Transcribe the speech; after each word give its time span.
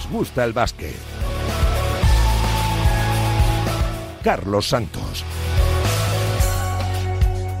nos 0.00 0.10
gusta 0.10 0.44
el 0.44 0.54
básquet. 0.54 0.94
Carlos 4.22 4.66
Santos. 4.66 5.24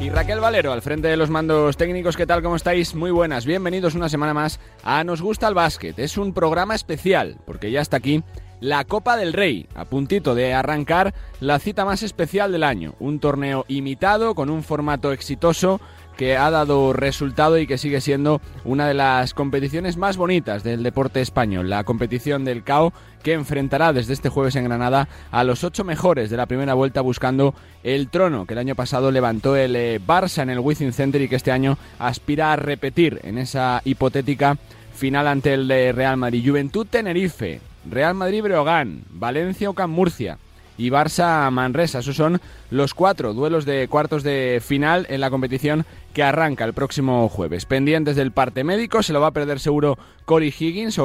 Y 0.00 0.08
Raquel 0.08 0.40
Valero, 0.40 0.72
al 0.72 0.80
frente 0.80 1.08
de 1.08 1.18
los 1.18 1.28
mandos 1.28 1.76
técnicos, 1.76 2.16
¿qué 2.16 2.26
tal? 2.26 2.42
¿Cómo 2.42 2.56
estáis? 2.56 2.94
Muy 2.94 3.10
buenas, 3.10 3.44
bienvenidos 3.44 3.94
una 3.94 4.08
semana 4.08 4.32
más 4.32 4.58
a 4.82 5.04
Nos 5.04 5.20
Gusta 5.20 5.48
el 5.48 5.54
Básquet. 5.54 5.98
Es 5.98 6.16
un 6.16 6.32
programa 6.32 6.74
especial, 6.74 7.36
porque 7.44 7.70
ya 7.70 7.82
está 7.82 7.98
aquí 7.98 8.22
la 8.60 8.84
Copa 8.84 9.16
del 9.16 9.34
Rey, 9.34 9.66
a 9.74 9.84
puntito 9.84 10.34
de 10.34 10.54
arrancar 10.54 11.12
la 11.40 11.58
cita 11.58 11.84
más 11.84 12.02
especial 12.02 12.52
del 12.52 12.62
año. 12.62 12.94
Un 13.00 13.20
torneo 13.20 13.66
imitado, 13.68 14.34
con 14.34 14.48
un 14.48 14.62
formato 14.62 15.12
exitoso, 15.12 15.80
que 16.20 16.36
ha 16.36 16.50
dado 16.50 16.92
resultado 16.92 17.56
y 17.56 17.66
que 17.66 17.78
sigue 17.78 18.02
siendo 18.02 18.42
una 18.66 18.86
de 18.86 18.92
las 18.92 19.32
competiciones 19.32 19.96
más 19.96 20.18
bonitas 20.18 20.62
del 20.62 20.82
deporte 20.82 21.22
español, 21.22 21.70
la 21.70 21.82
competición 21.84 22.44
del 22.44 22.62
CAO 22.62 22.92
que 23.22 23.32
enfrentará 23.32 23.94
desde 23.94 24.12
este 24.12 24.28
jueves 24.28 24.54
en 24.56 24.64
Granada 24.64 25.08
a 25.30 25.44
los 25.44 25.64
ocho 25.64 25.82
mejores 25.82 26.28
de 26.28 26.36
la 26.36 26.44
primera 26.44 26.74
vuelta 26.74 27.00
buscando 27.00 27.54
el 27.82 28.10
trono 28.10 28.44
que 28.44 28.52
el 28.52 28.58
año 28.58 28.74
pasado 28.74 29.10
levantó 29.10 29.56
el 29.56 29.74
eh, 29.74 29.98
Barça 29.98 30.42
en 30.42 30.50
el 30.50 30.58
Wizzing 30.58 30.92
Center 30.92 31.22
y 31.22 31.28
que 31.30 31.36
este 31.36 31.52
año 31.52 31.78
aspira 31.98 32.52
a 32.52 32.56
repetir 32.56 33.18
en 33.22 33.38
esa 33.38 33.80
hipotética 33.86 34.58
final 34.92 35.26
ante 35.26 35.54
el 35.54 35.68
de 35.68 35.92
Real 35.92 36.18
Madrid. 36.18 36.46
Juventud 36.46 36.86
Tenerife, 36.86 37.62
Real 37.90 38.12
Madrid 38.12 38.42
Breogán, 38.42 39.04
Valencia 39.08 39.70
Ocam 39.70 39.90
Murcia 39.90 40.36
y 40.76 40.90
Barça 40.90 41.50
Manresa. 41.50 42.00
Esos 42.00 42.16
son 42.16 42.42
los 42.70 42.94
cuatro 42.94 43.34
duelos 43.34 43.64
de 43.64 43.88
cuartos 43.88 44.22
de 44.22 44.62
final 44.64 45.06
en 45.10 45.20
la 45.20 45.30
competición 45.30 45.84
que 46.12 46.22
arranca 46.22 46.64
el 46.64 46.74
próximo 46.74 47.28
jueves. 47.28 47.66
Pendientes 47.66 48.16
del 48.16 48.32
parte 48.32 48.64
médico, 48.64 49.02
se 49.02 49.12
lo 49.12 49.20
va 49.20 49.28
a 49.28 49.32
perder 49.32 49.60
seguro 49.60 49.98
Corey 50.24 50.54
Higgins, 50.56 51.00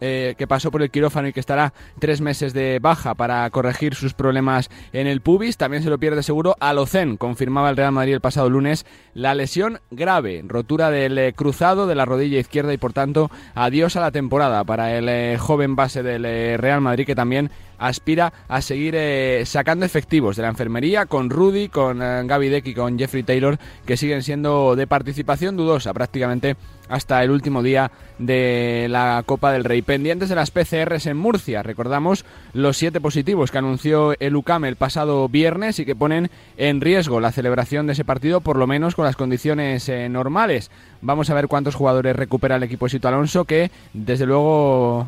eh, 0.00 0.34
que 0.36 0.46
pasó 0.46 0.70
por 0.70 0.82
el 0.82 0.90
quirófano 0.90 1.28
y 1.28 1.32
que 1.32 1.40
estará 1.40 1.72
tres 1.98 2.20
meses 2.20 2.52
de 2.52 2.78
baja 2.80 3.14
para 3.14 3.48
corregir 3.50 3.94
sus 3.94 4.14
problemas 4.14 4.70
en 4.92 5.06
el 5.06 5.20
pubis. 5.20 5.56
También 5.56 5.82
se 5.82 5.90
lo 5.90 5.98
pierde 5.98 6.22
seguro 6.22 6.56
Alocen, 6.60 7.16
confirmaba 7.16 7.70
el 7.70 7.76
Real 7.76 7.92
Madrid 7.92 8.14
el 8.14 8.20
pasado 8.20 8.50
lunes 8.50 8.86
la 9.14 9.34
lesión 9.34 9.80
grave, 9.90 10.42
rotura 10.46 10.90
del 10.90 11.18
eh, 11.18 11.32
cruzado 11.34 11.86
de 11.86 11.94
la 11.94 12.04
rodilla 12.04 12.38
izquierda 12.38 12.72
y 12.72 12.78
por 12.78 12.92
tanto 12.92 13.30
adiós 13.54 13.96
a 13.96 14.00
la 14.00 14.10
temporada 14.10 14.64
para 14.64 14.96
el 14.96 15.08
eh, 15.08 15.38
joven 15.38 15.76
base 15.76 16.02
del 16.02 16.58
Real 16.58 16.80
Madrid 16.80 17.06
que 17.06 17.14
también 17.14 17.50
aspira 17.78 18.32
a 18.48 18.62
seguir 18.62 18.96
sacando 19.44 19.84
efectivos 19.84 20.36
de 20.36 20.42
la 20.42 20.48
enfermería 20.48 21.05
con 21.06 21.30
Rudy, 21.30 21.68
con 21.68 21.98
Gaby 21.98 22.48
Deck 22.48 22.66
y 22.66 22.74
con 22.74 22.98
Jeffrey 22.98 23.22
Taylor 23.22 23.58
que 23.84 23.96
siguen 23.96 24.22
siendo 24.22 24.76
de 24.76 24.86
participación 24.86 25.56
dudosa 25.56 25.92
prácticamente 25.92 26.56
hasta 26.88 27.22
el 27.22 27.30
último 27.30 27.62
día 27.62 27.90
de 28.18 28.86
la 28.90 29.22
Copa 29.26 29.52
del 29.52 29.64
Rey. 29.64 29.82
Pendientes 29.82 30.28
de 30.28 30.34
las 30.34 30.50
PCRs 30.50 31.06
en 31.06 31.16
Murcia, 31.16 31.62
recordamos 31.62 32.24
los 32.52 32.76
siete 32.76 33.00
positivos 33.00 33.50
que 33.50 33.58
anunció 33.58 34.14
el 34.20 34.36
UCAM 34.36 34.64
el 34.64 34.76
pasado 34.76 35.28
viernes 35.28 35.78
y 35.78 35.84
que 35.84 35.96
ponen 35.96 36.30
en 36.56 36.80
riesgo 36.80 37.20
la 37.20 37.32
celebración 37.32 37.86
de 37.86 37.94
ese 37.94 38.04
partido, 38.04 38.40
por 38.40 38.56
lo 38.56 38.66
menos 38.66 38.94
con 38.94 39.04
las 39.04 39.16
condiciones 39.16 39.88
eh, 39.88 40.08
normales. 40.08 40.70
Vamos 41.02 41.30
a 41.30 41.34
ver 41.34 41.48
cuántos 41.48 41.74
jugadores 41.74 42.16
recupera 42.16 42.56
el 42.56 42.62
equipo 42.62 42.88
Sito 42.88 43.08
Alonso, 43.08 43.44
que 43.44 43.70
desde 43.92 44.26
luego 44.26 45.06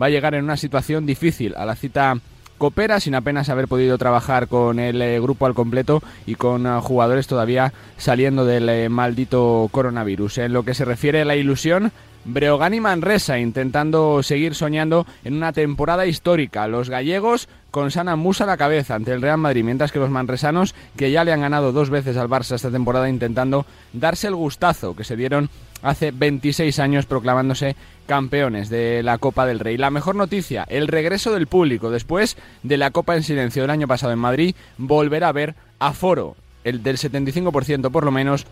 va 0.00 0.06
a 0.06 0.10
llegar 0.10 0.34
en 0.34 0.44
una 0.44 0.56
situación 0.56 1.06
difícil 1.06 1.54
a 1.56 1.64
la 1.64 1.74
cita 1.74 2.18
coopera 2.58 3.00
sin 3.00 3.14
apenas 3.14 3.48
haber 3.48 3.68
podido 3.68 3.98
trabajar 3.98 4.48
con 4.48 4.78
el 4.78 5.00
eh, 5.02 5.20
grupo 5.20 5.46
al 5.46 5.54
completo 5.54 6.02
y 6.26 6.34
con 6.34 6.66
eh, 6.66 6.78
jugadores 6.80 7.26
todavía 7.26 7.72
saliendo 7.96 8.44
del 8.44 8.68
eh, 8.68 8.88
maldito 8.88 9.68
coronavirus. 9.70 10.38
En 10.38 10.52
lo 10.52 10.64
que 10.64 10.74
se 10.74 10.84
refiere 10.84 11.22
a 11.22 11.24
la 11.24 11.36
ilusión, 11.36 11.92
Breogán 12.24 12.74
y 12.74 12.80
Manresa 12.80 13.38
intentando 13.38 14.22
seguir 14.22 14.56
soñando 14.56 15.06
en 15.24 15.34
una 15.34 15.52
temporada 15.52 16.06
histórica. 16.06 16.66
Los 16.66 16.90
gallegos 16.90 17.48
con 17.70 17.92
Sana 17.92 18.16
Musa 18.16 18.44
a 18.44 18.48
la 18.48 18.56
cabeza 18.56 18.96
ante 18.96 19.12
el 19.12 19.22
Real 19.22 19.38
Madrid, 19.38 19.62
mientras 19.62 19.92
que 19.92 20.00
los 20.00 20.10
manresanos, 20.10 20.74
que 20.96 21.12
ya 21.12 21.22
le 21.22 21.32
han 21.32 21.42
ganado 21.42 21.70
dos 21.70 21.88
veces 21.88 22.16
al 22.16 22.28
Barça 22.28 22.56
esta 22.56 22.70
temporada, 22.70 23.08
intentando 23.08 23.64
darse 23.92 24.26
el 24.26 24.34
gustazo 24.34 24.96
que 24.96 25.04
se 25.04 25.14
dieron 25.14 25.50
hace 25.82 26.10
26 26.10 26.78
años 26.80 27.06
proclamándose 27.06 27.76
campeones 28.06 28.68
de 28.68 29.02
la 29.02 29.18
Copa 29.18 29.46
del 29.46 29.60
Rey. 29.60 29.76
La 29.76 29.90
mejor 29.90 30.14
noticia, 30.14 30.64
el 30.68 30.88
regreso 30.88 31.32
del 31.32 31.46
público 31.46 31.90
después 31.90 32.36
de 32.62 32.76
la 32.76 32.90
Copa 32.90 33.16
en 33.16 33.22
silencio 33.22 33.62
del 33.62 33.70
año 33.70 33.88
pasado 33.88 34.12
en 34.12 34.18
Madrid, 34.18 34.54
volverá 34.78 35.28
a 35.28 35.32
ver 35.32 35.54
aforo, 35.78 36.36
el 36.64 36.82
del 36.82 36.96
75% 36.96 37.90
por 37.90 38.04
lo 38.04 38.10
menos, 38.10 38.46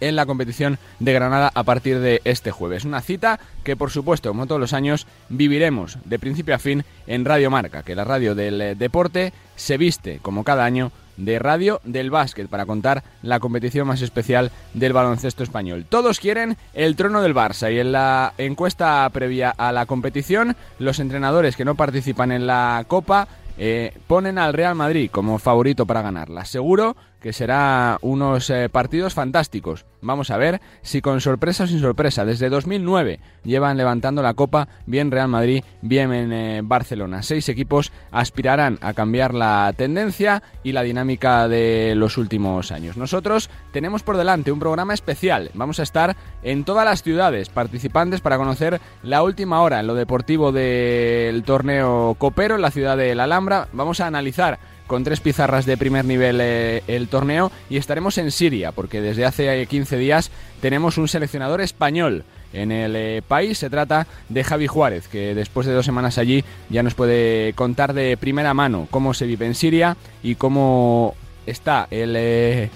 en 0.00 0.16
la 0.16 0.26
competición 0.26 0.78
de 0.98 1.12
Granada 1.12 1.50
a 1.54 1.62
partir 1.62 1.98
de 2.00 2.20
este 2.24 2.50
jueves. 2.50 2.84
Una 2.84 3.00
cita 3.00 3.40
que, 3.64 3.76
por 3.76 3.90
supuesto, 3.90 4.30
como 4.30 4.46
todos 4.46 4.60
los 4.60 4.72
años, 4.72 5.06
viviremos 5.28 5.98
de 6.04 6.18
principio 6.18 6.54
a 6.54 6.58
fin 6.58 6.84
en 7.06 7.24
Radio 7.24 7.50
Marca, 7.50 7.82
que 7.82 7.94
la 7.94 8.04
radio 8.04 8.34
del 8.34 8.60
eh, 8.60 8.74
deporte 8.74 9.32
se 9.56 9.76
viste, 9.76 10.20
como 10.20 10.44
cada 10.44 10.64
año, 10.64 10.92
de 11.18 11.38
radio 11.38 11.80
del 11.84 12.10
básquet 12.10 12.48
para 12.48 12.64
contar 12.64 13.02
la 13.22 13.40
competición 13.40 13.86
más 13.86 14.00
especial 14.00 14.50
del 14.72 14.94
baloncesto 14.94 15.42
español. 15.42 15.84
Todos 15.88 16.20
quieren 16.20 16.56
el 16.72 16.96
trono 16.96 17.20
del 17.20 17.34
Barça 17.34 17.72
y 17.72 17.78
en 17.78 17.92
la 17.92 18.32
encuesta 18.38 19.08
previa 19.12 19.50
a 19.50 19.72
la 19.72 19.84
competición 19.84 20.56
los 20.78 20.98
entrenadores 21.00 21.56
que 21.56 21.66
no 21.66 21.74
participan 21.74 22.32
en 22.32 22.46
la 22.46 22.84
Copa 22.88 23.28
eh, 23.58 23.92
ponen 24.06 24.38
al 24.38 24.54
Real 24.54 24.76
Madrid 24.76 25.10
como 25.10 25.38
favorito 25.38 25.84
para 25.84 26.00
ganarla. 26.00 26.44
Seguro 26.44 26.96
que 27.20 27.32
será 27.32 27.98
unos 28.02 28.50
eh, 28.50 28.68
partidos 28.68 29.14
fantásticos. 29.14 29.84
Vamos 30.00 30.30
a 30.30 30.36
ver 30.36 30.60
si 30.82 31.00
con 31.00 31.20
sorpresa 31.20 31.64
o 31.64 31.66
sin 31.66 31.80
sorpresa. 31.80 32.24
Desde 32.24 32.48
2009 32.48 33.20
llevan 33.42 33.76
levantando 33.76 34.22
la 34.22 34.34
copa 34.34 34.68
bien 34.86 35.10
Real 35.10 35.28
Madrid, 35.28 35.64
bien 35.82 36.12
en 36.12 36.32
eh, 36.32 36.60
Barcelona. 36.62 37.22
Seis 37.22 37.48
equipos 37.48 37.92
aspirarán 38.12 38.78
a 38.80 38.94
cambiar 38.94 39.34
la 39.34 39.72
tendencia 39.76 40.42
y 40.62 40.72
la 40.72 40.82
dinámica 40.82 41.48
de 41.48 41.94
los 41.96 42.16
últimos 42.16 42.70
años. 42.70 42.96
Nosotros 42.96 43.50
tenemos 43.72 44.02
por 44.02 44.16
delante 44.16 44.52
un 44.52 44.60
programa 44.60 44.94
especial. 44.94 45.50
Vamos 45.54 45.80
a 45.80 45.82
estar 45.82 46.16
en 46.42 46.64
todas 46.64 46.84
las 46.84 47.02
ciudades 47.02 47.48
participantes 47.48 48.20
para 48.20 48.38
conocer 48.38 48.80
la 49.02 49.22
última 49.22 49.60
hora 49.62 49.80
en 49.80 49.86
lo 49.86 49.94
deportivo 49.94 50.52
del 50.52 51.42
torneo 51.42 52.14
copero 52.18 52.54
en 52.54 52.62
la 52.62 52.70
ciudad 52.70 52.96
de 52.96 53.14
La 53.14 53.24
Alhambra. 53.24 53.68
Vamos 53.72 54.00
a 54.00 54.06
analizar 54.06 54.58
con 54.88 55.04
tres 55.04 55.20
pizarras 55.20 55.66
de 55.66 55.76
primer 55.76 56.04
nivel 56.04 56.40
eh, 56.40 56.82
el 56.88 57.06
torneo 57.06 57.52
y 57.70 57.76
estaremos 57.76 58.18
en 58.18 58.32
Siria 58.32 58.72
porque 58.72 59.00
desde 59.00 59.24
hace 59.24 59.64
15 59.66 59.96
días 59.96 60.32
tenemos 60.60 60.98
un 60.98 61.06
seleccionador 61.06 61.60
español 61.60 62.24
en 62.52 62.72
el 62.72 62.96
eh, 62.96 63.22
país. 63.26 63.58
Se 63.58 63.70
trata 63.70 64.06
de 64.28 64.42
Javi 64.42 64.66
Juárez, 64.66 65.06
que 65.06 65.34
después 65.34 65.66
de 65.66 65.74
dos 65.74 65.86
semanas 65.86 66.18
allí 66.18 66.44
ya 66.70 66.82
nos 66.82 66.94
puede 66.94 67.52
contar 67.52 67.92
de 67.92 68.16
primera 68.16 68.54
mano 68.54 68.88
cómo 68.90 69.14
se 69.14 69.26
vive 69.26 69.46
en 69.46 69.54
Siria 69.54 69.96
y 70.22 70.34
cómo 70.34 71.14
está 71.46 71.86
el 71.90 72.14
eh, 72.16 72.70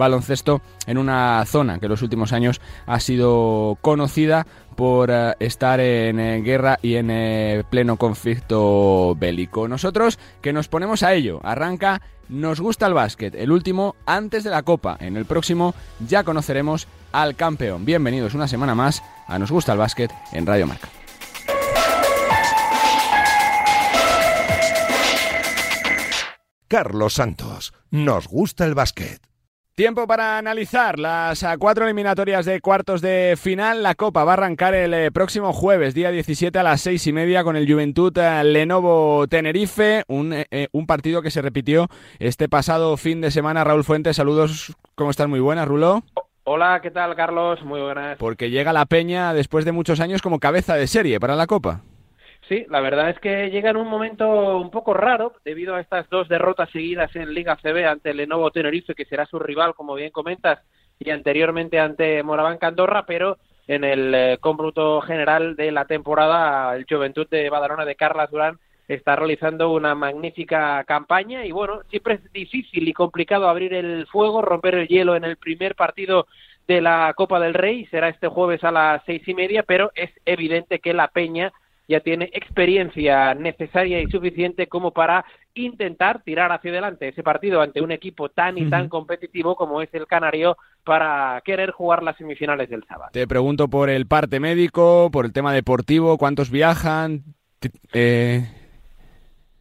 baloncesto 0.00 0.60
en 0.86 0.98
una 0.98 1.44
zona 1.46 1.78
que 1.78 1.86
en 1.86 1.90
los 1.90 2.02
últimos 2.02 2.32
años 2.32 2.60
ha 2.86 2.98
sido 2.98 3.78
conocida 3.80 4.46
por 4.74 5.10
eh, 5.12 5.34
estar 5.38 5.78
en 5.78 6.18
eh, 6.18 6.40
guerra 6.42 6.78
y 6.82 6.96
en 6.96 7.10
eh, 7.10 7.62
pleno 7.70 7.96
conflicto 7.96 9.14
bélico. 9.14 9.68
Nosotros 9.68 10.18
que 10.40 10.52
nos 10.52 10.66
ponemos 10.66 11.04
a 11.04 11.12
ello, 11.12 11.40
arranca 11.44 12.00
Nos 12.28 12.60
gusta 12.60 12.86
el 12.86 12.94
básquet, 12.94 13.34
el 13.34 13.52
último 13.52 13.94
antes 14.06 14.42
de 14.42 14.50
la 14.50 14.62
Copa. 14.62 14.96
En 15.00 15.16
el 15.16 15.26
próximo 15.26 15.74
ya 16.08 16.24
conoceremos 16.24 16.88
al 17.12 17.36
campeón. 17.36 17.84
Bienvenidos 17.84 18.34
una 18.34 18.48
semana 18.48 18.74
más 18.74 19.02
a 19.26 19.38
Nos 19.38 19.50
gusta 19.50 19.72
el 19.72 19.78
básquet 19.78 20.10
en 20.32 20.46
Radio 20.46 20.66
Marca. 20.66 20.88
Carlos 26.68 27.14
Santos, 27.14 27.74
nos 27.90 28.28
gusta 28.28 28.64
el 28.64 28.74
básquet. 28.74 29.29
Tiempo 29.80 30.06
para 30.06 30.36
analizar 30.36 30.98
las 30.98 31.42
ah, 31.42 31.56
cuatro 31.56 31.86
eliminatorias 31.86 32.44
de 32.44 32.60
cuartos 32.60 33.00
de 33.00 33.34
final. 33.40 33.82
La 33.82 33.94
Copa 33.94 34.24
va 34.24 34.32
a 34.32 34.34
arrancar 34.34 34.74
el 34.74 34.92
eh, 34.92 35.10
próximo 35.10 35.54
jueves, 35.54 35.94
día 35.94 36.10
17 36.10 36.58
a 36.58 36.62
las 36.62 36.82
seis 36.82 37.06
y 37.06 37.14
media, 37.14 37.44
con 37.44 37.56
el 37.56 37.66
Juventud 37.66 38.12
eh, 38.18 38.44
Lenovo 38.44 39.26
Tenerife. 39.26 40.04
Un, 40.06 40.34
eh, 40.34 40.68
un, 40.72 40.86
partido 40.86 41.22
que 41.22 41.30
se 41.30 41.40
repitió 41.40 41.88
este 42.18 42.46
pasado 42.46 42.98
fin 42.98 43.22
de 43.22 43.30
semana. 43.30 43.64
Raúl 43.64 43.82
Fuentes, 43.82 44.16
saludos. 44.16 44.76
¿Cómo 44.96 45.12
estás? 45.12 45.28
Muy 45.28 45.40
buenas, 45.40 45.66
Rulo. 45.66 46.02
Hola, 46.44 46.80
¿qué 46.82 46.90
tal, 46.90 47.16
Carlos? 47.16 47.64
Muy 47.64 47.80
buenas. 47.80 48.18
Porque 48.18 48.50
llega 48.50 48.74
la 48.74 48.84
Peña 48.84 49.32
después 49.32 49.64
de 49.64 49.72
muchos 49.72 50.00
años 50.00 50.20
como 50.20 50.40
cabeza 50.40 50.74
de 50.74 50.88
serie 50.88 51.18
para 51.18 51.36
la 51.36 51.46
Copa. 51.46 51.80
Sí, 52.50 52.66
la 52.68 52.80
verdad 52.80 53.10
es 53.10 53.20
que 53.20 53.48
llega 53.48 53.70
en 53.70 53.76
un 53.76 53.86
momento 53.86 54.58
un 54.58 54.72
poco 54.72 54.92
raro 54.92 55.34
debido 55.44 55.76
a 55.76 55.80
estas 55.80 56.10
dos 56.10 56.28
derrotas 56.28 56.68
seguidas 56.70 57.14
en 57.14 57.32
Liga 57.32 57.54
CB 57.54 57.86
ante 57.86 58.12
Lenovo 58.12 58.50
Tenerife, 58.50 58.96
que 58.96 59.04
será 59.04 59.24
su 59.24 59.38
rival, 59.38 59.72
como 59.76 59.94
bien 59.94 60.10
comentas, 60.10 60.58
y 60.98 61.10
anteriormente 61.10 61.78
ante 61.78 62.24
Moraván 62.24 62.58
Andorra, 62.60 63.06
pero 63.06 63.38
en 63.68 63.84
el 63.84 64.12
eh, 64.16 64.38
cómputo 64.40 65.00
general 65.00 65.54
de 65.54 65.70
la 65.70 65.84
temporada, 65.84 66.74
el 66.74 66.86
Juventud 66.90 67.28
de 67.30 67.48
Badalona 67.50 67.84
de 67.84 67.94
Carlas 67.94 68.32
Durán 68.32 68.58
está 68.88 69.14
realizando 69.14 69.70
una 69.70 69.94
magnífica 69.94 70.82
campaña 70.82 71.46
y 71.46 71.52
bueno, 71.52 71.82
siempre 71.88 72.14
es 72.14 72.32
difícil 72.32 72.88
y 72.88 72.92
complicado 72.92 73.48
abrir 73.48 73.74
el 73.74 74.08
fuego, 74.08 74.42
romper 74.42 74.74
el 74.74 74.88
hielo 74.88 75.14
en 75.14 75.22
el 75.22 75.36
primer 75.36 75.76
partido 75.76 76.26
de 76.66 76.80
la 76.80 77.14
Copa 77.16 77.38
del 77.38 77.54
Rey. 77.54 77.86
Será 77.92 78.08
este 78.08 78.26
jueves 78.26 78.64
a 78.64 78.72
las 78.72 79.04
seis 79.06 79.22
y 79.28 79.34
media, 79.34 79.62
pero 79.62 79.92
es 79.94 80.10
evidente 80.24 80.80
que 80.80 80.92
la 80.92 81.06
Peña 81.06 81.52
ya 81.90 82.00
tiene 82.00 82.30
experiencia 82.32 83.34
necesaria 83.34 84.00
y 84.00 84.08
suficiente 84.08 84.68
como 84.68 84.92
para 84.92 85.24
intentar 85.54 86.22
tirar 86.22 86.52
hacia 86.52 86.70
adelante 86.70 87.08
ese 87.08 87.24
partido 87.24 87.60
ante 87.60 87.80
un 87.80 87.90
equipo 87.90 88.28
tan 88.28 88.56
y 88.58 88.70
tan 88.70 88.88
competitivo 88.88 89.56
como 89.56 89.82
es 89.82 89.92
el 89.92 90.06
Canario 90.06 90.56
para 90.84 91.42
querer 91.44 91.72
jugar 91.72 92.04
las 92.04 92.16
semifinales 92.16 92.70
del 92.70 92.84
sábado. 92.84 93.10
Te 93.12 93.26
pregunto 93.26 93.66
por 93.68 93.90
el 93.90 94.06
parte 94.06 94.38
médico, 94.38 95.10
por 95.12 95.24
el 95.24 95.32
tema 95.32 95.52
deportivo, 95.52 96.16
cuántos 96.16 96.48
viajan. 96.50 97.24
Eh... 97.92 98.48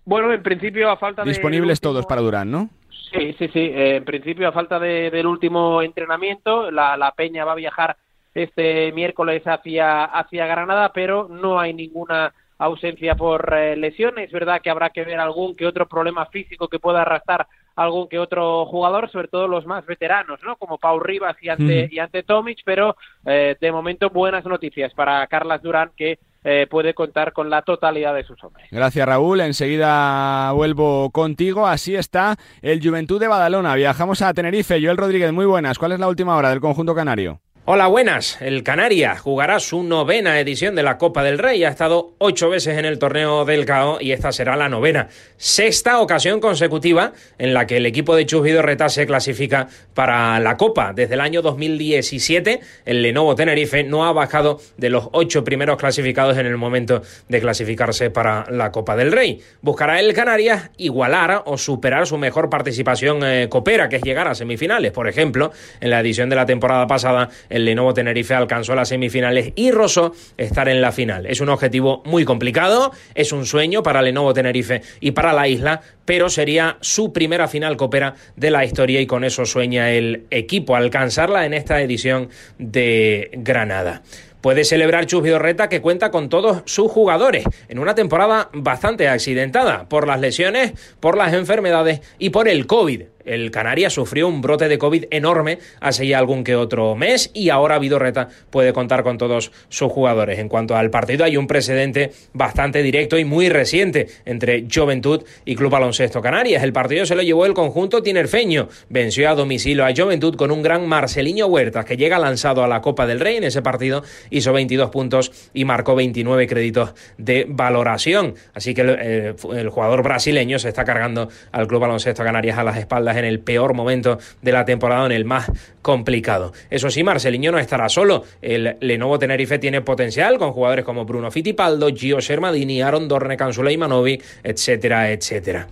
Bueno, 0.06 0.32
en 0.32 0.44
principio 0.44 0.92
a 0.92 0.98
falta 0.98 1.24
de... 1.24 1.30
Disponibles 1.30 1.82
todos 1.82 2.06
para 2.06 2.22
Durán, 2.22 2.52
¿no? 2.52 2.70
Sí, 3.12 3.36
sí, 3.40 3.48
sí. 3.48 3.60
Eh, 3.60 3.96
en 3.96 4.06
principio 4.06 4.48
a 4.48 4.52
falta 4.52 4.80
de, 4.80 5.10
del 5.10 5.26
último 5.26 5.82
entrenamiento, 5.82 6.70
la, 6.70 6.96
la 6.96 7.12
Peña 7.14 7.44
va 7.44 7.54
a 7.54 7.56
viajar 7.56 7.98
este 8.34 8.92
miércoles 8.92 9.44
hacia, 9.46 10.06
hacia 10.06 10.48
Granada, 10.48 10.92
pero 10.94 11.28
no 11.30 11.60
hay 11.60 11.74
ninguna 11.74 12.34
ausencia 12.60 13.16
por 13.16 13.54
eh, 13.54 13.76
lesiones. 13.76 14.28
Es 14.28 14.32
verdad 14.34 14.62
que 14.62 14.70
habrá 14.70 14.90
que 14.90 15.04
ver 15.04 15.20
algún 15.20 15.56
que 15.56 15.66
otro 15.66 15.88
problema 15.88 16.26
físico 16.28 16.68
que 16.68 16.80
pueda 16.80 17.02
arrastrar 17.02 17.48
algún 17.76 18.10
que 18.10 18.20
otro 18.20 18.66
jugador, 18.66 19.10
sobre 19.10 19.30
todo 19.30 19.48
los 19.48 19.66
más 19.66 19.86
veteranos, 19.86 20.42
¿no? 20.44 20.58
Como 20.58 20.78
Pau 20.78 21.00
Rivas 21.00 21.38
y 21.42 21.48
ante, 21.48 21.88
y 21.90 22.00
ante 22.00 22.24
Tomic, 22.24 22.60
pero 22.66 22.98
eh, 23.26 23.56
de 23.60 23.72
momento 23.72 24.10
buenas 24.10 24.44
noticias 24.46 24.94
para 24.94 25.26
Carlas 25.28 25.62
Durán 25.62 25.92
que 25.96 26.20
eh, 26.44 26.68
puede 26.70 26.94
contar 26.94 27.32
con 27.32 27.50
la 27.50 27.62
totalidad 27.62 28.14
de 28.14 28.24
sus 28.24 28.42
hombres. 28.44 28.68
Gracias 28.72 29.08
Raúl, 29.08 29.40
enseguida 29.42 30.52
vuelvo 30.52 31.10
contigo. 31.12 31.68
Así 31.68 31.96
está 31.96 32.36
el 32.62 32.82
Juventud 32.82 33.20
de 33.20 33.28
Badalona. 33.28 33.76
Viajamos 33.76 34.22
a 34.22 34.34
Tenerife. 34.34 34.82
Joel 34.82 34.98
Rodríguez, 34.98 35.32
muy 35.32 35.46
buenas. 35.46 35.78
¿Cuál 35.78 35.94
es 35.94 36.00
la 36.00 36.08
última 36.10 36.36
hora 36.36 36.50
del 36.50 36.60
conjunto 36.60 36.94
canario? 36.94 37.40
Hola, 37.66 37.86
buenas. 37.86 38.42
El 38.42 38.64
Canaria 38.64 39.16
jugará 39.16 39.60
su 39.60 39.84
novena 39.84 40.40
edición 40.40 40.74
de 40.74 40.82
la 40.82 40.98
Copa 40.98 41.24
del 41.24 41.38
Rey. 41.38 41.64
Ha 41.64 41.70
estado 41.70 42.14
ocho 42.18 42.50
veces 42.50 42.80
en 42.80 42.86
el 42.86 42.98
torneo 42.98 43.46
del 43.46 43.66
CAO 43.66 44.00
y 44.02 44.12
esta 44.12 44.32
será 44.32 44.56
la 44.56 44.70
novena. 44.70 45.10
Sexta 45.38 46.00
ocasión 46.00 46.40
consecutiva 46.40 47.14
en 47.38 47.54
la 47.54 47.68
que 47.68 47.78
el 47.78 47.86
equipo 47.86 48.16
de 48.16 48.26
Chus 48.26 48.42
Vidorreta 48.42 48.90
se 48.90 49.06
clasifica 49.06 49.68
para 49.94 50.40
la 50.40 50.58
Copa. 50.58 50.94
Desde 50.96 51.14
el 51.14 51.22
año 51.22 51.44
2017, 51.44 52.60
el 52.86 53.04
Lenovo 53.04 53.36
Tenerife 53.36 53.84
no 53.84 54.04
ha 54.06 54.14
bajado 54.14 54.60
de 54.78 54.90
los 54.90 55.10
ocho 55.12 55.44
primeros 55.44 55.78
clasificados 55.78 56.40
en 56.40 56.48
el 56.48 56.58
momento 56.58 57.04
de 57.28 57.40
clasificarse 57.40 58.10
para 58.10 58.50
la 58.50 58.72
Copa 58.72 58.96
del 58.96 59.12
Rey. 59.12 59.42
Buscará 59.62 60.00
el 60.00 60.12
Canarias 60.14 60.72
igualar 60.78 61.44
o 61.46 61.56
superar 61.56 62.08
su 62.08 62.18
mejor 62.18 62.50
participación 62.50 63.24
eh, 63.24 63.48
copera, 63.48 63.90
que 63.90 63.98
es 63.98 64.02
llegar 64.02 64.28
a 64.28 64.34
semifinales. 64.34 64.92
Por 64.92 65.08
ejemplo, 65.08 65.52
en 65.82 65.92
la 65.92 66.00
edición 66.00 66.30
de 66.32 66.36
la 66.36 66.48
temporada 66.48 66.88
pasada, 66.88 67.30
el 67.50 67.66
Lenovo 67.66 67.94
Tenerife 67.94 68.34
alcanzó 68.34 68.76
las 68.76 68.90
semifinales 68.90 69.54
y 69.56 69.72
rozó 69.72 70.14
estar 70.38 70.70
en 70.70 70.82
la 70.82 70.92
final. 70.92 71.26
Es 71.26 71.42
un 71.42 71.50
objetivo 71.50 72.04
muy 72.06 72.26
complicado, 72.26 72.92
es 73.16 73.32
un 73.32 73.46
sueño 73.46 73.84
para 73.84 74.02
Lenovo 74.02 74.34
Tenerife 74.34 74.82
y 75.00 75.12
para 75.12 75.34
la 75.34 75.48
isla, 75.48 75.82
pero 76.06 76.30
sería 76.30 76.78
su 76.82 77.14
primera 77.14 77.48
final 77.48 77.78
copera 77.78 78.16
de 78.36 78.52
la 78.52 78.66
historia 78.66 79.02
y 79.02 79.08
con 79.08 79.24
eso 79.24 79.46
sueña 79.46 79.92
el 79.92 80.26
equipo 80.32 80.76
alcanzarla 80.76 81.46
en 81.46 81.54
esta 81.54 81.82
edición 81.82 82.30
de 82.58 83.32
Granada 83.34 84.02
puede 84.42 84.64
celebrar 84.64 85.06
Chus 85.06 85.24
Vidorreta 85.24 85.70
que 85.70 85.82
cuenta 85.82 86.12
con 86.12 86.30
todos 86.30 86.62
sus 86.66 86.92
jugadores 86.92 87.44
en 87.68 87.80
una 87.80 87.96
temporada 87.96 88.50
bastante 88.54 89.08
accidentada 89.08 89.88
por 89.90 90.08
las 90.08 90.20
lesiones, 90.20 90.74
por 91.00 91.18
las 91.18 91.34
enfermedades 91.34 92.02
y 92.18 92.30
por 92.30 92.48
el 92.48 92.68
COVID 92.68 93.04
el 93.30 93.52
Canarias 93.52 93.94
sufrió 93.94 94.28
un 94.28 94.42
brote 94.42 94.68
de 94.68 94.78
COVID 94.78 95.06
enorme 95.12 95.60
hace 95.80 96.08
ya 96.08 96.18
algún 96.18 96.44
que 96.44 96.56
otro 96.56 96.96
mes 96.96 97.30
y 97.34 97.50
ahora 97.50 97.78
Vidorreta 97.78 98.30
puede 98.50 98.74
contar 98.74 99.04
con 99.04 99.18
todos 99.18 99.52
sus 99.70 99.92
jugadores. 99.92 100.40
En 100.40 100.50
cuanto 100.50 100.76
al 100.76 100.90
partido, 100.90 101.24
hay 101.24 101.38
un 101.38 101.46
precedente 101.46 102.12
bastante 102.34 102.82
directo 102.82 103.18
y 103.20 103.26
muy 103.26 103.50
reciente 103.50 104.08
entre 104.26 104.66
Juventud 104.74 105.24
y 105.46 105.56
Club 105.56 105.72
Baloncesto 105.72 106.22
Canarias. 106.22 106.64
El 106.64 106.74
partido 106.74 107.06
se 107.06 107.16
lo 107.16 107.22
llevó 107.22 107.46
el 107.46 107.54
conjunto 107.54 108.02
tinerfeño. 108.02 108.68
Venció 108.90 109.30
a 109.30 109.36
domicilio 109.36 109.86
a 109.86 109.94
Juventud 109.96 110.36
con 110.36 110.50
un 110.50 110.64
gran 110.64 110.88
Marceliño 110.88 111.46
Huertas 111.46 111.86
que 111.86 111.98
llega 111.98 112.18
lanzado 112.18 112.64
a 112.64 112.68
la 112.68 112.82
Copa 112.82 113.06
del 113.06 113.20
Rey 113.20 113.38
en 113.38 113.44
ese 113.44 113.62
partido, 113.62 114.04
hizo 114.32 114.54
22 114.54 114.90
puntos 114.90 115.32
y 115.54 115.66
marcó 115.66 115.94
29 115.96 116.48
créditos 116.48 116.94
de 117.18 117.46
valoración. 117.48 118.34
Así 118.56 118.74
que 118.74 118.82
el, 118.82 118.98
eh, 119.00 119.36
el 119.56 119.70
jugador 119.70 120.02
brasileño 120.02 120.58
se 120.58 120.70
está 120.70 120.84
cargando 120.84 121.30
al 121.52 121.68
Club 121.68 121.82
Baloncesto 121.82 122.24
Canarias 122.24 122.58
a 122.58 122.64
las 122.64 122.78
espaldas 122.78 123.19
en 123.20 123.26
el 123.26 123.40
peor 123.40 123.74
momento 123.74 124.18
de 124.42 124.52
la 124.52 124.66
temporada, 124.66 125.06
en 125.06 125.12
el 125.12 125.26
más 125.26 125.52
complicado. 125.82 126.54
Eso 126.70 126.90
sí, 126.90 127.04
Marceliño 127.04 127.52
no 127.52 127.60
estará 127.60 127.90
solo. 127.90 128.24
El 128.42 128.78
Lenovo 128.80 129.20
Tenerife 129.20 129.60
tiene 129.60 129.82
potencial 129.82 130.38
con 130.38 130.52
jugadores 130.52 130.86
como 130.86 131.06
Bruno 131.06 131.32
Fittipaldo, 131.32 131.90
Gio 131.90 132.20
Shermadini, 132.20 132.82
Aaron 132.82 133.08
Dorne, 133.08 133.38
Cansula 133.38 133.72
Manovi, 133.78 134.22
etcétera, 134.44 135.12
etcétera. 135.12 135.68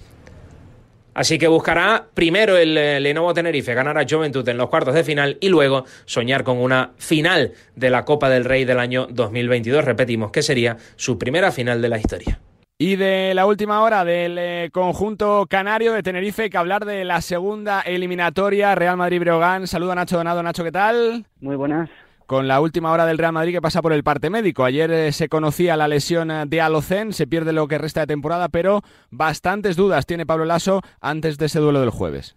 Así 1.17 1.39
que 1.39 1.47
buscará 1.47 2.09
primero 2.13 2.57
el 2.57 2.77
eh, 2.77 2.99
Lenovo 2.99 3.33
Tenerife 3.33 3.73
ganar 3.73 3.97
a 3.97 4.05
Juventud 4.07 4.47
en 4.47 4.57
los 4.57 4.69
cuartos 4.69 4.93
de 4.93 5.03
final 5.03 5.37
y 5.41 5.49
luego 5.49 5.83
soñar 6.05 6.43
con 6.43 6.59
una 6.59 6.91
final 6.97 7.53
de 7.75 7.89
la 7.89 8.05
Copa 8.05 8.29
del 8.29 8.45
Rey 8.45 8.65
del 8.65 8.79
año 8.79 9.07
2022. 9.09 9.83
Repetimos 9.83 10.29
que 10.29 10.43
sería 10.43 10.77
su 10.95 11.17
primera 11.17 11.51
final 11.51 11.81
de 11.81 11.89
la 11.89 11.97
historia. 11.97 12.39
Y 12.79 12.95
de 12.95 13.33
la 13.33 13.47
última 13.47 13.81
hora 13.81 14.05
del 14.05 14.37
eh, 14.37 14.69
conjunto 14.71 15.47
canario 15.49 15.93
de 15.93 16.03
Tenerife, 16.03 16.51
que 16.51 16.57
hablar 16.57 16.85
de 16.85 17.05
la 17.05 17.21
segunda 17.21 17.81
eliminatoria 17.81 18.75
Real 18.75 18.97
Madrid-Breogán. 18.97 19.65
Saludo 19.65 19.93
a 19.93 19.95
Nacho 19.95 20.17
Donado. 20.17 20.43
Nacho, 20.43 20.63
¿qué 20.63 20.71
tal? 20.71 21.25
Muy 21.41 21.55
buenas. 21.55 21.89
Con 22.27 22.47
la 22.47 22.61
última 22.61 22.91
hora 22.91 23.07
del 23.07 23.17
Real 23.17 23.33
Madrid 23.33 23.53
que 23.53 23.61
pasa 23.63 23.81
por 23.81 23.93
el 23.93 24.03
parte 24.03 24.29
médico. 24.29 24.63
Ayer 24.63 24.91
eh, 24.91 25.11
se 25.11 25.27
conocía 25.27 25.75
la 25.75 25.87
lesión 25.87 26.29
eh, 26.29 26.43
de 26.45 26.61
Alocen, 26.61 27.13
se 27.13 27.25
pierde 27.25 27.51
lo 27.51 27.67
que 27.67 27.79
resta 27.79 28.01
de 28.01 28.07
temporada, 28.07 28.47
pero 28.47 28.83
bastantes 29.09 29.75
dudas 29.75 30.05
tiene 30.05 30.27
Pablo 30.27 30.45
Lasso 30.45 30.83
antes 31.01 31.39
de 31.39 31.47
ese 31.47 31.57
duelo 31.57 31.79
del 31.79 31.89
jueves. 31.89 32.35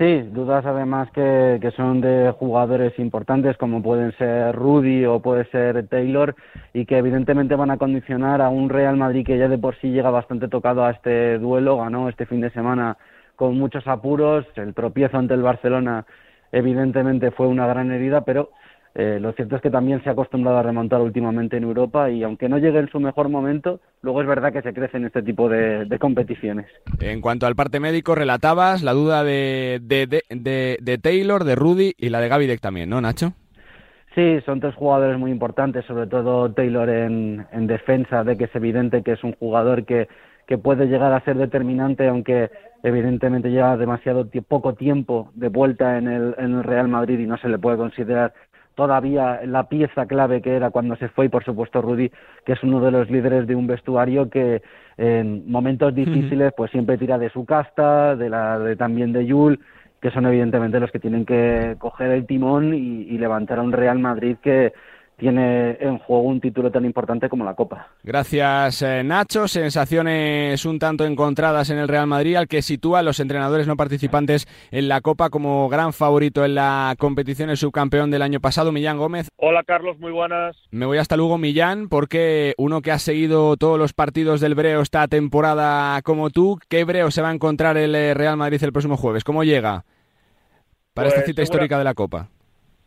Sí, 0.00 0.22
dudas 0.32 0.64
además 0.64 1.10
que, 1.10 1.58
que, 1.60 1.72
son 1.72 2.00
de 2.00 2.32
jugadores 2.38 2.98
importantes 2.98 3.58
como 3.58 3.82
pueden 3.82 4.16
ser 4.16 4.56
Rudy 4.56 5.04
o 5.04 5.20
puede 5.20 5.44
ser 5.50 5.86
Taylor 5.88 6.34
y 6.72 6.86
que 6.86 6.96
evidentemente 6.96 7.54
van 7.54 7.70
a 7.70 7.76
condicionar 7.76 8.40
a 8.40 8.48
un 8.48 8.70
Real 8.70 8.96
Madrid 8.96 9.26
que 9.26 9.36
ya 9.36 9.46
de 9.46 9.58
por 9.58 9.76
sí 9.76 9.90
llega 9.90 10.08
bastante 10.08 10.48
tocado 10.48 10.86
a 10.86 10.92
este 10.92 11.38
duelo, 11.38 11.76
ganó 11.76 12.08
este 12.08 12.24
fin 12.24 12.40
de 12.40 12.48
semana 12.48 12.96
con 13.36 13.58
muchos 13.58 13.86
apuros, 13.86 14.46
el 14.56 14.72
tropiezo 14.72 15.18
ante 15.18 15.34
el 15.34 15.42
Barcelona 15.42 16.06
evidentemente 16.50 17.30
fue 17.30 17.48
una 17.48 17.66
gran 17.66 17.92
herida, 17.92 18.22
pero 18.22 18.52
eh, 18.94 19.18
lo 19.20 19.32
cierto 19.32 19.56
es 19.56 19.62
que 19.62 19.70
también 19.70 20.02
se 20.02 20.08
ha 20.08 20.12
acostumbrado 20.12 20.58
a 20.58 20.62
remontar 20.62 21.00
últimamente 21.00 21.56
en 21.56 21.62
Europa 21.62 22.10
y 22.10 22.24
aunque 22.24 22.48
no 22.48 22.58
llegue 22.58 22.80
en 22.80 22.88
su 22.88 22.98
mejor 22.98 23.28
momento, 23.28 23.80
luego 24.02 24.20
es 24.20 24.26
verdad 24.26 24.52
que 24.52 24.62
se 24.62 24.74
crece 24.74 24.96
en 24.96 25.06
este 25.06 25.22
tipo 25.22 25.48
de, 25.48 25.86
competiciones. 26.00 26.66
En 27.00 27.20
cuanto 27.20 27.46
al 27.46 27.54
parte 27.54 27.78
médico, 27.78 28.16
relatabas 28.16 28.82
la 28.82 28.92
duda 28.92 29.22
de, 29.22 29.80
de, 29.80 30.98
Taylor, 30.98 31.44
de 31.44 31.54
Rudy 31.54 31.92
y 31.96 32.08
la 32.08 32.20
de 32.20 32.28
Gavidec 32.28 32.60
también, 32.60 32.90
¿no, 32.90 33.00
Nacho? 33.00 33.32
Sí, 34.16 34.40
son 34.44 34.58
tres 34.58 34.74
jugadores 34.74 35.16
muy 35.18 35.30
importantes, 35.30 35.84
sobre 35.84 36.08
todo 36.08 36.52
Taylor 36.52 36.88
en, 36.88 37.46
en 37.52 37.66
defensa, 37.68 38.24
de 38.24 38.36
que 38.36 38.44
es 38.44 38.56
evidente 38.56 39.04
que 39.04 39.12
es 39.12 39.22
un 39.22 39.34
jugador 39.34 39.84
que, 39.84 40.08
que 40.48 40.58
puede 40.58 40.86
llegar 40.86 41.12
a 41.12 41.24
ser 41.24 41.36
determinante, 41.36 42.08
aunque 42.08 42.50
evidentemente 42.82 43.50
lleva 43.50 43.76
demasiado 43.76 44.28
poco 44.48 44.74
tiempo 44.74 45.30
de 45.34 45.48
vuelta 45.48 45.96
en 45.96 46.08
el, 46.08 46.34
en 46.38 46.56
el 46.56 46.64
Real 46.64 46.88
Madrid 46.88 47.20
y 47.20 47.26
no 47.26 47.36
se 47.38 47.48
le 47.48 47.58
puede 47.58 47.76
considerar 47.76 48.32
todavía 48.74 49.40
la 49.44 49.64
pieza 49.68 50.06
clave 50.06 50.40
que 50.40 50.54
era 50.56 50.70
cuando 50.70 50.96
se 50.96 51.08
fue 51.08 51.26
y 51.26 51.28
por 51.28 51.44
supuesto 51.44 51.82
Rudy 51.82 52.10
que 52.44 52.52
es 52.52 52.62
uno 52.62 52.80
de 52.80 52.90
los 52.90 53.10
líderes 53.10 53.46
de 53.46 53.54
un 53.54 53.66
vestuario 53.66 54.30
que 54.30 54.62
en 54.96 55.50
momentos 55.50 55.94
difíciles 55.94 56.52
pues 56.56 56.70
siempre 56.70 56.98
tira 56.98 57.18
de 57.18 57.30
su 57.30 57.44
casta 57.44 58.16
de 58.16 58.28
la 58.28 58.58
de 58.58 58.76
también 58.76 59.12
de 59.12 59.26
Yul 59.26 59.60
que 60.00 60.10
son 60.10 60.26
evidentemente 60.26 60.80
los 60.80 60.90
que 60.90 60.98
tienen 60.98 61.26
que 61.26 61.76
coger 61.78 62.10
el 62.12 62.26
timón 62.26 62.74
y, 62.74 63.02
y 63.02 63.18
levantar 63.18 63.58
a 63.58 63.62
un 63.62 63.72
Real 63.72 63.98
Madrid 63.98 64.36
que 64.42 64.72
tiene 65.20 65.76
en 65.80 65.98
juego 65.98 66.22
un 66.22 66.40
título 66.40 66.70
tan 66.70 66.86
importante 66.86 67.28
como 67.28 67.44
la 67.44 67.54
Copa. 67.54 67.88
Gracias, 68.02 68.80
eh, 68.80 69.04
Nacho. 69.04 69.46
Sensaciones 69.46 70.64
un 70.64 70.78
tanto 70.78 71.04
encontradas 71.04 71.68
en 71.68 71.78
el 71.78 71.88
Real 71.88 72.06
Madrid, 72.06 72.36
al 72.36 72.48
que 72.48 72.62
sitúa 72.62 73.00
a 73.00 73.02
los 73.02 73.20
entrenadores 73.20 73.66
no 73.66 73.76
participantes 73.76 74.48
en 74.70 74.88
la 74.88 75.02
Copa 75.02 75.28
como 75.28 75.68
gran 75.68 75.92
favorito 75.92 76.44
en 76.44 76.54
la 76.54 76.94
competición, 76.98 77.50
el 77.50 77.58
subcampeón 77.58 78.10
del 78.10 78.22
año 78.22 78.40
pasado, 78.40 78.72
Millán 78.72 78.96
Gómez. 78.96 79.28
Hola, 79.36 79.62
Carlos, 79.62 79.98
muy 79.98 80.10
buenas. 80.10 80.56
Me 80.70 80.86
voy 80.86 80.96
hasta 80.96 81.18
luego, 81.18 81.36
Millán, 81.36 81.88
porque 81.88 82.54
uno 82.56 82.80
que 82.80 82.90
ha 82.90 82.98
seguido 82.98 83.58
todos 83.58 83.78
los 83.78 83.92
partidos 83.92 84.40
del 84.40 84.54
Breo 84.54 84.80
esta 84.80 85.06
temporada 85.06 86.00
como 86.02 86.30
tú, 86.30 86.58
¿qué 86.68 86.84
Breo 86.84 87.10
se 87.10 87.20
va 87.20 87.28
a 87.28 87.34
encontrar 87.34 87.76
el 87.76 87.94
eh, 87.94 88.14
Real 88.14 88.38
Madrid 88.38 88.62
el 88.62 88.72
próximo 88.72 88.96
jueves? 88.96 89.22
¿Cómo 89.22 89.44
llega 89.44 89.84
para 90.94 91.08
esta 91.08 91.20
pues 91.20 91.26
cita 91.26 91.42
histórica 91.42 91.76
de 91.76 91.84
la 91.84 91.94
Copa? 91.94 92.28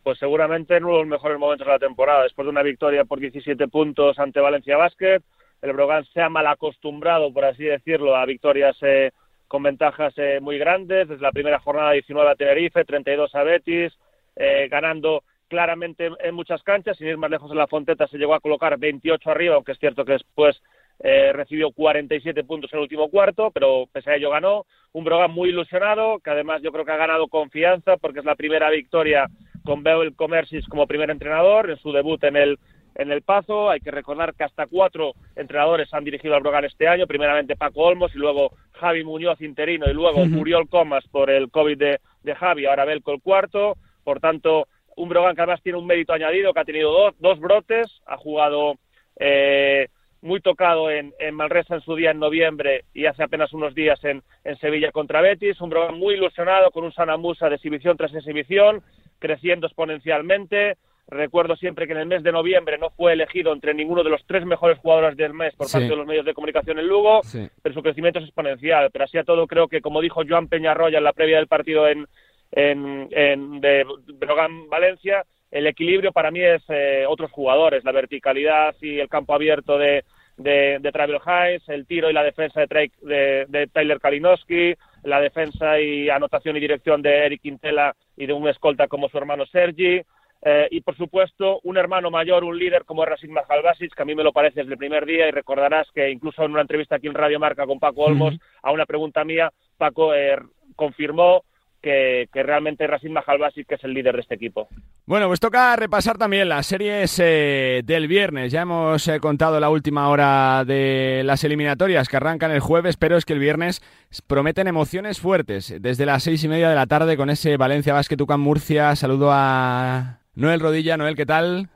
Pues 0.03 0.19
seguramente 0.19 0.75
en 0.75 0.83
uno 0.83 0.95
de 0.95 0.99
los 0.99 1.07
mejores 1.07 1.39
momentos 1.39 1.65
de 1.65 1.73
la 1.73 1.79
temporada. 1.79 2.23
Después 2.23 2.45
de 2.45 2.51
una 2.51 2.61
victoria 2.61 3.05
por 3.05 3.19
17 3.19 3.67
puntos 3.69 4.19
ante 4.19 4.39
Valencia 4.39 4.77
Basket, 4.77 5.21
el 5.61 5.73
Brogan 5.73 6.05
se 6.05 6.21
ha 6.21 6.29
mal 6.29 6.45
acostumbrado, 6.47 7.33
por 7.33 7.45
así 7.45 7.63
decirlo, 7.63 8.15
a 8.15 8.25
victorias 8.25 8.75
eh, 8.81 9.11
con 9.47 9.63
ventajas 9.63 10.13
eh, 10.17 10.39
muy 10.41 10.57
grandes. 10.57 11.07
Desde 11.07 11.21
la 11.21 11.31
primera 11.31 11.59
jornada 11.59 11.91
19 11.91 12.29
a 12.29 12.35
Tenerife, 12.35 12.83
32 12.83 13.33
a 13.33 13.43
Betis, 13.43 13.93
eh, 14.35 14.67
ganando 14.69 15.23
claramente 15.47 16.09
en 16.19 16.35
muchas 16.35 16.63
canchas, 16.63 16.97
sin 16.97 17.07
ir 17.07 17.17
más 17.17 17.29
lejos 17.29 17.51
en 17.51 17.57
la 17.57 17.67
Fonteta 17.67 18.07
se 18.07 18.17
llegó 18.17 18.33
a 18.33 18.39
colocar 18.39 18.77
28 18.77 19.29
arriba, 19.29 19.55
aunque 19.55 19.73
es 19.73 19.79
cierto 19.79 20.03
que 20.03 20.13
después 20.13 20.59
eh, 20.99 21.31
recibió 21.33 21.71
47 21.71 22.43
puntos 22.43 22.71
en 22.71 22.77
el 22.77 22.83
último 22.83 23.09
cuarto, 23.09 23.51
pero 23.51 23.85
pese 23.91 24.11
a 24.11 24.15
ello 24.15 24.29
ganó. 24.31 24.65
Un 24.93 25.03
Brogan 25.03 25.31
muy 25.31 25.49
ilusionado, 25.49 26.19
que 26.19 26.29
además 26.29 26.61
yo 26.61 26.71
creo 26.71 26.85
que 26.85 26.91
ha 26.91 26.97
ganado 26.97 27.27
confianza 27.27 27.97
porque 27.97 28.19
es 28.19 28.25
la 28.25 28.35
primera 28.35 28.69
victoria 28.69 29.27
con 29.63 29.83
Bel 29.83 30.15
Comersis 30.15 30.67
como 30.67 30.87
primer 30.87 31.09
entrenador 31.09 31.69
en 31.69 31.77
su 31.77 31.91
debut 31.91 32.23
en 32.23 32.35
el 32.35 32.59
en 32.95 33.11
el 33.11 33.21
Pazo. 33.21 33.69
Hay 33.69 33.79
que 33.79 33.91
recordar 33.91 34.33
que 34.33 34.43
hasta 34.43 34.67
cuatro 34.67 35.13
entrenadores 35.35 35.93
han 35.93 36.03
dirigido 36.03 36.35
al 36.35 36.41
Brogan 36.41 36.65
este 36.65 36.87
año, 36.87 37.07
primeramente 37.07 37.55
Paco 37.55 37.81
Olmos 37.81 38.13
y 38.15 38.19
luego 38.19 38.51
Javi 38.73 39.03
Muñoz 39.03 39.41
interino 39.41 39.89
y 39.89 39.93
luego 39.93 40.25
Muriol 40.25 40.69
Comas 40.69 41.05
por 41.07 41.29
el 41.29 41.49
COVID 41.49 41.77
de, 41.77 41.99
de 42.23 42.35
Javi, 42.35 42.65
ahora 42.65 42.85
Belco 42.85 43.11
el 43.11 43.21
cuarto. 43.21 43.77
Por 44.03 44.19
tanto, 44.19 44.67
un 44.95 45.09
Brogan 45.09 45.35
que 45.35 45.41
además 45.41 45.61
tiene 45.61 45.77
un 45.77 45.87
mérito 45.87 46.13
añadido, 46.13 46.53
que 46.53 46.59
ha 46.59 46.65
tenido 46.65 46.91
dos, 46.91 47.15
dos 47.19 47.39
brotes, 47.39 47.87
ha 48.05 48.17
jugado 48.17 48.75
eh, 49.19 49.87
muy 50.21 50.39
tocado 50.39 50.89
en, 50.89 51.13
en, 51.19 51.35
Malresa 51.35 51.75
en 51.75 51.81
su 51.81 51.95
día 51.95 52.11
en 52.11 52.19
noviembre 52.19 52.85
y 52.93 53.05
hace 53.05 53.23
apenas 53.23 53.53
unos 53.53 53.73
días 53.75 54.01
en, 54.03 54.23
en 54.43 54.57
Sevilla 54.57 54.91
contra 54.91 55.21
Betis, 55.21 55.59
un 55.61 55.69
Brogan 55.69 55.97
muy 55.97 56.15
ilusionado 56.15 56.71
con 56.71 56.83
un 56.83 56.93
Sanamusa 56.93 57.49
de 57.49 57.55
exhibición 57.55 57.97
tras 57.97 58.13
exhibición, 58.13 58.81
creciendo 59.23 59.67
exponencialmente, 59.67 60.75
Recuerdo 61.07 61.55
siempre 61.57 61.85
que 61.85 61.91
en 61.91 61.99
el 61.99 62.05
mes 62.07 62.23
de 62.23 62.31
noviembre 62.31 62.77
no 62.77 62.89
fue 62.89 63.13
elegido 63.13 63.51
entre 63.51 63.73
ninguno 63.73 64.03
de 64.03 64.09
los 64.09 64.25
tres 64.25 64.45
mejores 64.45 64.79
jugadores 64.79 65.17
del 65.17 65.33
mes 65.33 65.53
por 65.55 65.69
parte 65.69 65.89
de 65.89 65.95
los 65.95 66.07
medios 66.07 66.25
de 66.25 66.33
comunicación 66.33 66.79
en 66.79 66.87
Lugo, 66.87 67.21
pero 67.61 67.75
su 67.75 67.83
crecimiento 67.83 68.19
es 68.19 68.25
exponencial. 68.25 68.89
Pero 68.91 69.05
así 69.05 69.17
a 69.17 69.25
todo 69.25 69.45
creo 69.45 69.67
que, 69.67 69.81
como 69.81 70.01
dijo 70.01 70.21
Joan 70.27 70.47
Peñarroya 70.47 70.99
en 70.99 71.03
la 71.03 71.11
previa 71.11 71.37
del 71.37 71.47
partido 71.47 71.89
en, 71.89 72.07
en, 72.51 73.09
en 73.11 73.59
de 73.59 73.85
Brogan 74.17 74.69
Valencia, 74.69 75.25
el 75.51 75.67
equilibrio 75.67 76.13
para 76.13 76.31
mí 76.31 76.39
es 76.39 76.63
eh, 76.69 77.05
otros 77.07 77.31
jugadores, 77.31 77.83
la 77.83 77.91
verticalidad 77.91 78.73
y 78.81 78.99
el 78.99 79.09
campo 79.09 79.35
abierto 79.35 79.77
de, 79.77 80.05
de, 80.37 80.79
de 80.79 80.91
Travel 80.91 81.19
Hayes, 81.23 81.67
el 81.67 81.85
tiro 81.85 82.09
y 82.09 82.13
la 82.13 82.23
defensa 82.23 82.61
de, 82.61 82.91
de, 83.01 83.45
de 83.49 83.67
Tyler 83.67 83.99
Kalinowski, 83.99 84.73
la 85.03 85.19
defensa 85.19 85.79
y 85.81 86.09
anotación 86.09 86.55
y 86.55 86.61
dirección 86.61 87.01
de 87.01 87.25
Eric 87.25 87.41
Quintela 87.41 87.93
y 88.15 88.25
de 88.25 88.33
un 88.33 88.47
escolta 88.47 88.87
como 88.87 89.09
su 89.09 89.17
hermano 89.17 89.45
Sergi, 89.45 90.01
eh, 90.45 90.67
y 90.71 90.81
por 90.81 90.97
supuesto, 90.97 91.61
un 91.63 91.77
hermano 91.77 92.11
mayor, 92.11 92.43
un 92.43 92.57
líder 92.57 92.83
como 92.83 93.05
Rasim 93.05 93.31
Mahalbasic, 93.31 93.93
que 93.95 94.01
a 94.01 94.05
mí 94.05 94.13
me 94.13 94.23
lo 94.23 94.33
parece 94.33 94.59
desde 94.59 94.73
el 94.73 94.77
primer 94.77 95.05
día, 95.05 95.27
y 95.27 95.31
recordarás 95.31 95.89
que 95.93 96.09
incluso 96.09 96.43
en 96.43 96.51
una 96.51 96.61
entrevista 96.61 96.97
aquí 96.97 97.07
en 97.07 97.13
Radio 97.13 97.39
Marca 97.39 97.65
con 97.65 97.79
Paco 97.79 98.01
Olmos, 98.01 98.35
a 98.61 98.71
una 98.71 98.85
pregunta 98.85 99.23
mía, 99.23 99.51
Paco 99.77 100.13
eh, 100.13 100.37
confirmó 100.75 101.43
que, 101.83 102.29
que, 102.31 102.41
realmente 102.41 102.87
Rasim 102.87 103.11
Mahalbasic 103.11 103.73
es 103.73 103.83
el 103.83 103.93
líder 103.93 104.15
de 104.15 104.21
este 104.21 104.35
equipo. 104.35 104.69
Bueno, 105.05 105.27
pues 105.27 105.39
toca 105.39 105.75
repasar 105.75 106.17
también 106.17 106.47
las 106.49 106.65
series 106.65 107.19
eh, 107.21 107.81
del 107.83 108.07
viernes. 108.07 108.51
Ya 108.51 108.61
hemos 108.61 109.07
eh, 109.07 109.19
contado 109.19 109.59
la 109.59 109.69
última 109.69 110.07
hora 110.09 110.63
de 110.65 111.21
las 111.25 111.43
eliminatorias 111.43 112.07
que 112.07 112.17
arrancan 112.17 112.51
el 112.51 112.61
jueves, 112.61 112.95
pero 112.95 113.17
es 113.17 113.25
que 113.25 113.33
el 113.33 113.39
viernes 113.39 113.81
prometen 114.25 114.67
emociones 114.67 115.19
fuertes. 115.19 115.75
Desde 115.79 116.05
las 116.05 116.23
seis 116.23 116.43
y 116.43 116.47
media 116.47 116.69
de 116.69 116.75
la 116.75 116.87
tarde 116.87 117.17
con 117.17 117.29
ese 117.29 117.57
Valencia 117.57 117.93
Basket 117.93 118.19
Ucam 118.19 118.41
Murcia. 118.41 118.95
Saludo 118.95 119.29
a 119.31 120.19
Noel 120.35 120.61
Rodilla. 120.61 120.95
Noel, 120.95 121.17
¿qué 121.17 121.25
tal? 121.25 121.67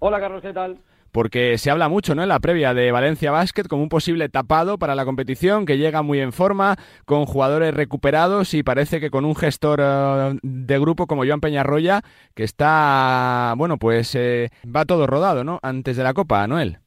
Hola, 0.00 0.18
Carlos, 0.18 0.42
¿qué 0.42 0.52
tal? 0.52 0.78
Porque 1.12 1.58
se 1.58 1.70
habla 1.70 1.88
mucho 1.88 2.14
¿no? 2.14 2.22
en 2.22 2.28
la 2.30 2.40
previa 2.40 2.72
de 2.72 2.90
Valencia 2.90 3.30
Basket 3.30 3.64
como 3.64 3.82
un 3.82 3.88
posible 3.90 4.30
tapado 4.30 4.78
para 4.78 4.94
la 4.94 5.04
competición, 5.04 5.66
que 5.66 5.76
llega 5.76 6.02
muy 6.02 6.20
en 6.20 6.32
forma, 6.32 6.76
con 7.04 7.26
jugadores 7.26 7.74
recuperados 7.74 8.54
y 8.54 8.62
parece 8.62 8.98
que 8.98 9.10
con 9.10 9.26
un 9.26 9.36
gestor 9.36 9.80
uh, 9.80 10.38
de 10.42 10.78
grupo 10.78 11.06
como 11.06 11.26
Joan 11.26 11.40
Peñarroya, 11.40 12.00
que 12.34 12.44
está, 12.44 13.54
bueno, 13.58 13.76
pues 13.76 14.14
eh, 14.14 14.48
va 14.64 14.86
todo 14.86 15.06
rodado, 15.06 15.44
¿no? 15.44 15.60
Antes 15.62 15.98
de 15.98 16.02
la 16.02 16.14
Copa, 16.14 16.46
Noel. 16.46 16.78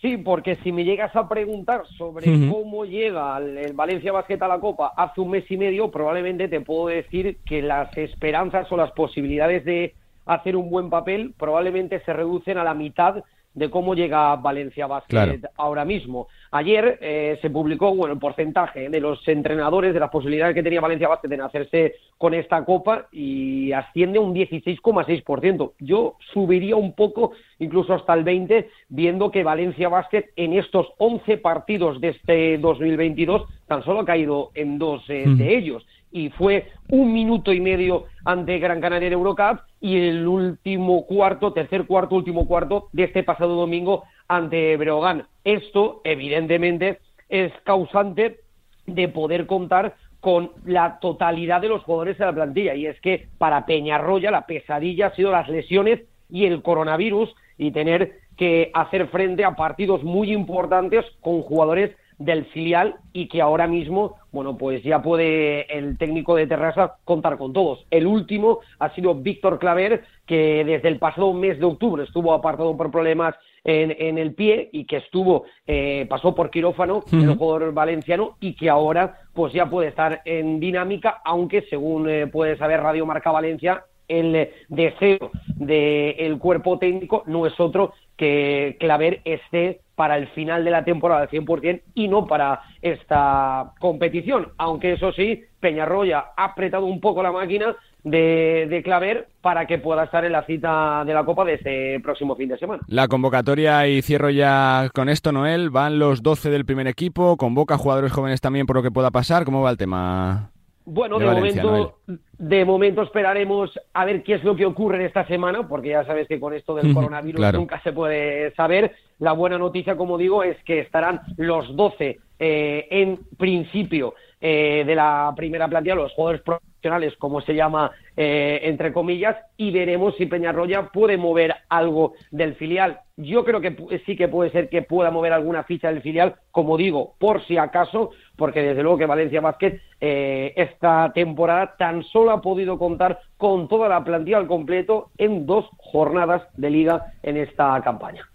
Sí, 0.00 0.16
porque 0.16 0.56
si 0.62 0.70
me 0.70 0.84
llegas 0.84 1.14
a 1.16 1.28
preguntar 1.28 1.82
sobre 1.96 2.30
uh 2.30 2.34
-huh. 2.34 2.52
cómo 2.52 2.84
llega 2.84 3.36
el, 3.38 3.58
el, 3.58 3.72
Valencia 3.72 4.12
Basket 4.12 4.40
a 4.40 4.48
la 4.48 4.60
Copa 4.60 4.92
hace 4.96 5.20
un 5.20 5.30
mes 5.30 5.50
y 5.50 5.56
medio, 5.56 5.90
probablemente 5.90 6.46
te 6.48 6.60
puedo 6.60 6.86
decir 6.88 7.38
que 7.44 7.62
las 7.62 7.96
esperanzas 7.96 8.70
o 8.70 8.76
las 8.76 8.92
posibilidades 8.92 9.64
de 9.64 9.94
hacer 10.24 10.54
un 10.54 10.70
buen 10.70 10.90
papel 10.90 11.34
probablemente 11.36 12.00
se 12.04 12.12
reducen 12.12 12.58
a 12.58 12.64
la 12.64 12.74
mitad 12.74 13.24
de 13.58 13.70
cómo 13.70 13.94
llega 13.94 14.36
Valencia 14.36 14.86
Basket 14.86 15.08
claro. 15.08 15.34
ahora 15.56 15.84
mismo. 15.84 16.28
Ayer 16.50 16.98
eh, 17.00 17.38
se 17.42 17.50
publicó 17.50 17.94
bueno, 17.94 18.14
el 18.14 18.20
porcentaje 18.20 18.88
de 18.88 19.00
los 19.00 19.26
entrenadores, 19.28 19.92
de 19.92 20.00
las 20.00 20.10
posibilidades 20.10 20.54
que 20.54 20.62
tenía 20.62 20.80
Valencia 20.80 21.08
Basket 21.08 21.32
en 21.32 21.42
hacerse 21.42 21.94
con 22.16 22.34
esta 22.34 22.64
copa 22.64 23.08
y 23.12 23.72
asciende 23.72 24.18
un 24.18 24.34
16,6%. 24.34 25.72
Yo 25.80 26.16
subiría 26.32 26.76
un 26.76 26.94
poco, 26.94 27.32
incluso 27.58 27.94
hasta 27.94 28.14
el 28.14 28.24
20%, 28.24 28.66
viendo 28.88 29.30
que 29.30 29.42
Valencia 29.42 29.88
Basket 29.88 30.30
en 30.36 30.54
estos 30.54 30.86
11 30.98 31.38
partidos 31.38 32.00
de 32.00 32.08
este 32.10 32.58
2022 32.58 33.44
tan 33.66 33.84
solo 33.84 34.00
ha 34.00 34.04
caído 34.04 34.50
en 34.54 34.78
dos 34.78 35.02
eh, 35.08 35.24
mm. 35.26 35.36
de 35.36 35.56
ellos 35.56 35.86
y 36.10 36.30
fue 36.30 36.66
un 36.90 37.12
minuto 37.12 37.52
y 37.52 37.60
medio 37.60 38.04
ante 38.24 38.58
Gran 38.58 38.80
Canaria 38.80 39.08
en 39.08 39.12
Eurocup 39.12 39.60
y 39.80 39.96
el 40.08 40.26
último 40.26 41.06
cuarto, 41.06 41.52
tercer 41.52 41.86
cuarto, 41.86 42.14
último 42.16 42.46
cuarto 42.46 42.88
de 42.92 43.04
este 43.04 43.22
pasado 43.22 43.54
domingo 43.54 44.04
ante 44.26 44.76
Breogán. 44.76 45.26
Esto, 45.44 46.00
evidentemente, 46.04 46.98
es 47.28 47.52
causante 47.64 48.40
de 48.86 49.08
poder 49.08 49.46
contar 49.46 49.94
con 50.20 50.50
la 50.64 50.98
totalidad 50.98 51.60
de 51.60 51.68
los 51.68 51.84
jugadores 51.84 52.18
de 52.18 52.26
la 52.26 52.32
plantilla 52.32 52.74
y 52.74 52.86
es 52.86 53.00
que 53.00 53.28
para 53.38 53.66
Peñarroya 53.66 54.30
la 54.30 54.46
pesadilla 54.46 55.08
ha 55.08 55.14
sido 55.14 55.30
las 55.30 55.48
lesiones 55.48 56.00
y 56.28 56.46
el 56.46 56.62
coronavirus 56.62 57.34
y 57.56 57.70
tener 57.70 58.18
que 58.36 58.70
hacer 58.74 59.08
frente 59.08 59.44
a 59.44 59.54
partidos 59.54 60.02
muy 60.02 60.32
importantes 60.32 61.04
con 61.20 61.42
jugadores 61.42 61.94
del 62.18 62.46
filial 62.46 62.96
y 63.12 63.28
que 63.28 63.40
ahora 63.40 63.66
mismo, 63.66 64.16
bueno, 64.32 64.56
pues 64.56 64.82
ya 64.82 65.00
puede 65.00 65.62
el 65.76 65.96
técnico 65.96 66.36
de 66.36 66.46
Terrassa 66.46 66.96
contar 67.04 67.38
con 67.38 67.52
todos. 67.52 67.86
El 67.90 68.06
último 68.06 68.60
ha 68.78 68.94
sido 68.94 69.14
Víctor 69.14 69.58
Claver, 69.58 70.04
que 70.26 70.64
desde 70.64 70.88
el 70.88 70.98
pasado 70.98 71.32
mes 71.32 71.58
de 71.58 71.64
octubre 71.64 72.04
estuvo 72.04 72.32
apartado 72.32 72.76
por 72.76 72.90
problemas 72.90 73.34
en, 73.64 73.94
en 73.98 74.18
el 74.18 74.34
pie 74.34 74.68
y 74.72 74.84
que 74.84 74.98
estuvo, 74.98 75.44
eh, 75.66 76.06
pasó 76.08 76.34
por 76.34 76.50
quirófano, 76.50 76.98
uh 76.98 77.00
-huh. 77.00 77.22
el 77.22 77.36
jugador 77.36 77.72
valenciano, 77.72 78.36
y 78.40 78.54
que 78.54 78.68
ahora 78.68 79.20
pues 79.34 79.52
ya 79.52 79.66
puede 79.66 79.88
estar 79.88 80.20
en 80.24 80.60
dinámica, 80.60 81.20
aunque 81.24 81.62
según 81.62 82.08
eh, 82.08 82.26
puede 82.26 82.56
saber 82.56 82.80
Radio 82.80 83.06
Marca 83.06 83.30
Valencia, 83.30 83.84
el 84.08 84.48
deseo 84.68 85.30
del 85.56 86.38
cuerpo 86.38 86.78
técnico 86.78 87.24
no 87.26 87.46
es 87.46 87.58
otro 87.60 87.92
que 88.18 88.76
Claver 88.78 89.22
esté 89.24 89.80
para 89.94 90.16
el 90.16 90.28
final 90.28 90.64
de 90.64 90.70
la 90.70 90.84
temporada 90.84 91.22
al 91.22 91.30
100% 91.30 91.80
y 91.94 92.08
no 92.08 92.26
para 92.26 92.60
esta 92.82 93.72
competición. 93.80 94.48
Aunque 94.58 94.92
eso 94.92 95.12
sí, 95.12 95.42
Peñarroya 95.60 96.26
ha 96.36 96.44
apretado 96.44 96.86
un 96.86 97.00
poco 97.00 97.22
la 97.22 97.32
máquina 97.32 97.74
de, 98.04 98.66
de, 98.68 98.82
Claver 98.82 99.28
para 99.40 99.66
que 99.66 99.78
pueda 99.78 100.04
estar 100.04 100.24
en 100.24 100.32
la 100.32 100.44
cita 100.44 101.04
de 101.04 101.14
la 101.14 101.24
Copa 101.24 101.44
de 101.44 101.54
este 101.54 102.00
próximo 102.00 102.36
fin 102.36 102.48
de 102.48 102.58
semana. 102.58 102.82
La 102.86 103.08
convocatoria, 103.08 103.86
y 103.88 104.02
cierro 104.02 104.30
ya 104.30 104.88
con 104.94 105.08
esto, 105.08 105.32
Noel, 105.32 105.70
van 105.70 105.98
los 105.98 106.22
12 106.22 106.50
del 106.50 106.64
primer 106.64 106.86
equipo, 106.86 107.36
convoca 107.36 107.78
jugadores 107.78 108.12
jóvenes 108.12 108.40
también 108.40 108.66
por 108.66 108.76
lo 108.76 108.82
que 108.82 108.90
pueda 108.90 109.10
pasar. 109.10 109.44
¿Cómo 109.44 109.62
va 109.62 109.70
el 109.70 109.78
tema? 109.78 110.50
Bueno, 110.90 111.18
de, 111.18 111.26
de 111.26 111.34
Valencia, 111.34 111.62
momento, 111.62 111.94
Noel. 112.06 112.20
de 112.38 112.64
momento 112.64 113.02
esperaremos 113.02 113.78
a 113.92 114.06
ver 114.06 114.22
qué 114.22 114.34
es 114.34 114.44
lo 114.44 114.56
que 114.56 114.64
ocurre 114.64 114.96
en 114.96 115.02
esta 115.02 115.26
semana, 115.26 115.68
porque 115.68 115.90
ya 115.90 116.04
sabes 116.06 116.26
que 116.26 116.40
con 116.40 116.54
esto 116.54 116.74
del 116.74 116.94
coronavirus 116.94 117.38
claro. 117.38 117.58
nunca 117.58 117.78
se 117.82 117.92
puede 117.92 118.54
saber. 118.54 118.94
La 119.18 119.32
buena 119.32 119.58
noticia, 119.58 119.96
como 119.96 120.16
digo, 120.16 120.42
es 120.42 120.56
que 120.64 120.80
estarán 120.80 121.20
los 121.36 121.76
12 121.76 122.18
eh, 122.38 122.86
en 122.90 123.18
principio 123.36 124.14
eh, 124.40 124.84
de 124.86 124.94
la 124.94 125.34
primera 125.36 125.68
plantilla, 125.68 125.94
los 125.94 126.12
jugadores 126.14 126.40
profesionales, 126.78 127.14
como 127.18 127.40
se 127.40 127.54
llama 127.54 127.90
eh, 128.16 128.60
entre 128.62 128.92
comillas, 128.92 129.36
y 129.56 129.70
veremos 129.70 130.14
si 130.16 130.26
Peñarroya 130.26 130.88
puede 130.92 131.16
mover 131.16 131.54
algo 131.68 132.14
del 132.30 132.54
filial. 132.54 133.00
Yo 133.16 133.44
creo 133.44 133.60
que 133.60 134.00
sí 134.06 134.16
que 134.16 134.28
puede 134.28 134.50
ser 134.50 134.68
que 134.68 134.82
pueda 134.82 135.10
mover 135.10 135.32
alguna 135.32 135.64
ficha 135.64 135.88
del 135.88 136.02
filial, 136.02 136.36
como 136.52 136.76
digo, 136.76 137.14
por 137.18 137.44
si 137.46 137.56
acaso, 137.56 138.10
porque 138.36 138.62
desde 138.62 138.82
luego 138.82 138.98
que 138.98 139.06
Valencia 139.06 139.40
Basket 139.40 139.80
eh, 140.00 140.52
esta 140.56 141.12
temporada 141.12 141.74
tan 141.76 142.04
solo 142.04 142.30
ha 142.30 142.40
podido 142.40 142.78
contar 142.78 143.18
con 143.36 143.68
toda 143.68 143.88
la 143.88 144.04
plantilla 144.04 144.38
al 144.38 144.46
completo 144.46 145.10
en 145.18 145.46
dos 145.46 145.68
jornadas 145.78 146.42
de 146.56 146.70
liga 146.70 147.12
en 147.22 147.36
esta 147.36 147.80
campaña. 147.82 148.28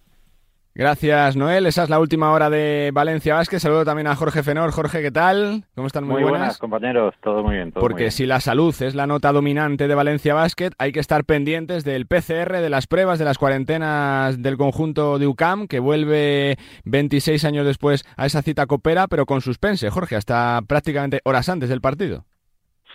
Gracias, 0.76 1.36
Noel. 1.36 1.68
Esa 1.68 1.84
es 1.84 1.90
la 1.92 2.00
última 2.00 2.32
hora 2.32 2.50
de 2.50 2.90
Valencia 2.92 3.36
Vázquez. 3.36 3.62
Saludo 3.62 3.86
también 3.86 4.08
a 4.08 4.16
Jorge 4.16 4.42
Fenor. 4.42 4.72
Jorge, 4.72 5.04
¿qué 5.04 5.12
tal? 5.12 5.66
¿Cómo 5.76 5.86
están? 5.86 6.04
Muy, 6.04 6.14
muy 6.14 6.24
buenas. 6.24 6.40
buenas. 6.40 6.58
compañeros. 6.58 7.14
Todo 7.24 7.44
muy 7.44 7.56
bien. 7.56 7.72
Todo 7.72 7.82
Porque 7.82 7.94
muy 7.96 8.02
bien. 8.06 8.12
si 8.12 8.26
la 8.26 8.40
salud 8.40 8.74
es 8.82 8.96
la 8.96 9.06
nota 9.06 9.32
dominante 9.32 9.88
de 9.88 9.94
Valencia 9.94 10.34
Basket, 10.34 10.72
hay 10.80 10.92
que 10.92 11.00
estar 11.00 11.26
pendientes 11.26 11.84
del 11.84 12.08
PCR, 12.08 12.60
de 12.60 12.70
las 12.72 12.88
pruebas, 12.88 13.20
de 13.20 13.26
las 13.26 13.38
cuarentenas 13.38 14.42
del 14.42 14.58
conjunto 14.58 15.20
de 15.20 15.28
UCAM, 15.28 15.68
que 15.68 15.78
vuelve 15.80 16.58
26 16.86 17.46
años 17.46 17.68
después 17.68 18.04
a 18.18 18.26
esa 18.26 18.42
cita 18.42 18.66
copera, 18.66 19.08
pero 19.08 19.28
con 19.28 19.42
suspense, 19.42 19.92
Jorge, 19.92 20.16
hasta 20.16 20.60
prácticamente 20.68 21.20
horas 21.24 21.50
antes 21.50 21.70
del 21.70 21.82
partido. 21.82 22.26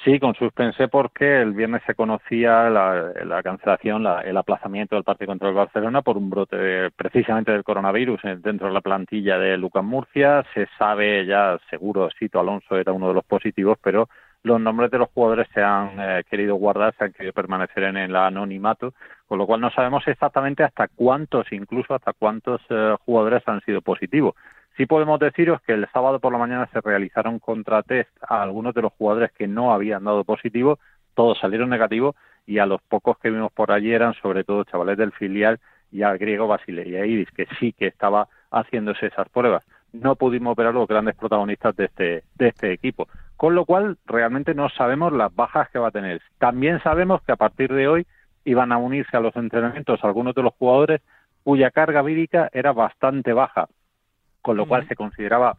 Sí, 0.08 0.18
con 0.18 0.34
suspense 0.34 0.88
porque 0.88 1.42
el 1.42 1.52
viernes 1.52 1.82
se 1.86 1.94
conocía 1.94 2.70
la, 2.70 3.42
cancelación, 3.44 4.06
el 4.24 4.38
aplazamiento 4.38 4.94
del 4.94 5.04
partido 5.04 5.26
contra 5.26 5.50
el 5.50 5.54
Barcelona 5.54 6.00
por 6.00 6.16
un 6.16 6.30
brote 6.30 6.90
precisamente 6.96 7.52
del 7.52 7.62
coronavirus 7.62 8.18
dentro 8.38 8.68
de 8.68 8.72
la 8.72 8.80
plantilla 8.80 9.36
de 9.36 9.58
Lucas 9.58 9.84
Murcia. 9.84 10.46
Se 10.54 10.66
sabe 10.78 11.26
ya, 11.26 11.58
seguro, 11.68 12.08
Sito 12.18 12.40
Alonso 12.40 12.78
era 12.78 12.90
uno 12.90 13.08
de 13.08 13.14
los 13.16 13.24
positivos, 13.26 13.76
pero 13.82 14.08
los 14.44 14.58
nombres 14.58 14.90
de 14.90 14.96
los 14.96 15.10
jugadores 15.10 15.46
se 15.52 15.62
han 15.62 16.00
eh, 16.00 16.24
querido 16.30 16.54
guardar, 16.54 16.94
se 16.96 17.04
han 17.04 17.12
querido 17.12 17.34
permanecer 17.34 17.82
en 17.82 17.98
el 17.98 18.16
anonimato, 18.16 18.94
con 19.26 19.36
lo 19.36 19.46
cual 19.46 19.60
no 19.60 19.70
sabemos 19.72 20.08
exactamente 20.08 20.64
hasta 20.64 20.88
cuántos, 20.88 21.52
incluso 21.52 21.94
hasta 21.94 22.14
cuántos 22.14 22.62
eh, 22.70 22.96
jugadores 23.04 23.42
han 23.46 23.60
sido 23.60 23.82
positivos. 23.82 24.34
Sí 24.78 24.86
podemos 24.86 25.18
deciros 25.18 25.60
que 25.62 25.72
el 25.72 25.88
sábado 25.92 26.20
por 26.20 26.32
la 26.32 26.38
mañana 26.38 26.68
se 26.72 26.80
realizaron 26.80 27.40
contratest 27.40 28.08
a 28.22 28.44
algunos 28.44 28.72
de 28.74 28.82
los 28.82 28.92
jugadores 28.92 29.32
que 29.32 29.48
no 29.48 29.72
habían 29.72 30.04
dado 30.04 30.22
positivo, 30.22 30.78
todos 31.14 31.36
salieron 31.40 31.68
negativos 31.68 32.14
y 32.46 32.60
a 32.60 32.66
los 32.66 32.80
pocos 32.82 33.18
que 33.18 33.28
vimos 33.28 33.50
por 33.50 33.72
allí 33.72 33.92
eran 33.92 34.14
sobre 34.14 34.44
todo 34.44 34.62
chavales 34.62 34.96
del 34.96 35.10
filial 35.10 35.58
y 35.90 36.02
al 36.02 36.16
griego 36.16 36.46
Basileia 36.46 37.04
Iris, 37.04 37.28
que 37.32 37.48
sí 37.58 37.72
que 37.72 37.88
estaba 37.88 38.28
haciéndose 38.52 39.06
esas 39.06 39.28
pruebas. 39.30 39.64
No 39.92 40.14
pudimos 40.14 40.54
ver 40.54 40.68
a 40.68 40.72
los 40.72 40.86
grandes 40.86 41.16
protagonistas 41.16 41.74
de 41.74 41.86
este, 41.86 42.22
de 42.36 42.46
este 42.46 42.72
equipo, 42.72 43.08
con 43.36 43.56
lo 43.56 43.64
cual 43.64 43.98
realmente 44.06 44.54
no 44.54 44.68
sabemos 44.68 45.12
las 45.12 45.34
bajas 45.34 45.68
que 45.70 45.80
va 45.80 45.88
a 45.88 45.90
tener. 45.90 46.22
También 46.38 46.80
sabemos 46.84 47.20
que 47.22 47.32
a 47.32 47.36
partir 47.36 47.72
de 47.72 47.88
hoy 47.88 48.06
iban 48.44 48.70
a 48.70 48.78
unirse 48.78 49.16
a 49.16 49.20
los 49.20 49.34
entrenamientos 49.34 50.04
algunos 50.04 50.36
de 50.36 50.44
los 50.44 50.54
jugadores 50.54 51.00
cuya 51.42 51.72
carga 51.72 52.02
vírica 52.02 52.48
era 52.52 52.72
bastante 52.72 53.32
baja 53.32 53.66
con 54.48 54.56
lo 54.56 54.64
cual 54.64 54.88
se 54.88 54.96
consideraba 54.96 55.58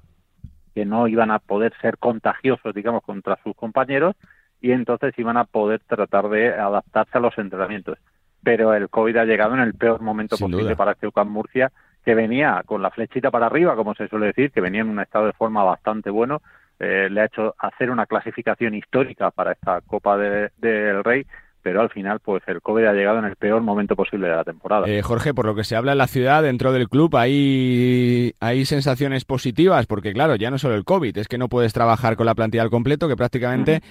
que 0.74 0.84
no 0.84 1.08
iban 1.08 1.30
a 1.30 1.38
poder 1.38 1.74
ser 1.80 2.00
contagiosos, 2.00 2.74
digamos, 2.74 3.04
contra 3.04 3.38
sus 3.44 3.56
compañeros 3.56 4.16
y 4.60 4.72
entonces 4.72 5.14
iban 5.20 5.38
a 5.38 5.44
poder 5.44 5.80
tratar 5.86 6.28
de 6.30 6.56
adaptarse 6.56 7.20
a 7.20 7.22
los 7.22 7.38
entrenamientos. 7.38 8.00
Pero 8.42 8.74
el 8.74 8.90
COVID 8.90 9.16
ha 9.18 9.26
llegado 9.26 9.54
en 9.54 9.60
el 9.60 9.76
peor 9.76 10.02
momento 10.02 10.38
posible 10.38 10.76
para 10.76 10.94
este 10.94 11.06
UCAM 11.06 11.30
Murcia, 11.30 11.72
que 12.04 12.16
venía 12.16 12.64
con 12.66 12.82
la 12.82 12.90
flechita 12.90 13.30
para 13.30 13.46
arriba, 13.46 13.76
como 13.76 13.94
se 13.94 14.08
suele 14.08 14.26
decir, 14.26 14.52
que 14.52 14.60
venía 14.60 14.82
en 14.82 14.90
un 14.90 15.02
estado 15.02 15.28
de 15.28 15.34
forma 15.34 15.64
bastante 15.64 16.10
bueno, 16.10 16.42
eh, 16.80 17.10
le 17.12 17.22
ha 17.22 17.26
hecho 17.26 17.54
hacer 17.60 17.92
una 17.92 18.08
clasificación 18.08 18.74
histórica 18.74 19.30
para 19.30 19.52
esta 19.52 19.82
Copa 19.82 20.18
del 20.18 21.04
Rey 21.04 21.28
pero 21.62 21.82
al 21.82 21.90
final 21.90 22.20
pues 22.20 22.44
el 22.48 22.62
COVID 22.62 22.86
ha 22.86 22.94
llegado 22.94 23.20
en 23.20 23.26
el 23.26 23.36
peor 23.36 23.62
momento 23.62 23.96
posible 23.96 24.28
de 24.28 24.36
la 24.36 24.44
temporada. 24.44 24.88
Eh, 24.88 25.02
Jorge, 25.02 25.34
por 25.34 25.46
lo 25.46 25.56
que 25.56 25.64
se 25.64 25.76
habla 25.76 25.94
en 25.94 25.98
la 25.98 26.08
ciudad, 26.08 26.44
dentro 26.44 26.72
del 26.72 26.90
club, 26.90 27.16
hay, 27.16 28.34
hay 28.40 28.66
sensaciones 28.66 29.26
positivas, 29.26 29.86
porque 29.86 30.14
claro, 30.14 30.36
ya 30.36 30.52
no 30.52 30.58
solo 30.58 30.76
el 30.76 30.86
COVID, 30.86 31.18
es 31.18 31.28
que 31.28 31.38
no 31.38 31.50
puedes 31.50 31.74
trabajar 31.74 32.16
con 32.16 32.26
la 32.26 32.36
plantilla 32.36 32.64
al 32.64 32.70
completo, 32.70 33.08
que 33.08 33.16
prácticamente... 33.16 33.82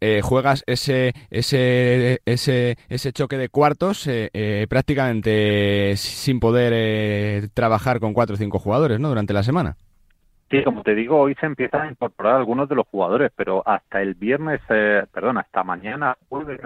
Eh, 0.00 0.20
juegas 0.22 0.62
ese, 0.68 1.12
ese, 1.28 2.20
ese, 2.24 2.76
ese 2.88 3.12
choque 3.12 3.36
de 3.36 3.48
cuartos 3.48 4.06
eh, 4.06 4.66
prácticamente 4.70 5.96
sin 5.96 6.38
poder 6.38 7.48
trabajar 7.48 7.98
con 7.98 8.14
cuatro 8.14 8.36
o 8.36 8.38
cinco 8.38 8.60
jugadores 8.60 9.00
¿no? 9.00 9.08
durante 9.08 9.32
la 9.32 9.42
semana. 9.42 9.76
Sí, 10.52 10.62
como 10.62 10.82
te 10.82 10.94
digo, 10.94 11.18
hoy 11.18 11.34
se 11.40 11.46
empiezan 11.46 11.80
a 11.80 11.90
incorporar 11.90 12.34
algunos 12.34 12.68
de 12.68 12.74
los 12.74 12.86
jugadores, 12.86 13.32
pero 13.34 13.62
hasta 13.66 14.02
el 14.02 14.12
viernes, 14.12 14.60
eh, 14.68 15.06
perdón, 15.10 15.38
hasta 15.38 15.64
mañana, 15.64 16.14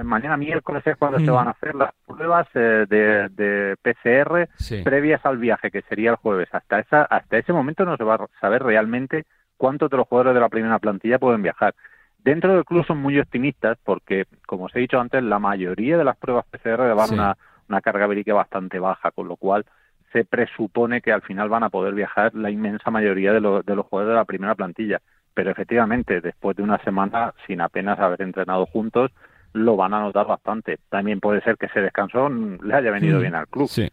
mañana 0.02 0.36
miércoles 0.36 0.84
es 0.84 0.96
cuando 0.96 1.20
se 1.20 1.30
van 1.30 1.46
a 1.46 1.52
hacer 1.52 1.72
las 1.76 1.94
pruebas 2.04 2.48
eh, 2.54 2.84
de, 2.88 3.76
PCR 3.80 4.48
previas 4.82 5.24
al 5.24 5.38
viaje, 5.38 5.70
que 5.70 5.82
sería 5.82 6.10
el 6.10 6.16
jueves. 6.16 6.48
Hasta 6.50 6.80
esa, 6.80 7.02
hasta 7.02 7.38
ese 7.38 7.52
momento 7.52 7.84
no 7.84 7.96
se 7.96 8.02
va 8.02 8.16
a 8.16 8.26
saber 8.40 8.64
realmente 8.64 9.24
cuántos 9.56 9.88
de 9.88 9.98
los 9.98 10.08
jugadores 10.08 10.34
de 10.34 10.40
la 10.40 10.48
primera 10.48 10.80
plantilla 10.80 11.20
pueden 11.20 11.42
viajar. 11.42 11.72
Dentro 12.18 12.54
del 12.54 12.64
club 12.64 12.84
son 12.84 12.98
muy 12.98 13.20
optimistas 13.20 13.78
porque, 13.84 14.24
como 14.48 14.64
os 14.64 14.75
he 14.75 14.80
dicho 14.80 14.99
antes, 14.99 15.22
la 15.22 15.38
mayoría 15.38 15.96
de 15.96 16.02
las 16.02 16.16
pruebas 16.16 16.44
PCR 16.50 16.92
van 16.92 17.10
a 17.10 17.12
una, 17.12 17.36
una 17.68 17.80
carga 17.80 18.08
bastante 18.34 18.80
baja, 18.80 19.12
con 19.12 19.28
lo 19.28 19.36
cual 19.36 19.64
se 20.12 20.25
presupone 20.25 21.00
que 21.00 21.12
al 21.12 21.23
final 21.23 21.49
van 21.49 21.64
a 21.64 21.71
poder 21.71 21.95
viajar 21.95 22.34
la 22.34 22.50
inmensa 22.50 22.90
mayoría 22.90 23.32
de, 23.32 23.40
los 23.40 23.62
jugadores 23.86 24.08
de 24.08 24.14
la 24.14 24.25
primera 24.25 24.54
plantilla. 24.54 25.00
Pero 25.34 25.50
efectivamente, 25.50 26.21
después 26.21 26.56
de 26.56 26.62
una 26.62 26.78
semana 26.82 27.34
sin 27.47 27.60
apenas 27.60 27.99
haber 27.99 28.23
entrenado 28.23 28.66
juntos, 28.66 29.10
lo 29.52 29.76
van 29.76 29.95
a 29.95 30.00
notar 30.00 30.26
bastante. 30.26 30.78
También 30.88 31.21
puede 31.21 31.42
ser 31.42 31.56
que 31.56 31.66
ese 31.66 31.80
descanso 31.80 32.28
le 32.28 32.75
haya 32.75 32.90
venido 32.90 33.19
mm. 33.19 33.21
bien 33.21 33.34
al 33.34 33.49
club. 33.49 33.69
Sí. 33.69 33.90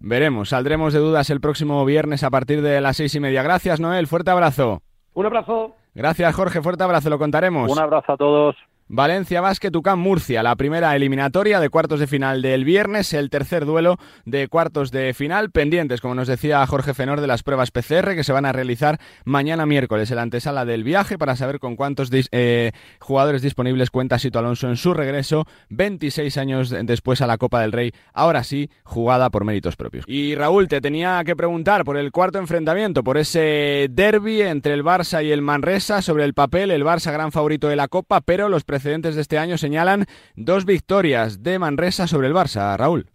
Veremos, 0.00 0.48
saldremos 0.48 0.92
de 0.92 0.98
dudas 0.98 1.30
el 1.30 1.40
próximo 1.40 1.84
viernes 1.84 2.24
a 2.24 2.30
partir 2.30 2.60
de 2.62 2.80
las 2.80 2.96
seis 2.96 3.14
y 3.14 3.20
media. 3.20 3.42
Gracias, 3.42 3.78
Noel. 3.78 4.08
Fuerte 4.08 4.32
abrazo. 4.32 4.82
Un 5.14 5.26
abrazo. 5.26 5.76
Gracias, 5.94 6.34
Jorge. 6.34 6.60
Fuerte 6.62 6.82
abrazo. 6.82 7.10
Lo 7.10 7.18
contaremos. 7.18 7.70
Un 7.70 7.78
abrazo 7.78 8.12
a 8.12 8.16
todos. 8.16 8.56
Valencia 8.94 9.40
Basket 9.40 9.74
UCAM 9.74 9.98
Murcia, 9.98 10.42
la 10.42 10.54
primera 10.54 10.94
eliminatoria 10.94 11.60
de 11.60 11.70
cuartos 11.70 11.98
de 11.98 12.06
final 12.06 12.42
del 12.42 12.66
viernes, 12.66 13.14
el 13.14 13.30
tercer 13.30 13.64
duelo 13.64 13.96
de 14.26 14.48
cuartos 14.48 14.90
de 14.90 15.14
final, 15.14 15.50
pendientes, 15.50 16.02
como 16.02 16.14
nos 16.14 16.28
decía 16.28 16.66
Jorge 16.66 16.92
Fenor, 16.92 17.22
de 17.22 17.26
las 17.26 17.42
pruebas 17.42 17.70
PCR 17.70 18.14
que 18.14 18.22
se 18.22 18.34
van 18.34 18.44
a 18.44 18.52
realizar 18.52 19.00
mañana 19.24 19.64
miércoles, 19.64 20.10
en 20.10 20.16
la 20.16 20.22
antesala 20.22 20.66
del 20.66 20.84
viaje, 20.84 21.16
para 21.16 21.36
saber 21.36 21.58
con 21.58 21.74
cuántos 21.74 22.10
eh, 22.12 22.72
jugadores 23.00 23.40
disponibles 23.40 23.88
cuenta 23.88 24.18
Sito 24.18 24.38
Alonso 24.38 24.68
en 24.68 24.76
su 24.76 24.92
regreso, 24.92 25.46
26 25.70 26.36
años 26.36 26.74
después 26.82 27.22
a 27.22 27.26
la 27.26 27.38
Copa 27.38 27.62
del 27.62 27.72
Rey, 27.72 27.92
ahora 28.12 28.44
sí, 28.44 28.68
jugada 28.84 29.30
por 29.30 29.46
méritos 29.46 29.74
propios. 29.74 30.04
Y 30.06 30.34
Raúl, 30.34 30.68
te 30.68 30.82
tenía 30.82 31.22
que 31.24 31.34
preguntar 31.34 31.84
por 31.84 31.96
el 31.96 32.12
cuarto 32.12 32.38
enfrentamiento, 32.38 33.02
por 33.02 33.16
ese 33.16 33.86
derby 33.90 34.42
entre 34.42 34.74
el 34.74 34.84
Barça 34.84 35.24
y 35.24 35.32
el 35.32 35.40
Manresa, 35.40 36.02
sobre 36.02 36.24
el 36.24 36.34
papel, 36.34 36.70
el 36.70 36.84
Barça 36.84 37.10
gran 37.10 37.32
favorito 37.32 37.68
de 37.68 37.76
la 37.76 37.88
Copa, 37.88 38.20
pero 38.20 38.50
los 38.50 38.64
precedentes 38.82 39.14
de 39.14 39.20
este 39.22 39.38
año 39.38 39.56
señalan 39.58 40.06
dos 40.34 40.64
victorias 40.64 41.44
de 41.44 41.60
Manresa 41.60 42.08
sobre 42.08 42.26
el 42.26 42.34
Barça. 42.34 42.76
Raúl. 42.76 43.06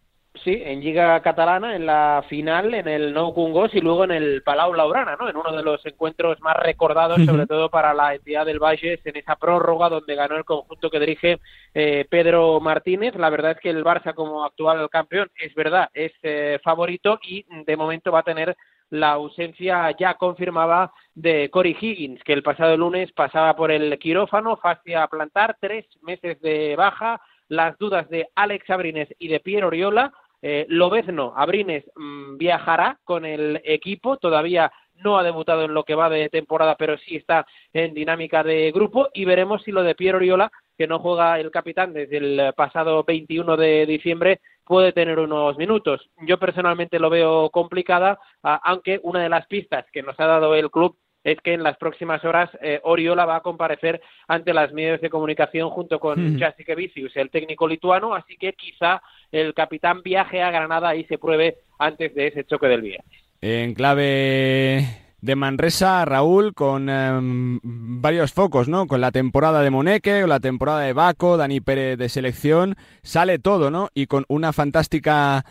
Sí, 0.45 0.62
en 0.63 0.80
Liga 0.80 1.19
Catalana, 1.21 1.75
en 1.75 1.86
la 1.86 2.23
final, 2.30 2.73
en 2.73 2.88
el 2.88 3.13
Nou 3.13 3.34
Cungos 3.34 3.73
y 3.73 3.82
luego 3.82 4.06
en 4.06 4.12
el 4.12 4.43
Palau 4.43 4.73
Laurana, 4.73 5.17
¿no? 5.19 5.27
En 5.27 5.36
uno 5.36 5.51
de 5.51 5.63
los 5.63 5.86
encuentros 5.86 6.39
más 6.39 6.56
recordados, 6.56 7.19
sobre 7.25 7.47
todo 7.47 7.69
para 7.69 7.93
la 7.93 8.15
entidad 8.15 8.45
del 8.45 8.60
Valles, 8.60 9.01
en 9.03 9.17
esa 9.17 9.36
prórroga 9.36 9.89
donde 9.89 10.15
ganó 10.15 10.38
el 10.38 10.45
conjunto 10.45 10.89
que 10.89 11.01
dirige 11.01 11.39
eh, 11.73 12.06
Pedro 12.10 12.62
Martínez. 12.62 13.15
La 13.15 13.30
verdad 13.30 13.51
es 13.51 13.60
que 13.60 13.71
el 13.71 13.84
Barça, 13.84 14.13
como 14.13 14.45
actual 14.45 14.88
campeón, 14.89 15.30
es 15.38 15.53
verdad, 15.53 15.89
es 15.93 16.13
eh, 16.23 16.60
favorito 16.63 17.19
y 17.27 17.45
de 17.65 17.75
momento 17.75 18.13
va 18.13 18.19
a 18.19 18.23
tener 18.23 18.56
la 18.89 19.12
ausencia 19.12 19.91
ya 19.97 20.15
confirmada 20.15 20.91
de 21.13 21.50
Cory 21.50 21.76
Higgins, 21.80 22.23
que 22.23 22.34
el 22.34 22.43
pasado 22.43 22.78
lunes 22.78 23.12
pasaba 23.12 23.56
por 23.56 23.71
el 23.71 23.97
quirófano, 24.00 24.58
fascia 24.58 25.04
a 25.04 25.08
plantar, 25.08 25.58
tres 25.60 25.86
meses 26.02 26.39
de 26.41 26.76
baja, 26.76 27.21
las 27.50 27.78
dudas 27.78 28.10
de 28.10 28.28
Alex 28.36 28.69
Abrines 28.69 29.10
y 29.19 29.28
de 29.28 29.39
Pierre 29.39 29.65
Oriola. 29.65 30.13
Eh, 30.41 30.65
Lobezno, 30.69 31.34
Abrines 31.36 31.84
mm, 31.95 32.38
viajará 32.38 33.00
con 33.04 33.26
el 33.26 33.60
equipo, 33.65 34.17
todavía 34.17 34.71
no 35.04 35.17
ha 35.17 35.23
debutado 35.23 35.63
en 35.63 35.73
lo 35.73 35.84
que 35.84 35.95
va 35.95 36.10
de 36.10 36.30
temporada, 36.30 36.76
pero 36.76 36.97
sí 36.97 37.15
está 37.15 37.45
en 37.73 37.93
dinámica 37.93 38.43
de 38.43 38.71
grupo 38.71 39.10
y 39.13 39.26
veremos 39.26 39.63
si 39.63 39.71
lo 39.71 39.84
de 39.84 39.95
Pierre 39.95 40.17
Oriola, 40.17 40.52
que 40.78 40.88
no 40.88 41.00
juega 41.00 41.39
el 41.39 41.52
capitán 41.52 41.93
desde 41.93 42.17
el 42.17 42.54
pasado 42.54 43.04
21 43.04 43.58
de 43.58 43.86
diciembre, 43.86 44.41
puede 44.67 44.91
tener 44.91 45.19
unos 45.19 45.58
minutos. 45.58 46.10
Yo 46.21 46.38
personalmente 46.38 46.99
lo 46.99 47.10
veo 47.10 47.49
complicada, 47.49 48.19
aunque 48.41 48.99
una 49.03 49.21
de 49.21 49.30
las 49.30 49.47
pistas 49.47 49.86
que 49.91 50.03
nos 50.03 50.19
ha 50.19 50.25
dado 50.25 50.53
el 50.56 50.69
club 50.69 50.97
es 51.23 51.38
que 51.41 51.53
en 51.53 51.63
las 51.63 51.77
próximas 51.77 52.23
horas 52.23 52.49
eh, 52.62 52.80
Oriola 52.84 53.25
va 53.25 53.38
a 53.38 53.41
comparecer 53.41 54.01
ante 54.27 54.53
las 54.53 54.71
medios 54.71 55.01
de 55.01 55.10
comunicación 55.10 55.69
junto 55.69 55.99
con 55.99 56.36
mm. 56.36 56.39
Jacek 56.39 56.77
el 57.15 57.30
técnico 57.30 57.67
lituano, 57.67 58.13
así 58.13 58.38
que 58.38 58.53
quizá 58.53 59.01
el 59.32 59.53
capitán 59.53 60.01
viaje 60.03 60.41
a 60.41 60.51
Granada 60.51 60.95
y 60.95 61.03
se 61.06 61.17
pruebe 61.17 61.58
antes 61.80 62.15
de 62.15 62.27
ese 62.27 62.45
choque 62.45 62.67
del 62.67 62.82
viernes. 62.82 63.21
En 63.41 63.73
clave 63.73 65.07
de 65.28 65.36
Manresa, 65.36 66.06
Raúl, 66.06 66.54
con 66.54 66.90
em, 66.90 67.60
varios 67.62 68.32
focos, 68.34 68.70
¿no? 68.70 68.88
Con 68.88 69.02
la 69.02 69.12
temporada 69.12 69.62
de 69.62 69.70
Moneque, 69.70 70.22
con 70.22 70.30
la 70.30 70.40
temporada 70.40 70.80
de 70.80 70.94
Baco, 70.94 71.36
Dani 71.36 71.60
Pérez 71.60 71.98
de 71.98 72.08
selección, 72.08 72.76
sale 73.04 73.38
todo, 73.38 73.70
¿no? 73.70 73.90
Y 73.94 74.08
con 74.08 74.24
una 74.30 74.54
fantástica 74.54 75.44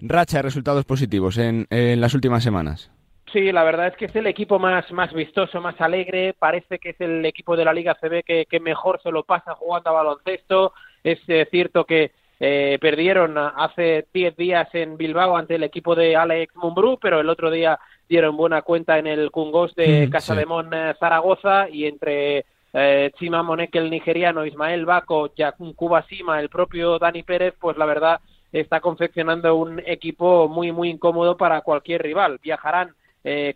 racha 0.00 0.38
de 0.38 0.42
resultados 0.42 0.86
positivos 0.86 1.36
en, 1.36 1.66
las 1.70 2.14
últimas 2.14 2.42
semanas. 2.42 2.90
Sí, 3.32 3.52
la 3.52 3.64
verdad 3.64 3.88
es 3.88 3.96
que 3.96 4.06
es 4.06 4.16
el 4.16 4.26
equipo 4.26 4.58
más, 4.58 4.90
más 4.92 5.12
vistoso, 5.12 5.60
más 5.60 5.78
alegre. 5.80 6.34
Parece 6.38 6.78
que 6.78 6.90
es 6.90 7.00
el 7.00 7.24
equipo 7.26 7.54
de 7.54 7.66
la 7.66 7.74
Liga 7.74 7.98
CB 8.00 8.24
que, 8.24 8.46
que 8.46 8.60
mejor 8.60 9.00
se 9.02 9.10
lo 9.10 9.24
pasa 9.24 9.54
jugando 9.54 9.90
a 9.90 9.92
baloncesto. 9.92 10.72
Es 11.04 11.18
eh, 11.28 11.46
cierto 11.50 11.84
que 11.84 12.12
eh, 12.38 12.78
perdieron 12.80 13.36
hace 13.38 14.06
10 14.12 14.36
días 14.36 14.68
en 14.74 14.96
Bilbao 14.96 15.36
ante 15.36 15.54
el 15.54 15.62
equipo 15.62 15.94
de 15.94 16.16
Alex 16.16 16.54
Mumbrú, 16.56 16.98
pero 17.00 17.20
el 17.20 17.30
otro 17.30 17.50
día 17.50 17.78
dieron 18.08 18.36
buena 18.36 18.62
cuenta 18.62 18.98
en 18.98 19.06
el 19.06 19.30
Cungos 19.30 19.74
de 19.74 20.08
Casa 20.10 20.34
de 20.34 20.46
Mon 20.46 20.72
eh, 20.72 20.94
Zaragoza 20.98 21.68
y 21.68 21.86
entre 21.86 22.44
eh, 22.72 23.10
Chima 23.18 23.42
Monek, 23.42 23.74
el 23.76 23.90
nigeriano, 23.90 24.44
Ismael 24.44 24.84
Baco, 24.84 25.34
Yakun 25.34 25.72
Kubasima, 25.72 26.40
el 26.40 26.48
propio 26.48 26.98
Dani 26.98 27.22
Pérez, 27.22 27.54
pues 27.58 27.76
la 27.76 27.86
verdad 27.86 28.20
está 28.52 28.80
confeccionando 28.80 29.54
un 29.56 29.80
equipo 29.84 30.48
muy, 30.48 30.72
muy 30.72 30.90
incómodo 30.90 31.36
para 31.36 31.60
cualquier 31.62 32.02
rival. 32.02 32.38
Viajarán 32.42 32.94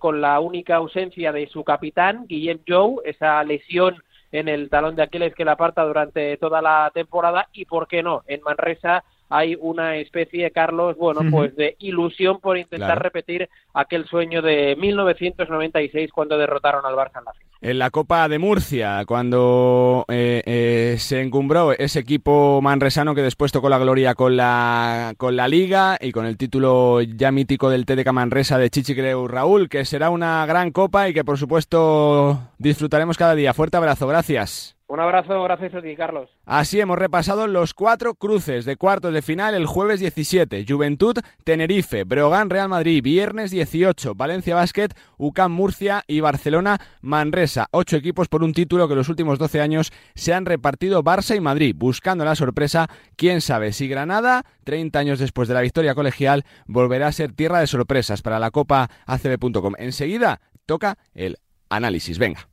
con 0.01 0.21
la 0.21 0.41
única 0.41 0.75
ausencia 0.75 1.31
de 1.31 1.47
su 1.47 1.63
capitán, 1.63 2.27
Guillem 2.27 2.59
Joe, 2.67 2.97
esa 3.05 3.45
lesión 3.45 4.03
en 4.33 4.49
el 4.49 4.69
talón 4.69 4.97
de 4.97 5.03
Aquiles 5.03 5.35
que 5.35 5.45
le 5.45 5.51
aparta 5.51 5.85
durante 5.85 6.37
toda 6.37 6.63
la 6.63 6.91
temporada 6.95 7.49
y, 7.53 7.65
¿por 7.65 7.87
qué 7.89 8.03
no? 8.03 8.23
En 8.27 8.43
Manresa 8.43 9.05
hay 9.31 9.57
una 9.61 9.97
especie, 9.97 10.51
Carlos, 10.51 10.97
bueno, 10.97 11.21
pues 11.31 11.55
de 11.55 11.77
ilusión 11.79 12.41
por 12.41 12.59
intentar 12.59 13.01
repetir 13.01 13.49
aquel 13.73 14.05
sueño 14.07 14.43
de 14.43 14.75
1996 14.77 16.11
cuando 16.13 16.37
derrotaron 16.37 16.85
al 16.85 16.97
Barça 16.97 17.21
en 17.21 17.25
la 17.25 17.33
final. 17.33 17.51
En 17.63 17.79
la 17.79 17.91
Copa 17.91 18.29
de 18.29 18.41
Murcia, 18.41 19.05
cuando 19.07 20.05
eh, 20.09 20.43
eh, 20.45 20.97
se 20.99 21.21
encumbró 21.21 21.73
ese 21.73 22.01
equipo 22.01 22.61
manresano 22.61 23.15
que 23.15 23.23
después 23.23 23.53
tocó 23.53 23.69
la 23.69 23.79
gloria 23.79 24.17
con 24.17 24.37
la, 24.37 25.15
con 25.17 25.37
la 25.37 25.47
Liga 25.47 25.97
y 26.01 26.11
con 26.11 26.27
el 26.27 26.37
título 26.37 27.01
ya 27.01 27.31
mítico 27.31 27.71
del 27.71 27.87
TDK 27.87 28.11
Manresa 28.13 28.59
de 28.59 28.71
Chichicreu 28.71 29.29
Raúl, 29.29 29.69
que 29.69 29.85
será 29.85 30.11
una 30.11 30.45
gran 30.47 30.73
copa 30.73 31.09
y 31.09 31.15
que 31.15 31.23
por 31.23 31.39
supuesto 31.39 32.41
disfrutaremos 32.59 33.17
cada 33.17 33.37
día. 33.37 33.55
Fuerte 33.55 33.77
abrazo, 33.77 34.09
gracias. 34.09 34.80
Un 34.91 34.99
abrazo, 34.99 35.41
gracias 35.45 35.73
a 35.73 35.83
ti, 35.83 35.95
Carlos. 35.95 36.29
Así 36.45 36.81
hemos 36.81 36.99
repasado 36.99 37.47
los 37.47 37.75
cuatro 37.75 38.17
cruces 38.17 38.65
de 38.65 38.75
cuartos 38.75 39.15
de 39.15 39.23
final 39.23 39.55
el 39.55 39.67
jueves 39.67 40.01
17. 40.01 40.67
Juventud, 40.69 41.17
Tenerife, 41.45 42.03
Breogán, 42.03 42.51
Real 42.51 42.69
Madrid, 42.69 43.01
viernes 43.01 43.53
18. 43.53 44.17
Valencia 44.17 44.57
Basket, 44.57 44.89
UCAM 45.17 45.53
Murcia 45.53 46.03
y 46.09 46.19
Barcelona 46.19 46.81
Manresa. 47.03 47.69
Ocho 47.71 47.97
equipos 47.97 48.27
por 48.27 48.43
un 48.43 48.53
título 48.53 48.89
que 48.89 48.97
los 48.97 49.09
últimos 49.09 49.39
12 49.39 49.61
años 49.61 49.93
se 50.17 50.35
han 50.35 50.45
repartido 50.45 51.05
Barça 51.05 51.37
y 51.37 51.41
Madrid. 51.41 51.77
Buscando 51.79 52.25
la 52.25 52.35
sorpresa, 52.35 52.89
quién 53.15 53.43
sabe 53.43 53.73
si 53.73 53.87
Granada, 53.87 54.43
30 54.65 54.99
años 54.99 55.21
después 55.21 55.47
de 55.47 55.55
la 55.55 55.61
victoria 55.61 55.95
colegial, 55.95 56.45
volverá 56.67 57.07
a 57.07 57.13
ser 57.13 57.31
tierra 57.31 57.61
de 57.61 57.69
sorpresas 57.69 58.23
para 58.23 58.41
la 58.41 58.51
Copa 58.51 58.91
ACB.com. 59.07 59.75
Enseguida 59.79 60.41
toca 60.67 60.99
el 61.15 61.39
análisis. 61.69 62.19
Venga. 62.19 62.49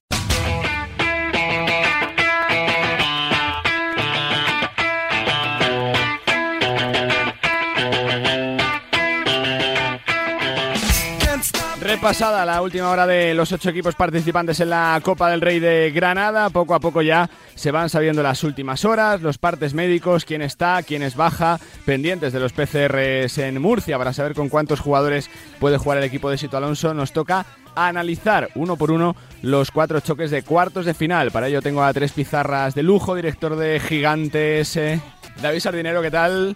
Repasada 12.08 12.46
la 12.46 12.62
última 12.62 12.90
hora 12.90 13.06
de 13.06 13.34
los 13.34 13.52
ocho 13.52 13.70
equipos 13.70 13.94
participantes 13.94 14.62
en 14.62 14.70
la 14.70 14.98
Copa 15.04 15.30
del 15.30 15.42
Rey 15.42 15.60
de 15.60 15.92
Granada. 15.92 16.50
Poco 16.50 16.74
a 16.74 16.80
poco 16.80 17.02
ya 17.02 17.30
se 17.54 17.70
van 17.70 17.90
sabiendo 17.90 18.24
las 18.24 18.46
últimas 18.46 18.86
horas, 18.86 19.22
los 19.22 19.38
partes 19.38 19.74
médicos, 19.74 20.24
quién 20.24 20.42
está, 20.42 20.82
quién 20.84 21.04
es 21.04 21.18
baja, 21.18 21.60
pendientes 21.86 22.32
de 22.32 22.40
los 22.40 22.54
PCRs 22.54 23.40
en 23.40 23.62
Murcia 23.62 23.98
para 23.98 24.14
saber 24.14 24.36
con 24.36 24.48
cuántos 24.48 24.80
jugadores 24.80 25.30
puede 25.60 25.78
jugar 25.78 25.98
el 25.98 26.06
equipo 26.06 26.30
de 26.30 26.38
Sito 26.38 26.56
Alonso. 26.56 26.94
Nos 26.94 27.12
toca 27.12 27.46
analizar 27.76 28.52
uno 28.56 28.78
por 28.78 28.92
uno 28.92 29.18
los 29.42 29.72
cuatro 29.72 30.00
choques 30.00 30.32
de 30.32 30.44
cuartos 30.44 30.86
de 30.86 30.94
final. 30.94 31.32
Para 31.32 31.50
ello 31.50 31.62
tengo 31.62 31.84
a 31.84 31.92
tres 31.92 32.14
pizarras 32.14 32.74
de 32.74 32.84
lujo, 32.84 33.16
director 33.16 33.58
de 33.58 33.82
Gigantes. 33.82 34.78
Eh, 34.78 35.02
David 35.42 35.60
Sardinero, 35.60 36.02
¿qué 36.02 36.12
tal? 36.12 36.56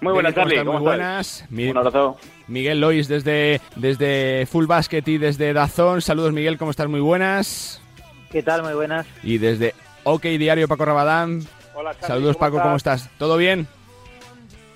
Muy 0.00 0.12
buenas, 0.12 0.34
tardes. 0.34 0.64
Muy 0.64 0.76
buenas. 0.78 1.44
Un 1.50 1.76
abrazo. 1.76 2.16
Miguel 2.46 2.80
Lois 2.80 3.08
desde, 3.08 3.60
desde 3.76 4.46
Full 4.46 4.66
Basket 4.66 5.02
y 5.06 5.18
desde 5.18 5.52
Dazón. 5.52 6.00
Saludos, 6.00 6.32
Miguel, 6.32 6.56
¿cómo 6.56 6.70
estás? 6.70 6.88
Muy 6.88 7.00
buenas. 7.00 7.82
¿Qué 8.30 8.42
tal? 8.42 8.62
Muy 8.62 8.74
buenas. 8.74 9.06
Y 9.22 9.38
desde 9.38 9.74
OK 10.04 10.22
Diario, 10.22 10.68
Paco 10.68 10.84
Rabadán. 10.84 11.40
Hola, 11.74 11.94
Saludos, 11.94 12.36
Paco, 12.36 12.60
¿cómo 12.60 12.76
estás? 12.76 13.10
¿Todo 13.18 13.36
bien? 13.36 13.66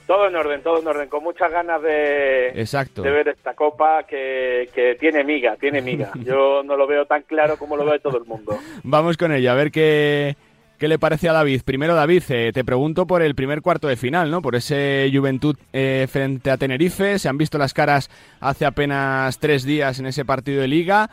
Todo 0.07 0.29
en 0.29 0.37
orden, 0.37 0.63
todo 0.63 0.81
en 0.81 0.87
orden, 0.87 1.09
con 1.09 1.23
muchas 1.23 1.51
ganas 1.51 1.81
de, 1.81 2.49
Exacto. 2.49 3.03
de 3.03 3.11
ver 3.11 3.29
esta 3.29 3.55
copa 3.55 4.03
que, 4.03 4.69
que 4.75 4.97
tiene 4.97 5.25
miga, 5.25 5.57
tiene 5.57 5.81
miga. 5.81 6.11
Yo 6.25 6.63
no 6.65 6.77
lo 6.77 6.87
veo 6.87 7.07
tan 7.07 7.23
claro 7.23 7.57
como 7.57 7.77
lo 7.77 7.85
ve 7.85 7.99
todo 8.01 8.19
el 8.19 8.25
mundo. 8.25 8.59
Vamos 8.83 9.17
con 9.17 9.33
ello, 9.33 9.51
a 9.51 9.55
ver 9.55 9.71
qué, 9.71 10.37
¿Qué 10.83 10.89
le 10.89 10.99
parece 10.99 11.29
a 11.29 11.33
David? 11.33 11.63
Primero, 11.65 11.95
David, 11.95 12.25
eh, 12.31 12.51
te 12.53 12.65
pregunto 12.65 13.07
por 13.07 13.23
el 13.23 13.37
primer 13.37 13.63
cuarto 13.63 13.87
de 13.87 13.95
final, 13.95 14.33
¿no? 14.33 14.43
Por 14.43 14.57
ese 14.57 15.09
Juventud 15.15 15.57
eh, 15.73 16.09
frente 16.11 16.51
a 16.51 16.57
Tenerife. 16.57 17.21
Se 17.21 17.29
han 17.29 17.39
visto 17.39 17.57
las 17.57 17.73
caras 17.73 18.11
hace 18.41 18.67
apenas 18.67 19.39
tres 19.39 19.63
días 19.63 20.01
en 20.01 20.07
ese 20.07 20.25
partido 20.25 20.61
de 20.61 20.67
liga. 20.67 21.09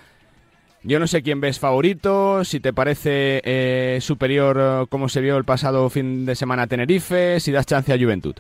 Yo 0.82 0.98
no 0.98 1.06
sé 1.06 1.22
quién 1.22 1.40
ves 1.40 1.60
favorito, 1.60 2.44
si 2.46 2.60
te 2.60 2.74
parece 2.74 3.44
eh, 3.46 4.00
superior 4.02 4.90
como 4.90 5.08
se 5.08 5.22
vio 5.22 5.38
el 5.38 5.46
pasado 5.46 5.88
fin 5.92 6.26
de 6.26 6.34
semana 6.34 6.64
a 6.64 6.68
Tenerife, 6.68 7.40
si 7.40 7.52
das 7.52 7.68
chance 7.68 7.94
a 7.94 8.00
Juventud. 8.00 8.38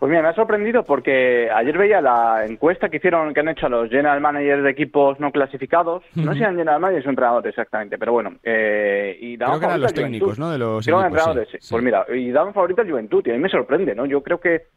Pues 0.00 0.08
mira, 0.08 0.22
me 0.22 0.28
ha 0.28 0.34
sorprendido 0.34 0.82
porque 0.82 1.50
ayer 1.54 1.76
veía 1.76 2.00
la 2.00 2.46
encuesta 2.46 2.88
que 2.88 2.96
hicieron, 2.96 3.34
que 3.34 3.40
han 3.40 3.50
hecho 3.50 3.66
a 3.66 3.68
los 3.68 3.90
general 3.90 4.18
managers 4.22 4.64
de 4.64 4.70
equipos 4.70 5.20
no 5.20 5.30
clasificados. 5.30 6.02
No 6.14 6.32
sé 6.32 6.38
si 6.38 6.42
eran 6.42 6.56
general 6.56 6.80
managers 6.80 7.06
o 7.06 7.10
entrenadores 7.10 7.50
exactamente, 7.50 7.98
pero 7.98 8.12
bueno. 8.12 8.32
Eh, 8.42 9.18
y 9.20 9.36
Creo 9.36 9.60
que 9.60 9.66
eran 9.66 9.80
los 9.82 9.92
técnicos, 9.92 10.38
¿no? 10.38 10.50
De 10.50 10.56
los 10.56 10.86
Creo 10.86 11.02
equipos, 11.02 11.20
entrenadores, 11.20 11.48
sí. 11.50 11.58
Pues 11.70 11.84
mira, 11.84 12.06
y 12.08 12.30
daban 12.30 12.54
favorito 12.54 12.80
al 12.80 12.90
Juventud 12.90 13.22
y 13.26 13.30
a 13.30 13.34
mí 13.34 13.40
me 13.40 13.50
sorprende, 13.50 13.94
¿no? 13.94 14.06
Yo 14.06 14.22
creo 14.22 14.40
que 14.40 14.68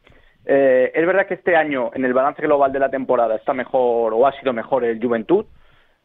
eh, 0.46 0.92
es 0.94 1.08
verdad 1.08 1.26
que 1.26 1.36
este 1.36 1.56
año 1.56 1.92
en 1.94 2.04
el 2.04 2.14
balance 2.14 2.42
global 2.42 2.74
de 2.74 2.80
la 2.80 2.90
temporada 2.90 3.38
está 3.38 3.54
mejor 3.54 4.14
o 4.14 4.28
ha 4.28 4.38
sido 4.38 4.52
mejor 4.52 4.84
el 4.84 5.02
Juventud, 5.02 5.46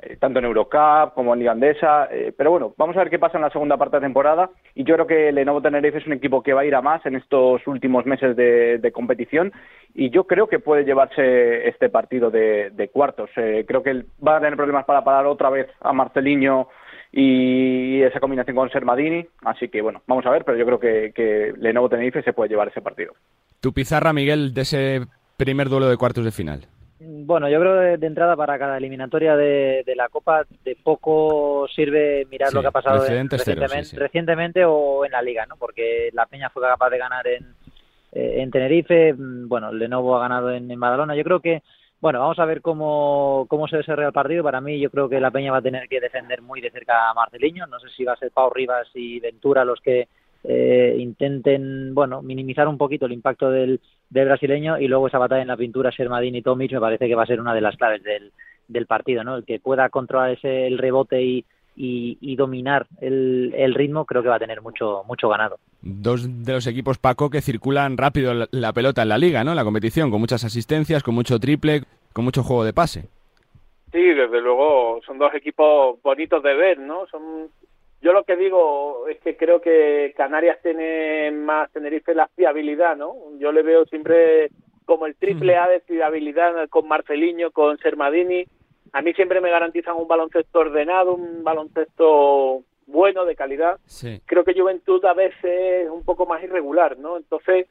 eh, 0.00 0.16
tanto 0.16 0.38
en 0.38 0.44
Eurocup 0.44 1.12
como 1.14 1.32
en 1.32 1.40
Liga 1.40 1.50
Andesa, 1.50 2.06
eh, 2.12 2.32
pero 2.36 2.52
bueno, 2.52 2.72
vamos 2.76 2.96
a 2.96 3.00
ver 3.00 3.10
qué 3.10 3.18
pasa 3.18 3.36
en 3.36 3.42
la 3.42 3.50
segunda 3.50 3.76
parte 3.76 3.96
de 3.96 4.02
temporada 4.02 4.48
y 4.72 4.84
yo 4.84 4.94
creo 4.94 5.08
que 5.08 5.32
Lenovo 5.32 5.60
Tenerife 5.60 5.98
es 5.98 6.06
un 6.06 6.12
equipo 6.12 6.40
que 6.40 6.52
va 6.52 6.60
a 6.60 6.64
ir 6.64 6.76
a 6.76 6.80
más 6.80 7.04
en 7.04 7.16
estos 7.16 7.66
últimos 7.66 8.06
meses 8.06 8.36
de, 8.36 8.92
competición 8.94 9.52
y 9.94 10.10
yo 10.10 10.24
creo 10.24 10.46
que 10.46 10.60
puede 10.60 10.84
llevarse 10.84 11.66
este 11.66 11.88
partido 11.88 12.30
de, 12.30 12.90
cuartos. 12.92 13.28
Eh, 13.34 13.64
creo 13.66 13.82
que 13.82 14.04
va 14.24 14.36
a 14.36 14.40
tener 14.40 14.54
problemas 14.54 14.84
para 14.84 15.02
parar 15.02 15.26
otra 15.26 15.50
vez 15.50 15.66
a 15.80 15.92
Marceliño 15.92 16.68
y 17.10 18.00
esa 18.02 18.20
combinación 18.20 18.54
con 18.54 18.70
Sermadini, 18.70 19.26
así 19.42 19.68
que 19.68 19.82
bueno, 19.82 20.02
vamos 20.06 20.24
a 20.26 20.30
ver, 20.30 20.44
pero 20.44 20.56
yo 20.56 20.64
creo 20.64 20.78
que, 20.78 21.12
que 21.12 21.52
Lenovo 21.58 21.88
Tenerife 21.88 22.22
se 22.22 22.32
puede 22.32 22.50
llevar 22.50 22.68
ese 22.68 22.82
partido. 22.82 23.14
Tu 23.60 23.72
pizarra, 23.72 24.12
Miguel, 24.12 24.54
de 24.54 24.60
ese 24.60 25.00
primer 25.36 25.68
duelo 25.68 25.88
de 25.88 25.96
cuartos 25.96 26.24
de 26.24 26.30
final. 26.30 26.68
Bueno, 27.00 27.48
yo 27.48 27.60
creo 27.60 27.74
de, 27.76 27.96
de 27.96 28.06
entrada 28.08 28.34
para 28.34 28.58
cada 28.58 28.76
eliminatoria 28.76 29.36
de, 29.36 29.82
de, 29.86 29.94
la 29.96 30.08
Copa 30.08 30.44
de 30.64 30.76
poco 30.82 31.68
sirve 31.68 32.26
mirar 32.30 32.48
Sí, 32.48 32.54
lo 32.56 32.60
que 32.60 32.66
ha 32.68 32.72
pasado 32.72 32.96
en- 32.96 33.00
precedentes 33.02 33.42
cero, 33.44 33.54
recientemente, 33.60 33.84
sí, 33.84 33.90
sí. 33.96 33.96
recientemente 34.02 34.64
o 34.64 35.04
en 35.04 35.12
la 35.12 35.22
Liga, 35.22 35.46
¿no? 35.46 35.56
Porque 35.56 36.10
la 36.12 36.26
Peña 36.26 36.50
fue 36.50 36.62
capaz 36.62 36.90
de 36.90 36.98
ganar 36.98 37.26
en, 37.28 37.44
eh, 38.12 38.42
en 38.42 38.50
Tenerife, 38.50 39.12
mm, 39.12 39.48
bueno, 39.48 39.72
Lenovo 39.72 40.16
ha 40.16 40.20
ganado 40.20 40.50
en, 40.50 40.68
en 40.70 40.80
Badalona. 40.80 41.14
Yo 41.14 41.22
creo 41.22 41.38
que, 41.40 41.62
bueno, 42.00 42.18
vamos 42.20 42.38
a 42.40 42.44
ver 42.44 42.60
cómo, 42.62 43.46
cómo 43.48 43.68
se 43.68 43.76
desarrolla 43.76 44.08
el 44.08 44.12
partido. 44.12 44.42
Para 44.42 44.60
mí, 44.60 44.80
yo 44.80 44.90
creo 44.90 45.08
que 45.08 45.20
la 45.20 45.30
Peña 45.30 45.52
va 45.52 45.58
a 45.58 45.62
tener 45.62 45.88
que 45.88 46.00
defender 46.00 46.42
muy 46.42 46.60
de 46.60 46.70
cerca 46.72 47.10
a 47.10 47.14
Marceliño. 47.14 47.66
No 47.68 47.78
sé 47.78 47.88
si 47.96 48.02
va 48.04 48.14
a 48.14 48.16
ser 48.16 48.32
Pau 48.32 48.50
Rivas 48.50 48.88
y 48.94 49.20
Ventura 49.20 49.64
los 49.64 49.80
que 49.80 50.08
eh, 50.44 50.96
intenten, 50.98 51.94
bueno, 51.94 52.22
minimizar 52.22 52.68
un 52.68 52.78
poquito 52.78 53.06
el 53.06 53.12
impacto 53.12 53.50
del, 53.50 53.80
del 54.10 54.26
brasileño 54.26 54.78
y 54.78 54.88
luego 54.88 55.08
esa 55.08 55.18
batalla 55.18 55.42
en 55.42 55.48
la 55.48 55.56
pintura 55.56 55.90
Shermadini 55.90 56.38
y 56.38 56.42
Tomic 56.42 56.72
me 56.72 56.80
parece 56.80 57.08
que 57.08 57.14
va 57.14 57.24
a 57.24 57.26
ser 57.26 57.40
una 57.40 57.54
de 57.54 57.60
las 57.60 57.76
claves 57.76 58.02
del, 58.02 58.32
del 58.68 58.86
partido, 58.86 59.24
¿no? 59.24 59.36
El 59.36 59.44
que 59.44 59.60
pueda 59.60 59.88
controlar 59.88 60.30
ese 60.30 60.66
el 60.66 60.78
rebote 60.78 61.22
y, 61.22 61.44
y, 61.76 62.18
y 62.20 62.36
dominar 62.36 62.86
el, 63.00 63.52
el 63.56 63.74
ritmo 63.74 64.04
creo 64.04 64.22
que 64.22 64.28
va 64.28 64.36
a 64.36 64.40
tener 64.40 64.62
mucho 64.62 65.02
mucho 65.06 65.28
ganado. 65.28 65.58
Dos 65.80 66.44
de 66.44 66.52
los 66.52 66.66
equipos, 66.66 66.98
Paco, 66.98 67.30
que 67.30 67.40
circulan 67.40 67.96
rápido 67.96 68.34
la, 68.34 68.48
la 68.50 68.72
pelota 68.72 69.02
en 69.02 69.08
la 69.08 69.18
liga, 69.18 69.44
¿no? 69.44 69.52
En 69.52 69.56
la 69.56 69.64
competición, 69.64 70.10
con 70.10 70.20
muchas 70.20 70.44
asistencias, 70.44 71.02
con 71.02 71.14
mucho 71.14 71.38
triple, 71.38 71.82
con 72.12 72.24
mucho 72.24 72.42
juego 72.42 72.64
de 72.64 72.72
pase. 72.72 73.08
Sí, 73.92 74.02
desde 74.02 74.40
luego, 74.42 75.00
son 75.06 75.18
dos 75.18 75.32
equipos 75.34 75.96
bonitos 76.02 76.42
de 76.42 76.54
ver, 76.54 76.78
¿no? 76.78 77.06
Son 77.06 77.48
yo 78.08 78.14
lo 78.14 78.24
que 78.24 78.36
digo 78.36 79.06
es 79.06 79.18
que 79.18 79.36
creo 79.36 79.60
que 79.60 80.14
Canarias 80.16 80.56
tiene 80.62 81.30
más 81.30 81.70
Tenerife 81.72 82.14
la 82.14 82.26
fiabilidad, 82.28 82.96
¿no? 82.96 83.14
Yo 83.38 83.52
le 83.52 83.60
veo 83.60 83.84
siempre 83.84 84.48
como 84.86 85.04
el 85.04 85.14
triple 85.14 85.58
A 85.58 85.68
de 85.68 85.80
fiabilidad 85.80 86.70
con 86.70 86.88
Marceliño, 86.88 87.50
con 87.50 87.76
Sermadini. 87.76 88.46
A 88.94 89.02
mí 89.02 89.12
siempre 89.12 89.42
me 89.42 89.50
garantizan 89.50 89.96
un 89.98 90.08
baloncesto 90.08 90.60
ordenado, 90.60 91.16
un 91.16 91.44
baloncesto 91.44 92.62
bueno, 92.86 93.26
de 93.26 93.36
calidad. 93.36 93.78
Sí. 93.84 94.22
Creo 94.24 94.42
que 94.42 94.58
Juventud 94.58 95.04
a 95.04 95.12
veces 95.12 95.84
es 95.84 95.90
un 95.90 96.02
poco 96.02 96.24
más 96.24 96.42
irregular, 96.42 96.96
¿no? 96.96 97.18
Entonces, 97.18 97.66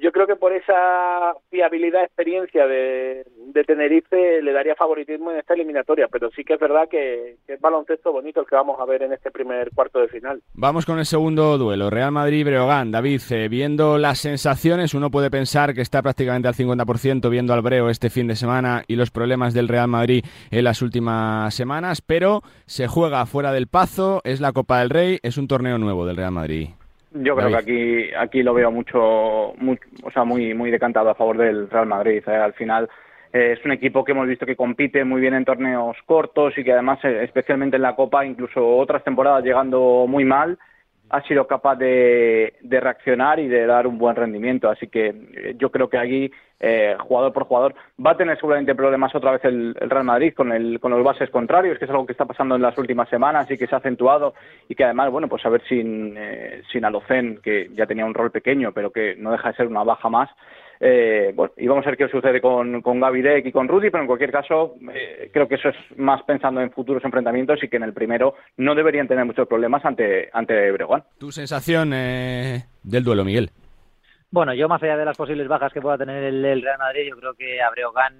yo 0.00 0.12
creo 0.12 0.26
que 0.26 0.36
por 0.36 0.52
esa 0.52 1.34
fiabilidad, 1.50 2.04
experiencia 2.04 2.66
de, 2.66 3.26
Tenerife 3.66 4.42
le 4.42 4.52
daría 4.52 4.74
favoritismo 4.74 5.30
en 5.30 5.38
esta 5.38 5.54
eliminatoria, 5.54 6.08
pero 6.08 6.30
sí 6.30 6.44
que 6.44 6.54
es 6.54 6.60
verdad 6.60 6.88
que, 6.88 7.36
que 7.46 7.54
es 7.54 7.60
baloncesto 7.60 8.10
bonito 8.10 8.40
el 8.40 8.46
que 8.46 8.54
vamos 8.54 8.80
a 8.80 8.84
ver 8.84 9.02
en 9.02 9.12
este 9.12 9.30
primer 9.30 9.70
cuarto 9.70 10.00
de 10.00 10.08
final. 10.08 10.42
Vamos 10.54 10.86
con 10.86 10.98
el 10.98 11.06
segundo 11.06 11.58
duelo, 11.58 11.90
Real 11.90 12.10
Madrid-Breogán. 12.10 12.90
David, 12.90 13.20
eh, 13.30 13.48
viendo 13.48 13.98
las 13.98 14.18
sensaciones, 14.18 14.94
uno 14.94 15.10
puede 15.10 15.30
pensar 15.30 15.74
que 15.74 15.82
está 15.82 16.02
prácticamente 16.02 16.48
al 16.48 16.54
50% 16.54 17.28
viendo 17.28 17.52
al 17.52 17.62
Breo 17.62 17.90
este 17.90 18.10
fin 18.10 18.26
de 18.26 18.36
semana 18.36 18.82
y 18.88 18.96
los 18.96 19.10
problemas 19.10 19.54
del 19.54 19.68
Real 19.68 19.88
Madrid 19.88 20.24
en 20.50 20.64
las 20.64 20.82
últimas 20.82 21.54
semanas, 21.54 22.00
pero 22.00 22.42
se 22.66 22.88
juega 22.88 23.26
fuera 23.26 23.52
del 23.52 23.66
Pazo, 23.66 24.20
es 24.24 24.40
la 24.40 24.52
Copa 24.52 24.80
del 24.80 24.90
Rey, 24.90 25.18
es 25.22 25.36
un 25.36 25.48
torneo 25.48 25.78
nuevo 25.78 26.06
del 26.06 26.16
Real 26.16 26.32
Madrid. 26.32 26.70
Yo 27.12 27.34
creo 27.36 27.50
David. 27.50 27.64
que 27.66 27.72
aquí, 28.10 28.14
aquí 28.14 28.42
lo 28.42 28.54
veo 28.54 28.70
mucho, 28.70 29.52
muy, 29.58 29.78
o 30.02 30.10
sea, 30.10 30.24
muy, 30.24 30.54
muy 30.54 30.70
decantado 30.70 31.10
a 31.10 31.14
favor 31.14 31.38
del 31.38 31.68
Real 31.68 31.86
Madrid. 31.86 32.22
¿eh? 32.26 32.36
Al 32.36 32.52
final, 32.54 32.88
Eh, 33.32 33.52
es 33.56 33.64
un 33.64 33.70
equipo 33.70 34.02
que 34.04 34.10
hemos 34.10 34.26
visto 34.26 34.44
que 34.44 34.56
compite 34.56 35.04
muy 35.04 35.20
bien 35.20 35.34
en 35.34 35.44
torneos 35.44 35.96
cortos 36.04 36.52
y 36.58 36.64
que 36.64 36.72
además, 36.72 36.98
eh, 37.04 37.22
especialmente 37.22 37.76
en 37.76 37.82
la 37.82 37.94
Copa, 37.94 38.24
incluso 38.26 38.76
otras 38.76 39.04
temporadas 39.04 39.44
llegando 39.44 40.06
muy 40.08 40.24
mal, 40.24 40.58
ha 41.10 41.22
sido 41.22 41.46
capaz 41.46 41.76
de, 41.76 42.54
reaccionar 42.62 43.40
y 43.40 43.48
de 43.48 43.66
dar 43.66 43.86
un 43.86 43.98
buen 43.98 44.14
rendimiento. 44.14 44.70
Así 44.70 44.86
que 44.86 45.08
eh, 45.08 45.54
yo 45.58 45.70
creo 45.70 45.88
que 45.88 45.98
aquí, 45.98 46.30
eh, 46.60 46.96
jugador 47.00 47.32
por 47.32 47.44
jugador, 47.44 47.74
va 48.04 48.12
a 48.12 48.16
tener 48.16 48.36
seguramente 48.36 48.76
problemas 48.76 49.14
otra 49.14 49.32
vez 49.32 49.44
el, 49.44 49.74
Real 49.74 50.04
Madrid 50.04 50.32
con, 50.34 50.52
el, 50.52 50.78
con 50.78 50.92
los 50.92 51.02
bases 51.02 51.28
contrarios, 51.30 51.78
que 51.78 51.84
es 51.84 51.90
algo 51.90 52.06
que 52.06 52.12
está 52.12 52.26
pasando 52.26 52.54
en 52.54 52.62
las 52.62 52.78
últimas 52.78 53.08
semanas 53.08 53.50
y 53.50 53.58
que 53.58 53.66
se 53.66 53.74
ha 53.74 53.78
acentuado 53.78 54.34
y 54.68 54.74
que 54.76 54.84
además, 54.84 55.10
bueno, 55.10 55.28
pues 55.28 55.44
a 55.44 55.48
ver 55.48 55.62
sin, 55.68 56.14
eh, 56.16 56.62
sin 56.70 56.84
Alocen, 56.84 57.40
que 57.42 57.70
ya 57.74 57.86
tenía 57.86 58.06
un 58.06 58.14
rol 58.14 58.30
pequeño, 58.30 58.72
pero 58.72 58.90
que 58.90 59.16
no 59.16 59.32
deja 59.32 59.50
de 59.50 59.56
ser 59.56 59.66
una 59.66 59.82
baja 59.82 60.08
más, 60.08 60.30
eh, 60.82 61.32
bueno, 61.34 61.52
y 61.58 61.66
vamos 61.66 61.86
a 61.86 61.90
ver 61.90 61.98
qué 61.98 62.08
sucede 62.08 62.40
con, 62.40 62.80
con 62.80 62.98
Gaby 63.00 63.20
Deck 63.20 63.46
y 63.46 63.52
con 63.52 63.68
Rudy, 63.68 63.90
pero 63.90 64.02
en 64.02 64.06
cualquier 64.06 64.32
caso 64.32 64.76
eh, 64.94 65.30
creo 65.30 65.46
que 65.46 65.56
eso 65.56 65.68
es 65.68 65.76
más 65.98 66.22
pensando 66.22 66.62
en 66.62 66.72
futuros 66.72 67.04
enfrentamientos 67.04 67.62
y 67.62 67.68
que 67.68 67.76
en 67.76 67.82
el 67.82 67.92
primero 67.92 68.34
no 68.56 68.74
deberían 68.74 69.06
tener 69.06 69.26
muchos 69.26 69.46
problemas 69.46 69.84
ante, 69.84 70.30
ante 70.32 70.72
Breogán. 70.72 71.04
¿Tu 71.18 71.30
sensación 71.32 71.92
eh, 71.92 72.64
del 72.82 73.04
duelo, 73.04 73.26
Miguel? 73.26 73.50
Bueno, 74.30 74.54
yo 74.54 74.68
más 74.68 74.82
allá 74.82 74.96
de 74.96 75.04
las 75.04 75.18
posibles 75.18 75.48
bajas 75.48 75.72
que 75.72 75.82
pueda 75.82 75.98
tener 75.98 76.24
el, 76.24 76.62
Real 76.62 76.78
Madrid, 76.78 77.08
yo 77.10 77.16
creo 77.16 77.34
que 77.34 77.60
a 77.60 77.68
Breogán 77.70 78.14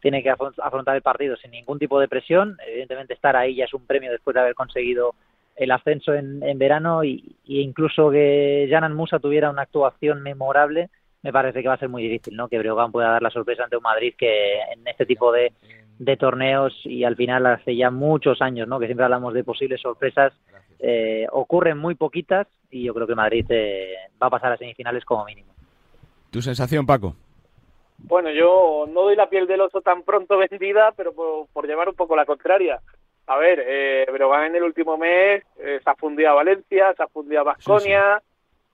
tiene 0.00 0.22
que 0.22 0.30
afrontar 0.30 0.96
el 0.96 1.02
partido 1.02 1.36
sin 1.36 1.50
ningún 1.50 1.78
tipo 1.78 2.00
de 2.00 2.08
presión. 2.08 2.56
Evidentemente 2.66 3.12
estar 3.12 3.36
ahí 3.36 3.56
ya 3.56 3.64
es 3.64 3.74
un 3.74 3.84
premio 3.84 4.10
después 4.10 4.32
de 4.32 4.40
haber 4.40 4.54
conseguido 4.54 5.14
el 5.56 5.72
ascenso 5.72 6.14
en, 6.14 6.40
verano 6.56 7.02
y, 7.04 7.36
incluso 7.44 8.10
que 8.10 8.68
Janan 8.70 8.94
Musa 8.94 9.18
tuviera 9.18 9.50
una 9.50 9.62
actuación 9.62 10.22
memorable 10.22 10.88
me 11.22 11.32
parece 11.32 11.62
que 11.62 11.68
va 11.68 11.74
a 11.74 11.78
ser 11.78 11.88
muy 11.88 12.02
difícil, 12.02 12.36
¿no? 12.36 12.48
Que 12.48 12.58
Breogán 12.58 12.92
pueda 12.92 13.10
dar 13.10 13.22
la 13.22 13.30
sorpresa 13.30 13.64
ante 13.64 13.76
un 13.76 13.82
Madrid 13.82 14.14
que 14.16 14.60
en 14.72 14.86
este 14.86 15.06
tipo 15.06 15.32
de, 15.32 15.52
torneos 16.16 16.72
y 16.84 17.04
al 17.04 17.16
final 17.16 17.46
hace 17.46 17.76
ya 17.76 17.90
muchos 17.90 18.40
años, 18.40 18.68
¿no? 18.68 18.78
Que 18.78 18.86
siempre 18.86 19.04
hablamos 19.04 19.34
de 19.34 19.44
posibles 19.44 19.80
sorpresas, 19.80 20.32
eh, 20.78 21.26
ocurren 21.32 21.76
muy 21.76 21.96
poquitas 21.96 22.46
y 22.70 22.84
yo 22.84 22.94
creo 22.94 23.06
que 23.06 23.14
Madrid 23.16 23.46
eh, 23.48 23.94
va 24.22 24.28
a 24.28 24.30
pasar 24.30 24.52
a 24.52 24.56
semifinales 24.56 25.04
como 25.04 25.24
mínimo. 25.24 25.52
¿Tu 26.30 26.40
sensación, 26.40 26.86
Paco? 26.86 27.16
Bueno, 27.98 28.30
yo 28.30 28.86
no 28.88 29.02
doy 29.02 29.16
la 29.16 29.28
piel 29.28 29.46
del 29.46 29.60
oso 29.60 29.80
tan 29.80 30.02
pronto 30.02 30.38
vendida, 30.50 30.92
pero 30.96 31.12
por, 31.12 31.66
llevar 31.66 31.88
un 31.88 31.96
poco 31.96 32.16
la 32.16 32.26
contraria. 32.26 32.80
A 33.26 33.36
ver, 33.36 33.62
eh, 33.66 34.06
Breogán 34.10 34.44
en 34.44 34.56
el 34.56 34.62
último 34.62 34.96
mes 34.96 35.44
eh, 35.58 35.80
se 35.82 35.90
ha 35.90 35.94
fundido 35.96 36.30
a 36.30 36.34
Valencia, 36.34 36.94
se 36.96 37.02
ha 37.02 37.08
fundido 37.08 37.42
a 37.42 37.44
Basconia, 37.44 38.22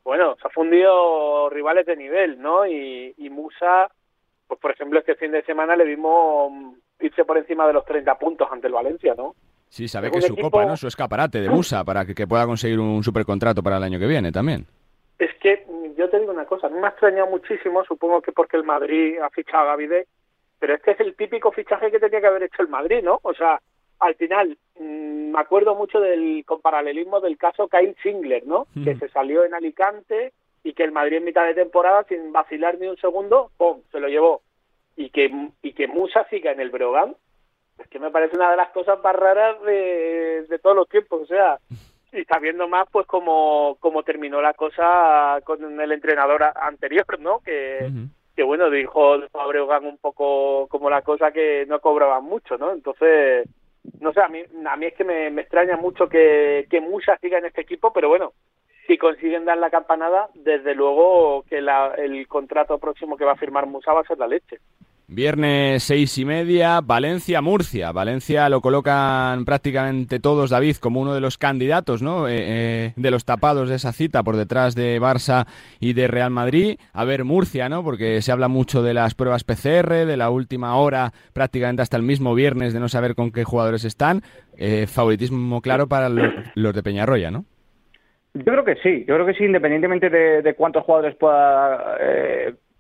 bueno, 0.05 0.37
se 0.40 0.47
ha 0.47 0.51
fundido 0.51 1.49
rivales 1.51 1.87
de 1.87 1.97
nivel, 1.97 2.40
¿no? 2.40 2.67
Y, 2.67 3.14
Musa, 3.31 3.90
pues 4.47 4.61
por 4.61 4.71
ejemplo, 4.71 4.99
este 4.99 5.17
fin 5.17 5.33
de 5.33 5.43
semana 5.43 5.75
le 5.75 5.85
vimos 5.85 6.53
irse 7.01 7.25
por 7.25 7.38
encima 7.38 7.67
de 7.67 7.73
los 7.73 7.85
30 7.85 8.17
puntos 8.19 8.47
ante 8.51 8.67
el 8.67 8.75
Valencia, 8.75 9.14
¿no? 9.17 9.35
Sí, 9.69 9.88
sabe 9.88 10.11
que 10.11 10.19
es 10.19 10.27
su 10.27 10.37
copa, 10.37 10.64
¿no? 10.64 10.77
Su 10.77 10.87
escaparate 10.87 11.40
de 11.40 11.49
Musa 11.49 11.83
para 11.85 12.05
que, 12.05 12.27
pueda 12.27 12.47
conseguir 12.47 12.79
un 12.79 13.03
supercontrato 13.03 13.62
para 13.62 13.79
el 13.79 13.83
año 13.83 13.99
que 13.99 14.07
viene 14.07 14.31
también. 14.31 14.67
Es 15.19 15.35
que 15.40 15.67
yo 15.97 16.09
te 16.11 16.21
digo 16.21 16.33
una 16.33 16.45
cosa, 16.45 16.69
me 16.69 16.87
ha 16.87 16.90
extrañado 16.90 17.31
muchísimo, 17.31 17.83
supongo 17.85 18.21
que 18.21 18.33
porque 18.33 18.57
el 18.57 18.64
Madrid 18.64 19.19
ha 19.19 19.31
fichado 19.31 19.64
a 19.64 19.67
Gavide, 19.69 20.07
pero 20.59 20.75
este 20.75 20.93
es 20.93 21.01
el 21.01 21.17
típico 21.17 21.51
fichaje 21.51 21.90
que 21.90 21.99
tenía 21.99 22.21
que 22.21 22.27
haber 22.27 22.45
hecho 22.45 22.62
el 22.62 22.69
Madrid, 22.69 23.03
¿no? 23.03 23.19
O 23.23 23.35
sea, 23.35 23.61
al 24.01 24.15
final, 24.17 24.57
mm, 24.79 25.33
me 25.33 25.41
acuerdo 25.41 25.75
mucho 25.75 26.01
del 26.01 26.45
con 26.47 26.61
paralelismo 26.61 27.21
del 27.21 27.37
caso 27.37 27.69
Kyle 27.69 27.95
Schindler, 28.01 28.47
¿no? 28.47 28.67
Que 28.85 28.97
se 28.97 29.09
salió 29.09 29.45
en 29.45 29.55
Alicante 29.55 30.33
y 30.63 30.73
que 30.73 30.85
el 30.85 30.93
Madrid 30.93 31.19
en 31.19 31.25
mitad 31.25 31.45
de 31.45 31.55
temporada, 31.55 32.05
sin 32.09 32.33
vacilar 32.33 32.79
ni 32.79 32.87
un 32.87 32.97
segundo, 32.97 33.51
¡pum! 33.57 33.83
se 33.93 34.01
lo 34.01 34.09
llevó. 34.09 34.43
Y 34.97 35.11
que, 35.11 35.31
y 35.63 35.73
que 35.73 35.89
Musa 35.89 36.27
siga 36.31 36.53
en 36.53 36.61
el 36.61 36.71
Brogan, 36.71 37.17
es 37.79 37.89
que 37.89 37.99
me 37.99 38.11
parece 38.11 38.37
una 38.37 38.51
de 38.51 38.57
las 38.57 38.71
cosas 38.71 39.03
más 39.03 39.15
raras 39.15 39.61
de, 39.63 40.47
de 40.49 40.59
todos 40.59 40.77
los 40.77 40.89
tiempos. 40.89 41.23
O 41.23 41.27
sea, 41.27 41.59
y 42.15 42.21
está 42.21 42.39
viendo 42.39 42.69
más 42.69 42.89
pues 42.91 43.07
como, 43.07 43.77
como 43.81 44.03
terminó 44.05 44.41
la 44.41 44.55
cosa 44.55 45.41
con 45.45 45.81
el 45.81 45.93
entrenador 45.93 46.45
anterior, 46.55 47.19
¿no? 47.19 47.41
Que, 47.41 47.91
que 48.37 48.43
bueno, 48.43 48.71
dijo 48.71 49.15
a 49.15 49.47
Breogán 49.47 49.85
un 49.85 49.99
poco 49.99 50.69
como 50.69 50.89
la 50.89 51.03
cosa 51.03 51.33
que 51.33 51.67
no 51.67 51.81
cobraban 51.81 52.25
mucho, 52.25 52.57
¿no? 52.57 52.73
Entonces, 52.73 53.49
no 54.01 54.12
sé, 54.12 54.20
a 54.20 54.29
mí, 54.29 54.42
a 54.66 54.77
mí 54.77 54.87
es 54.87 54.94
que 54.94 55.05
me, 55.05 55.29
extraña 55.40 55.77
mucho 55.77 56.09
que, 56.09 56.66
que 56.70 56.81
Musa 56.81 57.18
siga 57.18 57.38
en 57.38 57.47
este 57.47 57.62
equipo, 57.62 57.92
pero 57.92 58.09
bueno, 58.09 58.33
si 58.87 58.99
consiguen 58.99 59.44
dar 59.44 59.59
la 59.59 59.70
campanada, 59.70 60.29
desde 60.35 60.75
luego 60.75 61.44
que 61.49 61.59
el 61.59 62.29
contrato 62.29 62.79
próximo 62.79 63.16
que 63.16 63.25
va 63.25 63.33
a 63.33 63.37
firmar 63.37 63.66
Musa 63.66 63.92
va 63.92 64.01
a 64.01 64.05
ser 64.05 64.18
la 64.18 64.27
leche. 64.27 64.59
Viernes 65.14 65.85
seis 65.85 66.18
y 66.18 66.24
media, 66.24 66.81
Valencia-Murcia. 66.81 67.92
Valencia 67.92 68.48
lo 68.48 68.61
colocan 68.61 69.44
prácticamente 69.44 70.18
todos, 70.18 70.50
David, 70.50 70.77
como 70.77 71.00
uno 71.00 71.14
de 71.14 71.20
los 71.20 71.38
candidatos, 71.38 72.03
¿no? 72.03 72.27
Eh, 72.27 72.35
eh, 72.37 72.92
de 72.96 73.11
los 73.12 73.24
tapados 73.24 73.68
de 73.68 73.77
esa 73.77 73.92
cita, 73.92 74.24
por 74.24 74.37
detrás 74.37 74.74
de 74.74 75.00
Barça 75.00 75.46
y 75.79 75.92
de 75.92 76.09
Real 76.09 76.31
Madrid. 76.31 76.79
A 76.92 77.05
ver, 77.05 77.22
Murcia, 77.22 77.68
¿no? 77.68 77.85
Porque 77.85 78.22
se 78.22 78.33
habla 78.33 78.48
mucho 78.48 78.83
de 78.83 78.92
las 78.92 79.14
pruebas 79.14 79.44
PCR, 79.44 80.05
de 80.05 80.16
la 80.16 80.31
última 80.31 80.77
hora, 80.77 81.12
prácticamente 81.33 81.83
hasta 81.83 81.96
el 81.96 82.03
mismo 82.03 82.35
viernes, 82.35 82.72
de 82.72 82.81
no 82.81 82.88
saber 82.88 83.14
con 83.14 83.31
qué 83.31 83.44
jugadores 83.44 83.85
están. 83.85 84.22
Eh, 84.59 84.87
favoritismo 84.88 85.61
claro 85.61 85.87
para 85.87 86.09
los, 86.09 86.74
de 86.74 86.83
Peñarroya, 86.83 87.31
¿no? 87.31 87.44
Yo 88.35 88.42
creo 88.42 88.64
que 88.64 88.74
sí, 88.83 89.05
yo 89.07 89.14
creo 89.14 89.27
que 89.27 89.35
sí, 89.35 89.44
independientemente 89.44 90.11
de, 90.11 90.55
cuántos 90.55 90.83
jugadores 90.83 91.14
pueda 91.14 91.96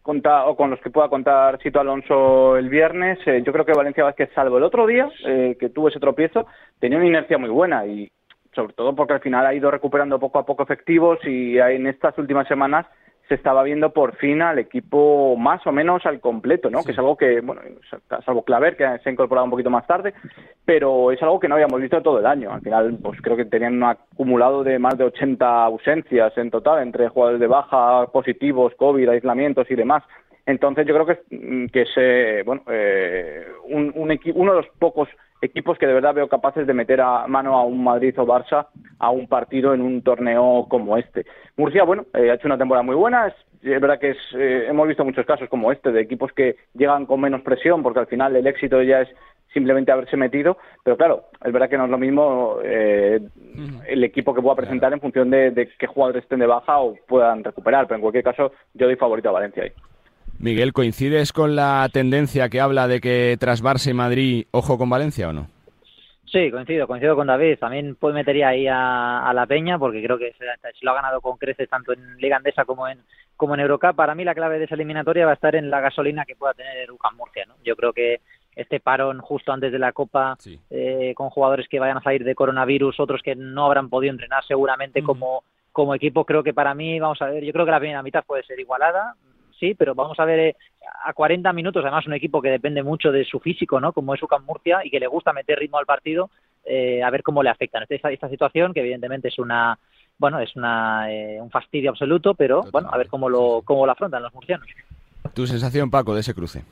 o 0.06 0.56
con 0.56 0.70
los 0.70 0.80
que 0.80 0.90
pueda 0.90 1.08
contar 1.08 1.58
Sito 1.62 1.80
Alonso 1.80 2.56
el 2.56 2.68
viernes. 2.68 3.18
Eh, 3.26 3.42
yo 3.44 3.52
creo 3.52 3.64
que 3.64 3.72
Valencia 3.72 4.04
Vázquez, 4.04 4.30
salvo 4.34 4.58
el 4.58 4.64
otro 4.64 4.86
día, 4.86 5.08
eh, 5.26 5.56
que 5.58 5.70
tuvo 5.70 5.88
ese 5.88 6.00
tropiezo, 6.00 6.46
tenía 6.78 6.98
una 6.98 7.06
inercia 7.06 7.38
muy 7.38 7.48
buena 7.48 7.86
y 7.86 8.10
sobre 8.54 8.74
todo 8.74 8.94
porque 8.94 9.14
al 9.14 9.20
final 9.20 9.46
ha 9.46 9.54
ido 9.54 9.70
recuperando 9.70 10.20
poco 10.20 10.38
a 10.38 10.46
poco 10.46 10.62
efectivos 10.62 11.18
y 11.24 11.58
en 11.58 11.86
estas 11.86 12.16
últimas 12.18 12.46
semanas 12.46 12.86
se 13.28 13.34
estaba 13.34 13.62
viendo 13.62 13.90
por 13.90 14.16
fin 14.16 14.42
al 14.42 14.58
equipo 14.58 15.36
más 15.36 15.66
o 15.66 15.72
menos 15.72 16.04
al 16.04 16.20
completo, 16.20 16.68
¿no? 16.68 16.84
Que 16.84 16.92
es 16.92 16.98
algo 16.98 17.16
que, 17.16 17.40
bueno, 17.40 17.62
salvo 18.24 18.44
Claver, 18.44 18.76
que 18.76 18.84
se 19.02 19.08
ha 19.08 19.12
incorporado 19.12 19.46
un 19.46 19.50
poquito 19.50 19.70
más 19.70 19.86
tarde, 19.86 20.12
pero 20.64 21.10
es 21.10 21.22
algo 21.22 21.40
que 21.40 21.48
no 21.48 21.54
habíamos 21.54 21.80
visto 21.80 22.02
todo 22.02 22.18
el 22.18 22.26
año. 22.26 22.52
Al 22.52 22.60
final, 22.60 22.98
pues 23.02 23.20
creo 23.22 23.36
que 23.36 23.46
tenían 23.46 23.76
un 23.76 23.84
acumulado 23.84 24.62
de 24.62 24.78
más 24.78 24.98
de 24.98 25.04
80 25.04 25.64
ausencias 25.64 26.36
en 26.36 26.50
total, 26.50 26.82
entre 26.82 27.08
jugadores 27.08 27.40
de 27.40 27.46
baja, 27.46 28.06
positivos, 28.12 28.74
COVID, 28.76 29.08
aislamientos 29.08 29.70
y 29.70 29.74
demás. 29.74 30.02
Entonces 30.46 30.86
yo 30.86 30.94
creo 30.94 31.06
que, 31.06 31.68
que 31.72 31.82
es 31.82 32.44
bueno, 32.44 32.62
eh, 32.68 33.46
un, 33.64 33.90
un 33.94 34.20
uno 34.34 34.52
de 34.52 34.58
los 34.58 34.68
pocos 34.78 35.08
equipos 35.44 35.78
que 35.78 35.86
de 35.86 35.94
verdad 35.94 36.14
veo 36.14 36.28
capaces 36.28 36.66
de 36.66 36.74
meter 36.74 37.00
a 37.00 37.26
mano 37.26 37.56
a 37.56 37.64
un 37.64 37.82
Madrid 37.82 38.14
o 38.18 38.26
Barça 38.26 38.66
a 38.98 39.10
un 39.10 39.28
partido 39.28 39.74
en 39.74 39.80
un 39.80 40.02
torneo 40.02 40.66
como 40.68 40.96
este. 40.96 41.26
Murcia, 41.56 41.84
bueno, 41.84 42.06
eh, 42.14 42.30
ha 42.30 42.34
hecho 42.34 42.48
una 42.48 42.58
temporada 42.58 42.82
muy 42.82 42.94
buena. 42.94 43.28
Es, 43.28 43.34
verdad 43.80 43.98
que 43.98 44.10
es, 44.10 44.18
eh, 44.36 44.66
hemos 44.68 44.86
visto 44.88 45.04
muchos 45.04 45.24
casos 45.24 45.48
como 45.48 45.72
este 45.72 45.90
de 45.90 46.02
equipos 46.02 46.32
que 46.32 46.56
llegan 46.74 47.06
con 47.06 47.20
menos 47.20 47.42
presión 47.42 47.82
porque 47.82 48.00
al 48.00 48.06
final 48.06 48.36
el 48.36 48.46
éxito 48.46 48.82
ya 48.82 49.02
es 49.02 49.08
simplemente 49.52 49.92
haberse 49.92 50.16
metido, 50.16 50.58
pero 50.82 50.96
claro, 50.96 51.24
es 51.42 51.52
verdad 51.52 51.70
que 51.70 51.78
no 51.78 51.84
es 51.84 51.90
lo 51.90 51.96
mismo 51.96 52.58
eh, 52.64 53.20
el 53.86 54.02
equipo 54.02 54.34
que 54.34 54.42
pueda 54.42 54.56
presentar 54.56 54.92
en 54.92 55.00
función 55.00 55.30
de, 55.30 55.52
de 55.52 55.68
qué 55.78 55.86
jugadores 55.86 56.24
estén 56.24 56.40
de 56.40 56.46
baja 56.46 56.80
o 56.80 56.96
puedan 57.06 57.44
recuperar, 57.44 57.86
pero 57.86 57.96
en 57.96 58.00
cualquier 58.02 58.24
caso 58.24 58.52
yo 58.74 58.86
doy 58.86 58.96
favorito 58.96 59.28
a 59.28 59.32
Valencia 59.32 59.62
ahí. 59.62 59.72
Miguel, 60.44 60.74
¿coincides 60.74 61.32
con 61.32 61.56
la 61.56 61.88
tendencia 61.90 62.50
que 62.50 62.60
habla 62.60 62.86
de 62.86 63.00
que 63.00 63.34
tras 63.40 63.64
Barça 63.64 63.90
y 63.90 63.94
Madrid, 63.94 64.46
ojo 64.50 64.76
con 64.76 64.90
Valencia 64.90 65.30
o 65.30 65.32
no? 65.32 65.46
Sí, 66.26 66.50
coincido, 66.50 66.86
coincido 66.86 67.16
con 67.16 67.28
David. 67.28 67.56
También 67.58 67.96
pues 67.98 68.14
metería 68.14 68.48
ahí 68.48 68.66
a, 68.68 69.32
la 69.34 69.46
Peña 69.46 69.78
porque 69.78 70.04
creo 70.04 70.18
que 70.18 70.34
se, 70.34 70.44
lo 70.82 70.90
ha 70.90 70.96
ganado 70.96 71.22
con 71.22 71.38
creces 71.38 71.66
tanto 71.70 71.94
en 71.94 72.18
Liga 72.18 72.36
Andesa 72.36 72.66
como 72.66 72.86
en 72.86 72.98
como 73.38 73.54
en 73.54 73.60
Eurocup. 73.60 73.96
Para 73.96 74.14
mí 74.14 74.22
la 74.22 74.34
clave 74.34 74.58
de 74.58 74.66
esa 74.66 74.74
eliminatoria 74.74 75.24
va 75.24 75.30
a 75.30 75.36
estar 75.36 75.56
en 75.56 75.70
la 75.70 75.80
gasolina 75.80 76.26
que 76.26 76.36
pueda 76.36 76.52
tener 76.52 76.92
UCAM 76.92 77.16
Murcia. 77.16 77.46
¿no? 77.46 77.54
Yo 77.64 77.74
creo 77.74 77.94
que 77.94 78.20
este 78.54 78.80
parón 78.80 79.20
justo 79.20 79.50
antes 79.50 79.72
de 79.72 79.78
la 79.78 79.92
Copa 79.92 80.36
eh, 80.68 81.14
con 81.16 81.30
jugadores 81.30 81.68
que 81.70 81.80
vayan 81.80 81.96
a 81.96 82.02
salir 82.02 82.22
de 82.22 82.34
coronavirus, 82.34 83.00
otros 83.00 83.22
que 83.22 83.34
no 83.34 83.64
habrán 83.64 83.88
podido 83.88 84.12
entrenar 84.12 84.44
seguramente 84.44 85.02
como 85.02 85.42
como 85.72 85.94
equipo, 85.94 86.24
creo 86.24 86.44
que 86.44 86.54
para 86.54 86.72
mí, 86.72 87.00
vamos 87.00 87.20
a 87.20 87.26
ver, 87.26 87.42
yo 87.42 87.52
creo 87.52 87.64
que 87.64 87.72
la 87.72 87.80
primera 87.80 88.02
mitad 88.02 88.22
puede 88.24 88.44
ser 88.44 88.60
igualada 88.60 89.16
sí, 89.58 89.74
pero 89.74 89.94
vamos 89.94 90.18
a 90.18 90.24
ver 90.24 90.38
eh, 90.38 90.56
a 91.04 91.12
40 91.12 91.52
minutos, 91.52 91.82
además 91.82 92.06
un 92.06 92.14
equipo 92.14 92.40
que 92.42 92.50
depende 92.50 92.82
mucho 92.82 93.12
de 93.12 93.24
su 93.24 93.40
físico, 93.40 93.80
¿no? 93.80 93.92
Como 93.92 94.14
es 94.14 94.22
UCAM 94.22 94.44
Murcia 94.44 94.80
y 94.84 94.90
que 94.90 95.00
le 95.00 95.06
gusta 95.06 95.32
meter 95.32 95.58
ritmo 95.58 95.78
al 95.78 95.86
partido, 95.86 96.30
eh, 96.64 97.02
a 97.02 97.10
ver 97.10 97.22
cómo 97.22 97.42
le 97.42 97.50
afecta 97.50 97.84
esta, 97.88 98.10
esta 98.10 98.28
situación, 98.28 98.72
que 98.72 98.80
evidentemente 98.80 99.28
es 99.28 99.38
una 99.38 99.78
bueno, 100.18 100.38
es 100.38 100.54
una, 100.54 101.12
eh, 101.12 101.40
un 101.40 101.50
fastidio 101.50 101.90
absoluto, 101.90 102.34
pero 102.34 102.62
bueno, 102.70 102.88
a 102.92 102.98
ver 102.98 103.08
cómo 103.08 103.28
lo, 103.28 103.62
cómo 103.64 103.84
lo 103.84 103.92
afrontan 103.92 104.22
los 104.22 104.32
murcianos. 104.32 104.66
¿Tu 105.34 105.46
sensación, 105.46 105.90
Paco, 105.90 106.14
de 106.14 106.20
ese 106.20 106.34
cruce? 106.34 106.62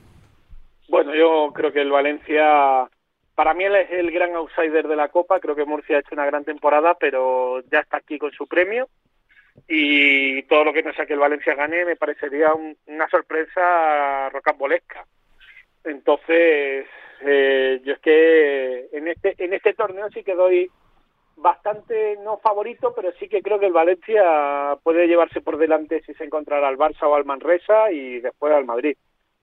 Bueno, 0.87 1.13
yo 1.13 1.51
creo 1.53 1.73
que 1.73 1.81
el 1.81 1.91
Valencia, 1.91 2.87
para 3.35 3.53
mí 3.53 3.65
él 3.65 3.75
es 3.75 3.91
el 3.91 4.11
gran 4.11 4.33
outsider 4.35 4.87
de 4.87 4.95
la 4.95 5.09
Copa, 5.09 5.39
creo 5.39 5.55
que 5.55 5.65
Murcia 5.65 5.97
ha 5.97 5.99
hecho 5.99 6.13
una 6.13 6.25
gran 6.25 6.45
temporada, 6.45 6.95
pero 6.99 7.61
ya 7.71 7.79
está 7.79 7.97
aquí 7.97 8.17
con 8.17 8.31
su 8.31 8.47
premio 8.47 8.87
y 9.67 10.43
todo 10.43 10.65
lo 10.65 10.73
que 10.73 10.83
no 10.83 10.93
sea 10.93 11.05
que 11.05 11.13
el 11.13 11.19
Valencia 11.19 11.55
gane 11.55 11.85
me 11.85 11.95
parecería 11.95 12.53
una 12.87 13.07
sorpresa 13.09 14.29
rocambolesca. 14.29 15.05
Entonces, 15.83 16.85
eh, 17.21 17.81
yo 17.83 17.93
es 17.93 17.99
que 17.99 18.89
en 18.91 19.07
este, 19.07 19.35
en 19.37 19.53
este 19.53 19.73
torneo 19.73 20.09
sí 20.13 20.23
que 20.23 20.35
doy 20.35 20.69
bastante, 21.35 22.17
no 22.23 22.37
favorito, 22.37 22.93
pero 22.95 23.11
sí 23.13 23.27
que 23.27 23.41
creo 23.41 23.59
que 23.59 23.65
el 23.65 23.73
Valencia 23.73 24.77
puede 24.83 25.07
llevarse 25.07 25.41
por 25.41 25.57
delante 25.57 26.01
si 26.03 26.13
se 26.13 26.23
encontrará 26.23 26.67
al 26.67 26.77
Barça 26.77 27.03
o 27.03 27.15
al 27.15 27.25
Manresa 27.25 27.91
y 27.91 28.19
después 28.19 28.53
al 28.53 28.65
Madrid. 28.65 28.97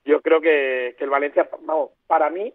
Yo 0.05 0.21
creo 0.21 0.41
que, 0.41 0.95
que 0.97 1.03
el 1.03 1.09
Valencia, 1.09 1.49
vamos, 1.61 1.91
para 2.07 2.29
mí, 2.29 2.53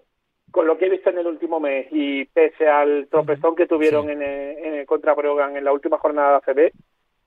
con 0.50 0.66
lo 0.66 0.78
que 0.78 0.86
he 0.86 0.90
visto 0.90 1.10
en 1.10 1.18
el 1.18 1.26
último 1.26 1.60
mes 1.60 1.86
y 1.90 2.24
pese 2.26 2.68
al 2.68 3.08
tropezón 3.08 3.54
que 3.54 3.66
tuvieron 3.66 4.10
en, 4.10 4.22
el, 4.22 4.58
en 4.58 4.74
el 4.76 4.86
contra 4.86 5.14
Brogan 5.14 5.56
en 5.56 5.64
la 5.64 5.72
última 5.72 5.98
jornada 5.98 6.40
de 6.46 6.52
ACB, 6.52 6.72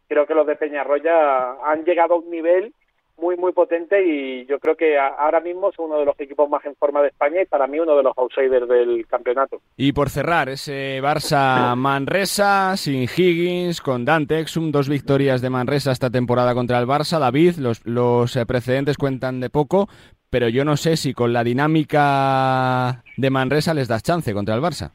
creo 0.10 0.26
que 0.26 0.34
los 0.34 0.46
de 0.46 0.58
Peñarroya 0.58 1.52
han 1.64 1.86
llegado 1.86 2.16
a 2.16 2.18
un 2.18 2.30
nivel 2.30 2.74
muy, 3.22 3.36
muy 3.38 3.52
potente 3.52 4.02
y 4.06 4.46
yo 4.46 4.60
creo 4.60 4.76
que 4.76 4.98
ahora 4.98 5.40
mismo 5.42 5.72
son 5.74 5.88
uno 5.88 6.00
de 6.00 6.06
los 6.06 6.20
equipos 6.20 6.50
más 6.50 6.66
en 6.66 6.76
forma 6.76 7.02
de 7.02 7.10
España 7.10 7.42
y 7.42 7.46
para 7.46 7.68
mí 7.68 7.80
uno 7.80 7.96
de 7.96 8.04
los 8.04 8.18
outsiders 8.18 8.68
del 8.68 9.06
campeonato. 9.08 9.62
Y 9.78 9.92
por 9.92 10.10
cerrar, 10.10 10.50
ese 10.50 11.02
Barça 11.02 11.76
Manresa 11.76 12.76
sin 12.78 13.04
Higgins, 13.04 13.82
con 13.82 14.06
Dante 14.06 14.40
Exum, 14.40 14.72
dos 14.72 14.90
victorias 14.90 15.42
de 15.42 15.50
Manresa 15.50 15.92
esta 15.92 16.10
temporada 16.10 16.54
contra 16.54 16.80
el 16.80 16.88
Barça. 16.88 17.20
David, 17.20 17.58
los, 17.58 17.86
los 17.86 18.36
eh, 18.36 18.46
precedentes 18.46 18.98
cuentan 18.98 19.42
de 19.42 19.50
poco, 19.50 19.90
pero 20.30 20.48
yo 20.48 20.64
no 20.64 20.78
sé 20.78 20.96
si 20.96 21.14
con 21.14 21.34
la 21.34 21.44
dinámica 21.44 23.04
de 23.18 23.30
Manresa 23.30 23.74
les 23.74 23.88
das 23.88 24.04
chance 24.04 24.34
contra 24.34 24.56
el 24.56 24.62
Barça. 24.62 24.92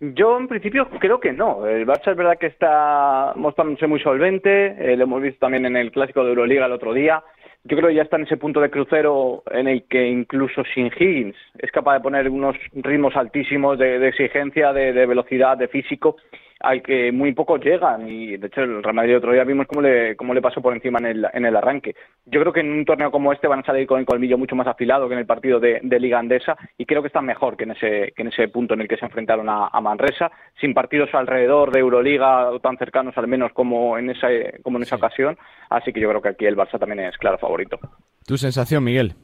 Yo 0.00 0.38
en 0.38 0.48
principio 0.48 0.88
creo 0.98 1.20
que 1.20 1.32
no. 1.32 1.66
El 1.66 1.86
Barça 1.86 2.10
es 2.12 2.16
verdad 2.16 2.38
que 2.38 2.46
está 2.46 3.32
mostrándose 3.36 3.86
muy 3.86 4.00
solvente, 4.00 4.74
eh, 4.78 4.96
lo 4.96 5.04
hemos 5.04 5.22
visto 5.22 5.40
también 5.40 5.66
en 5.66 5.76
el 5.76 5.92
clásico 5.92 6.22
de 6.22 6.30
Euroliga 6.30 6.66
el 6.66 6.72
otro 6.72 6.94
día 6.94 7.22
yo 7.64 7.76
creo 7.76 7.90
que 7.90 7.94
ya 7.94 8.02
está 8.02 8.16
en 8.16 8.24
ese 8.24 8.38
punto 8.38 8.60
de 8.60 8.70
crucero 8.70 9.42
en 9.50 9.68
el 9.68 9.84
que 9.84 10.08
incluso 10.08 10.62
sin 10.74 10.86
Higgins 10.86 11.36
es 11.58 11.70
capaz 11.70 11.94
de 11.94 12.00
poner 12.00 12.28
unos 12.28 12.56
ritmos 12.72 13.14
altísimos 13.16 13.78
de, 13.78 14.08
exigencia, 14.08 14.72
de, 14.72 14.92
velocidad, 15.06 15.58
de 15.58 15.68
físico, 15.68 16.16
al 16.60 16.82
que 16.82 17.10
muy 17.10 17.32
pocos 17.32 17.60
llegan. 17.62 18.08
Y 18.08 18.36
de 18.36 18.46
hecho, 18.46 18.62
el 18.62 18.82
Real 18.82 18.94
Madrid 18.94 19.16
otro 19.16 19.32
día 19.32 19.44
vimos 19.44 19.66
cómo 19.66 19.82
le, 19.82 20.16
cómo 20.16 20.34
le 20.34 20.42
pasó 20.42 20.60
por 20.60 20.74
encima 20.74 20.98
en 20.98 21.06
el, 21.06 21.26
en 21.32 21.44
el 21.44 21.56
arranque. 21.56 21.94
Yo 22.26 22.40
creo 22.40 22.52
que 22.52 22.60
en 22.60 22.70
un 22.70 22.84
torneo 22.84 23.10
como 23.10 23.32
este 23.32 23.48
van 23.48 23.60
a 23.60 23.64
salir 23.64 23.86
con 23.86 23.98
el 23.98 24.06
colmillo 24.06 24.38
mucho 24.38 24.54
más 24.54 24.66
afilado 24.66 25.08
que 25.08 25.14
en 25.14 25.20
el 25.20 25.26
partido 25.26 25.58
de, 25.58 25.80
Liga 26.00 26.18
Andesa 26.18 26.56
y 26.78 26.86
creo 26.86 27.02
que 27.02 27.08
están 27.08 27.26
mejor 27.26 27.58
que 27.58 27.64
en 27.64 27.72
ese, 27.72 28.12
que 28.16 28.22
en 28.22 28.28
ese 28.28 28.48
punto 28.48 28.72
en 28.72 28.80
el 28.80 28.88
que 28.88 28.96
se 28.96 29.04
enfrentaron 29.04 29.48
a, 29.50 29.68
Manresa, 29.80 30.30
sin 30.60 30.72
partidos 30.72 31.10
alrededor 31.14 31.72
de 31.72 31.80
Euroliga 31.80 32.50
tan 32.62 32.78
cercanos 32.78 33.16
al 33.18 33.26
menos 33.26 33.52
como 33.52 33.98
en 33.98 34.10
esa, 34.10 34.28
como 34.62 34.78
en 34.78 34.84
esa 34.84 34.96
ocasión. 34.96 35.36
Así 35.68 35.92
que 35.92 36.00
yo 36.00 36.08
creo 36.08 36.22
que 36.22 36.28
aquí 36.30 36.46
el 36.46 36.56
Barça 36.56 36.78
también 36.78 37.00
es 37.00 37.16
claro 37.18 37.38
favorito. 37.38 37.78
¿Tu 38.26 38.38
sensación, 38.38 38.84
Miguel? 38.84 39.14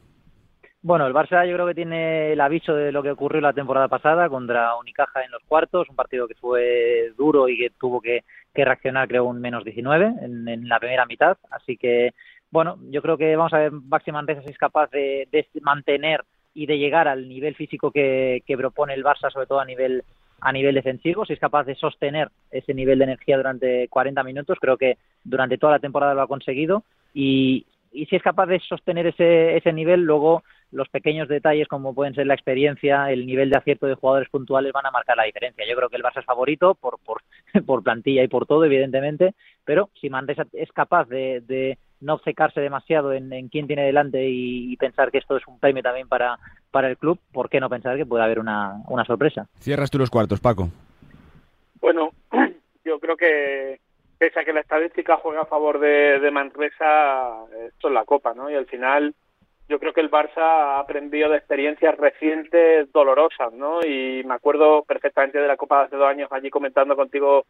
Bueno, 0.83 1.07
el 1.07 1.15
Barça 1.15 1.45
yo 1.47 1.55
creo 1.55 1.67
que 1.67 1.75
tiene 1.75 2.33
el 2.33 2.41
aviso 2.41 2.75
de 2.75 2.93
lo 2.93 3.03
que 3.03 3.11
ocurrió 3.11 3.41
la 3.41 3.53
temporada 3.53 3.89
pasada 3.89 4.29
contra 4.29 4.77
Unicaja 4.77 5.25
en 5.25 5.31
los 5.31 5.43
cuartos, 5.45 5.89
un 5.89 5.97
partido 5.97 6.29
que 6.29 6.35
fue 6.35 7.13
duro 7.17 7.49
y 7.49 7.59
que 7.59 7.71
tuvo 7.71 8.01
que, 8.01 8.23
reaccionar, 8.55 9.09
creo, 9.09 9.25
un 9.25 9.41
menos 9.41 9.65
19 9.65 10.15
en, 10.23 10.69
la 10.69 10.79
primera 10.79 11.05
mitad. 11.05 11.37
Así 11.51 11.77
que, 11.77 12.15
bueno, 12.51 12.79
yo 12.91 13.03
creo 13.03 13.19
que 13.19 13.35
vamos 13.37 13.53
a 13.53 13.59
ver 13.59 13.71
Baxi 13.73 14.13
Manresa 14.13 14.43
si 14.43 14.51
es 14.51 14.59
capaz 14.59 14.91
de, 14.91 15.29
mantener 15.61 16.23
y 16.55 16.67
de 16.67 16.79
llegar 16.79 17.09
al 17.09 17.29
nivel 17.29 17.55
físico 17.55 17.91
que, 17.91 18.43
propone 18.57 18.95
el 18.95 19.05
Barça, 19.05 19.31
sobre 19.31 19.47
todo 19.47 19.61
a 19.61 19.65
nivel 19.65 20.05
a 20.39 20.53
nivel 20.53 20.75
defensivo, 20.75 21.25
si 21.25 21.33
es 21.33 21.41
capaz 21.41 21.65
de 21.65 21.75
sostener 21.75 22.29
ese 22.51 22.75
nivel 22.75 22.99
de 22.99 23.05
energía 23.05 23.39
durante 23.39 23.89
40 23.89 24.23
minutos, 24.23 24.59
creo 24.61 24.77
que 24.77 24.99
durante 25.25 25.57
toda 25.57 25.73
la 25.73 25.79
temporada 25.79 26.13
lo 26.13 26.21
ha 26.21 26.29
conseguido 26.29 26.85
y, 27.15 27.65
y 27.91 28.05
si 28.07 28.17
es 28.17 28.23
capaz 28.23 28.47
de 28.47 28.61
sostener 28.61 29.07
ese, 29.07 29.57
ese 29.57 29.73
nivel, 29.73 30.03
luego 30.03 30.43
los 30.73 30.89
pequeños 30.89 31.29
detalles 31.29 31.69
como 31.69 31.95
pueden 31.95 32.15
ser 32.15 32.27
la 32.27 32.35
experiencia, 32.35 33.11
el 33.11 33.27
nivel 33.27 33.51
de 33.51 33.59
acierto 33.59 33.87
de 33.87 33.95
jugadores 33.95 34.29
puntuales 34.29 34.73
van 34.73 34.87
a 34.87 34.91
marcar 34.91 35.17
la 35.17 35.25
diferencia. 35.25 35.65
Yo 35.69 35.77
creo 35.77 35.89
que 35.89 35.97
el 35.97 36.03
Barça 36.03 36.21
es 36.21 36.25
favorito 36.25 36.75
por, 36.75 36.99
por, 36.99 37.23
por 37.67 37.83
plantilla 37.83 38.23
y 38.23 38.29
por 38.29 38.47
todo, 38.47 38.65
evidentemente, 38.65 39.35
pero 39.65 39.91
si 40.01 40.11
Manresa 40.11 40.47
es 40.53 40.71
capaz 40.73 41.09
de, 41.09 41.43
de 41.47 41.79
no 42.01 42.15
obcecarse 42.15 42.61
demasiado 42.61 43.13
en, 43.13 43.33
en, 43.33 43.49
quién 43.49 43.67
tiene 43.67 43.85
delante 43.85 44.29
y, 44.29 44.77
pensar 44.77 45.11
que 45.11 45.19
esto 45.19 45.37
es 45.37 45.47
un 45.47 45.59
premio 45.59 45.83
también 45.83 46.09
para, 46.09 46.39
para 46.71 46.89
el 46.89 46.99
club, 46.99 47.19
¿por 47.33 47.49
qué 47.49 47.61
no 47.61 47.71
pensar 47.71 47.97
que 47.97 48.05
puede 48.05 48.25
haber 48.25 48.39
una, 48.39 48.83
una 48.89 49.05
sorpresa? 49.05 49.49
Cierras 49.59 49.91
tú 49.91 49.99
los 49.99 50.11
cuartos, 50.11 50.41
Paco. 50.41 50.69
Bueno, 51.81 52.11
yo 52.85 53.01
creo 53.01 53.17
que 53.17 53.81
pese 54.19 54.41
a 54.41 54.45
que 54.45 54.53
la 54.53 54.61
estadística 54.61 55.17
juega 55.17 55.43
a 55.43 55.47
favor 55.47 55.79
de, 55.79 56.21
de 56.21 56.31
Manresa, 56.31 57.45
esto 57.67 57.89
es 57.89 57.95
la 57.95 58.05
Copa, 58.05 58.35
¿no? 58.35 58.51
Y 58.51 58.55
al 58.55 58.67
final 58.67 59.15
yo 59.69 59.79
creo 59.79 59.93
que 59.93 60.01
el 60.01 60.11
Barça 60.11 60.39
ha 60.39 60.79
aprendido 60.79 61.31
de 61.31 61.39
experiencias 61.39 61.97
recientes 61.97 62.91
dolorosas, 62.93 63.53
¿no? 63.53 63.81
Y 63.85 64.23
me 64.25 64.35
acuerdo 64.35 64.85
perfectamente 64.85 65.39
de 65.39 65.49
la 65.49 65.57
Copa 65.57 65.79
de 65.79 65.85
hace 65.87 65.97
dos 65.97 66.07
años 66.07 66.29
allí 66.31 66.51
comentando 66.51 66.95
contigo 66.95 67.45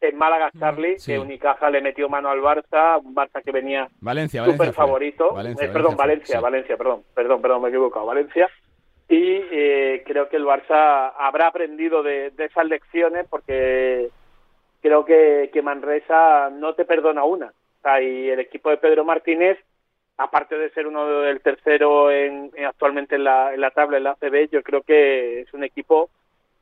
en 0.00 0.16
Málaga, 0.18 0.50
mm, 0.52 0.58
Charlie, 0.58 0.96
que 1.04 1.18
Unicaja 1.18 1.70
le 1.70 1.80
metió 1.80 2.08
mano 2.08 2.28
al 2.28 2.40
Barça, 2.40 3.00
un 3.02 3.14
Barça 3.14 3.42
que 3.42 3.52
venía 3.52 3.88
Valencia, 4.00 4.44
súper 4.44 4.72
favorito. 4.72 5.34
Eh, 5.40 5.68
perdón, 5.68 5.96
Valencia, 5.96 6.40
Valencia, 6.40 6.76
perdón, 6.76 7.04
perdón, 7.14 7.40
perdón, 7.40 7.62
me 7.62 7.68
he 7.68 7.70
equivocado, 7.70 8.06
Valencia. 8.06 8.50
Y 9.08 9.40
eh, 9.50 10.02
creo 10.04 10.28
que 10.28 10.36
el 10.36 10.44
Barça 10.44 11.12
habrá 11.18 11.48
aprendido 11.48 12.02
de, 12.02 12.30
de 12.30 12.46
esas 12.46 12.66
lecciones 12.66 13.26
porque 13.28 14.10
creo 14.80 15.04
que, 15.04 15.50
que 15.52 15.62
Manresa 15.62 16.50
no 16.50 16.74
te 16.74 16.84
perdona 16.84 17.24
una. 17.24 17.52
y 18.00 18.28
el 18.28 18.40
equipo 18.40 18.70
de 18.70 18.78
Pedro 18.78 19.04
Martínez, 19.04 19.58
aparte 20.16 20.56
de 20.56 20.70
ser 20.70 20.86
uno 20.86 21.06
del 21.22 21.40
tercero 21.40 22.10
en, 22.10 22.50
actualmente 22.66 23.16
en 23.16 23.24
la, 23.24 23.54
en 23.54 23.60
la 23.60 23.70
tabla, 23.70 23.96
en 23.96 24.04
la 24.04 24.14
CB, 24.14 24.50
yo 24.50 24.62
creo 24.62 24.82
que 24.82 25.40
es 25.40 25.52
un 25.54 25.64
equipo 25.64 26.10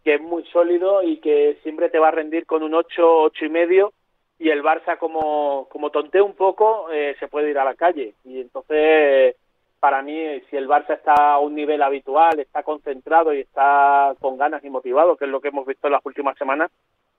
que 0.04 0.14
es 0.14 0.20
muy 0.20 0.44
sólido 0.46 1.02
y 1.02 1.18
que 1.18 1.58
siempre 1.62 1.90
te 1.90 1.98
va 1.98 2.08
a 2.08 2.12
rendir 2.12 2.46
con 2.46 2.62
un 2.62 2.74
8, 2.74 3.22
ocho 3.22 3.44
y 3.44 3.48
medio. 3.48 3.92
Y 4.38 4.48
el 4.48 4.62
Barça 4.62 4.96
como, 4.96 5.68
como 5.70 5.90
tontee 5.90 6.22
un 6.22 6.34
poco 6.34 6.90
eh, 6.90 7.14
se 7.20 7.28
puede 7.28 7.50
ir 7.50 7.58
a 7.58 7.64
la 7.64 7.74
calle. 7.74 8.14
Y 8.24 8.40
entonces 8.40 9.36
para 9.80 10.02
mí 10.02 10.40
si 10.50 10.56
el 10.56 10.68
Barça 10.68 10.94
está 10.94 11.14
a 11.14 11.38
un 11.38 11.54
nivel 11.54 11.82
habitual, 11.82 12.38
está 12.38 12.62
concentrado 12.62 13.32
y 13.32 13.40
está 13.40 14.14
con 14.20 14.36
ganas 14.36 14.62
y 14.62 14.70
motivado, 14.70 15.16
que 15.16 15.24
es 15.24 15.30
lo 15.30 15.40
que 15.40 15.48
hemos 15.48 15.66
visto 15.66 15.88
en 15.88 15.94
las 15.94 16.04
últimas 16.04 16.36
semanas, 16.36 16.70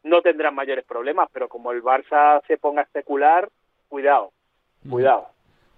no 0.03 0.21
tendrán 0.21 0.55
mayores 0.55 0.85
problemas, 0.85 1.29
pero 1.33 1.49
como 1.49 1.71
el 1.71 1.83
Barça 1.83 2.41
se 2.47 2.57
ponga 2.57 2.81
a 2.81 2.85
especular, 2.85 3.49
cuidado, 3.89 4.31
cuidado. 4.89 5.27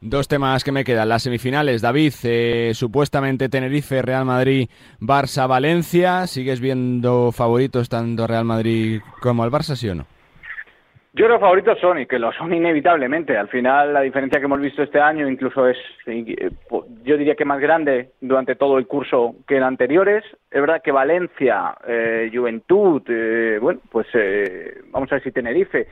Dos 0.05 0.27
temas 0.27 0.65
que 0.65 0.73
me 0.73 0.83
quedan. 0.83 1.07
Las 1.07 1.23
semifinales, 1.23 1.81
David, 1.81 2.11
eh, 2.25 2.71
supuestamente 2.73 3.47
Tenerife, 3.47 4.01
Real 4.01 4.25
Madrid, 4.25 4.67
Barça, 4.99 5.47
Valencia. 5.47 6.27
¿Sigues 6.27 6.59
viendo 6.59 7.31
favoritos 7.31 7.87
tanto 7.87 8.27
Real 8.27 8.43
Madrid 8.43 8.99
como 9.21 9.45
el 9.45 9.51
Barça, 9.51 9.75
sí 9.75 9.87
o 9.87 9.95
no? 9.95 10.05
Yo 11.13 11.27
creo 11.27 11.39
favoritos 11.39 11.79
son 11.79 12.01
y 12.01 12.05
que 12.05 12.19
lo 12.19 12.33
son 12.33 12.53
inevitablemente. 12.53 13.37
Al 13.37 13.47
final 13.47 13.93
la 13.93 14.01
diferencia 14.01 14.41
que 14.41 14.45
hemos 14.45 14.59
visto 14.59 14.83
este 14.83 14.99
año 14.99 15.29
incluso 15.29 15.69
es, 15.69 15.77
eh, 16.05 16.51
yo 17.03 17.15
diría 17.15 17.35
que 17.35 17.45
más 17.45 17.61
grande 17.61 18.09
durante 18.19 18.55
todo 18.55 18.77
el 18.77 18.87
curso 18.87 19.35
que 19.47 19.55
en 19.55 19.63
anteriores. 19.63 20.25
Es 20.51 20.59
verdad 20.59 20.81
que 20.83 20.91
Valencia, 20.91 21.75
eh, 21.87 22.29
Juventud, 22.33 23.03
eh, 23.07 23.57
bueno, 23.61 23.79
pues 23.89 24.07
vamos 24.91 25.09
a 25.13 25.15
ver 25.15 25.23
si 25.23 25.31
Tenerife 25.31 25.87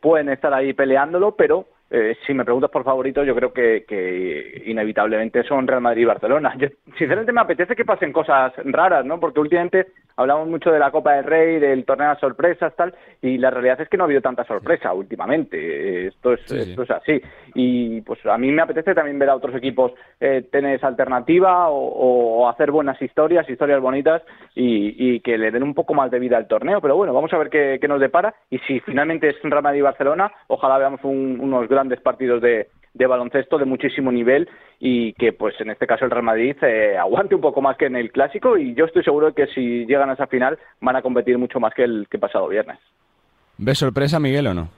pueden 0.00 0.30
estar 0.30 0.52
ahí 0.52 0.72
peleándolo, 0.72 1.36
pero 1.36 1.66
eh, 1.90 2.16
si 2.26 2.34
me 2.34 2.44
preguntas 2.44 2.70
por 2.70 2.84
favoritos, 2.84 3.26
yo 3.26 3.34
creo 3.34 3.52
que, 3.52 4.62
inevitablemente 4.66 5.42
son 5.44 5.66
Real 5.66 5.80
Madrid 5.80 6.02
y 6.02 6.06
Barcelona. 6.06 6.54
Yo, 6.58 6.68
sinceramente 6.98 7.32
me 7.32 7.40
apetece 7.40 7.74
que 7.74 7.84
pasen 7.84 8.12
cosas 8.12 8.52
raras, 8.64 9.04
¿no? 9.04 9.18
Porque 9.18 9.40
últimamente 9.40 9.86
hablamos 10.16 10.48
mucho 10.48 10.70
de 10.70 10.78
la 10.78 10.90
Copa 10.90 11.14
del 11.14 11.24
Rey, 11.24 11.58
del 11.58 11.84
torneo 11.84 12.10
de 12.10 12.20
sorpresas, 12.20 12.74
tal, 12.76 12.94
y 13.22 13.38
la 13.38 13.50
realidad 13.50 13.80
es 13.80 13.88
que 13.88 13.96
no 13.96 14.04
ha 14.04 14.06
habido 14.06 14.20
tanta 14.20 14.44
sorpresa 14.44 14.92
últimamente. 14.92 16.08
Esto 16.08 16.34
es, 16.34 16.50
esto 16.50 16.82
es 16.82 16.90
así. 16.90 17.20
Y 17.54 18.00
pues 18.02 18.24
a 18.26 18.36
mí 18.36 18.50
me 18.52 18.62
apetece 18.62 18.94
también 18.94 19.18
ver 19.18 19.30
a 19.30 19.36
otros 19.36 19.54
equipos 19.54 19.92
eh, 20.20 20.46
tener 20.50 20.76
esa 20.76 20.88
alternativa 20.88 21.70
o, 21.70 22.48
hacer 22.48 22.70
buenas 22.70 23.00
historias, 23.00 23.48
historias 23.48 23.80
bonitas 23.80 24.22
y, 24.54 25.20
que 25.20 25.38
le 25.38 25.50
den 25.50 25.62
un 25.62 25.74
poco 25.74 25.94
más 25.94 26.10
de 26.10 26.18
vida 26.18 26.36
al 26.36 26.48
torneo. 26.48 26.80
Pero 26.80 26.96
bueno, 26.96 27.12
vamos 27.14 27.32
a 27.32 27.38
ver 27.38 27.48
qué, 27.48 27.88
nos 27.88 28.00
depara. 28.00 28.34
Y 28.50 28.58
si 28.60 28.80
finalmente 28.80 29.28
es 29.28 29.36
Real 29.42 29.62
Madrid 29.62 29.80
y 29.80 29.82
Barcelona, 29.82 30.30
ojalá 30.48 30.78
veamos 30.78 31.00
unos 31.04 31.68
grandes 31.68 31.77
partidos 32.02 32.42
de, 32.42 32.68
baloncesto 32.94 33.58
de 33.58 33.64
muchísimo 33.64 34.10
nivel 34.10 34.48
y 34.80 35.12
que 35.14 35.32
pues 35.32 35.54
en 35.60 35.70
este 35.70 35.86
caso 35.86 36.04
el 36.04 36.10
Real 36.10 36.24
Madrid 36.24 36.56
eh, 36.62 36.96
aguante 36.98 37.34
un 37.34 37.40
poco 37.40 37.60
más 37.60 37.76
que 37.76 37.86
en 37.86 37.96
el 37.96 38.10
clásico 38.10 38.56
y 38.56 38.74
yo 38.74 38.86
estoy 38.86 39.04
seguro 39.04 39.28
de 39.28 39.32
que 39.34 39.46
si 39.48 39.86
llegan 39.86 40.10
a 40.10 40.14
esa 40.14 40.26
final 40.26 40.58
van 40.80 40.96
a 40.96 41.02
competir 41.02 41.38
mucho 41.38 41.60
más 41.60 41.72
que 41.74 41.84
el 41.84 42.06
que 42.10 42.18
pasado 42.18 42.48
viernes. 42.48 42.78
¿Ves 43.56 43.78
sorpresa 43.78 44.18
Miguel 44.18 44.48
o 44.48 44.54
no? 44.54 44.68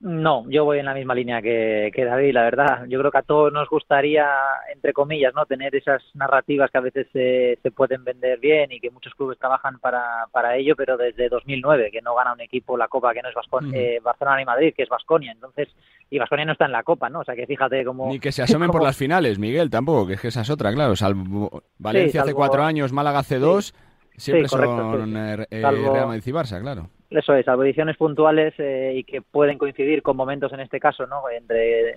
No, 0.00 0.48
yo 0.48 0.64
voy 0.64 0.78
en 0.78 0.84
la 0.84 0.94
misma 0.94 1.12
línea 1.12 1.42
que, 1.42 1.90
que, 1.92 2.04
David, 2.04 2.32
la 2.32 2.42
verdad. 2.42 2.84
Yo 2.88 3.00
creo 3.00 3.10
que 3.10 3.18
a 3.18 3.22
todos 3.22 3.52
nos 3.52 3.68
gustaría, 3.68 4.28
entre 4.72 4.92
comillas, 4.92 5.34
no 5.34 5.44
tener 5.44 5.74
esas 5.74 6.00
narrativas 6.14 6.70
que 6.70 6.78
a 6.78 6.82
veces 6.82 7.08
se, 7.12 7.58
se 7.60 7.70
pueden 7.72 8.04
vender 8.04 8.38
bien 8.38 8.70
y 8.70 8.78
que 8.78 8.92
muchos 8.92 9.12
clubes 9.14 9.40
trabajan 9.40 9.80
para, 9.80 10.26
para 10.30 10.56
ello, 10.56 10.76
pero 10.76 10.96
desde 10.96 11.28
2009, 11.28 11.90
que 11.90 12.00
no 12.00 12.14
gana 12.14 12.32
un 12.32 12.40
equipo 12.40 12.76
la 12.76 12.86
Copa 12.86 13.12
que 13.12 13.22
no 13.22 13.28
es 13.28 13.34
eh, 13.74 13.98
Barcelona 14.00 14.40
y 14.40 14.44
Madrid, 14.44 14.72
que 14.76 14.84
es 14.84 14.88
Vasconia. 14.88 15.32
Entonces, 15.32 15.68
y 16.10 16.18
Vasconia 16.20 16.44
no 16.44 16.52
está 16.52 16.66
en 16.66 16.72
la 16.72 16.84
Copa, 16.84 17.10
¿no? 17.10 17.20
O 17.20 17.24
sea, 17.24 17.34
que 17.34 17.46
fíjate 17.46 17.84
cómo... 17.84 18.08
Ni 18.08 18.20
que 18.20 18.30
se 18.30 18.42
asomen 18.42 18.70
por 18.70 18.84
las 18.84 18.96
finales, 18.96 19.40
Miguel, 19.40 19.68
tampoco, 19.68 20.06
que 20.06 20.12
es 20.12 20.20
que 20.20 20.28
esa 20.28 20.42
es 20.42 20.50
otra, 20.50 20.72
claro. 20.72 20.94
Salvo 20.94 21.64
Valencia 21.76 22.22
hace 22.22 22.34
cuatro 22.34 22.62
años, 22.62 22.92
Málaga 22.92 23.18
hace 23.18 23.40
dos, 23.40 23.74
siempre 24.16 24.46
son 24.46 25.16
eh, 25.16 25.46
Real 25.50 26.06
Madrid 26.06 26.22
y 26.24 26.30
Barça, 26.30 26.60
claro. 26.60 26.88
Eso 27.10 27.34
es, 27.34 27.46
salvo 27.46 27.64
ediciones 27.64 27.96
puntuales 27.96 28.52
eh, 28.58 28.92
y 28.96 29.04
que 29.04 29.22
pueden 29.22 29.56
coincidir 29.56 30.02
con 30.02 30.16
momentos 30.16 30.52
en 30.52 30.60
este 30.60 30.78
caso, 30.78 31.06
¿no? 31.06 31.22
Entre, 31.30 31.94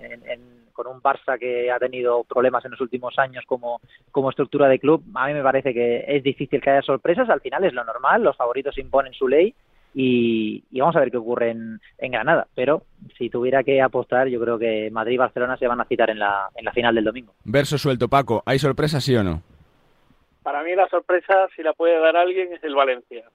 con 0.71 0.87
un 0.87 1.01
Barça 1.01 1.37
que 1.37 1.69
ha 1.69 1.79
tenido 1.79 2.23
problemas 2.23 2.63
en 2.63 2.71
los 2.71 2.81
últimos 2.81 3.19
años 3.19 3.43
como, 3.45 3.81
como 4.11 4.29
estructura 4.29 4.69
de 4.69 4.79
club, 4.79 5.03
a 5.15 5.27
mí 5.27 5.33
me 5.33 5.43
parece 5.43 5.73
que 5.73 6.05
es 6.07 6.23
difícil 6.23 6.61
que 6.61 6.69
haya 6.69 6.81
sorpresas, 6.81 7.29
al 7.29 7.41
final 7.41 7.65
es 7.65 7.73
lo 7.73 7.83
normal, 7.83 8.23
los 8.23 8.37
favoritos 8.37 8.77
imponen 8.77 9.13
su 9.13 9.27
ley 9.27 9.53
y, 9.93 10.63
vamos 10.79 10.95
a 10.95 11.01
ver 11.01 11.11
qué 11.11 11.17
ocurre 11.17 11.51
en, 11.51 11.81
en, 11.97 12.11
Granada. 12.11 12.47
Pero 12.55 12.83
si 13.17 13.29
tuviera 13.29 13.63
que 13.63 13.81
apostar, 13.81 14.27
yo 14.27 14.39
creo 14.39 14.57
que 14.57 14.89
Madrid 14.91 15.15
y 15.15 15.17
Barcelona 15.17 15.57
se 15.57 15.67
van 15.67 15.81
a 15.81 15.85
citar 15.85 16.09
en 16.09 16.19
la, 16.19 16.49
en 16.55 16.63
la 16.63 16.71
final 16.71 16.95
del 16.95 17.03
domingo. 17.03 17.33
Verso 17.43 17.77
suelto, 17.77 18.07
Paco, 18.07 18.41
¿hay 18.45 18.59
sorpresas 18.59 19.03
sí 19.03 19.15
o 19.15 19.23
no? 19.23 19.41
Para 20.43 20.63
mí 20.63 20.73
la 20.73 20.87
sorpresa, 20.87 21.47
si 21.55 21.61
la 21.61 21.73
puede 21.73 21.99
dar 21.99 22.15
alguien, 22.15 22.53
es 22.53 22.63
el 22.63 22.73
Valencia. 22.73 23.25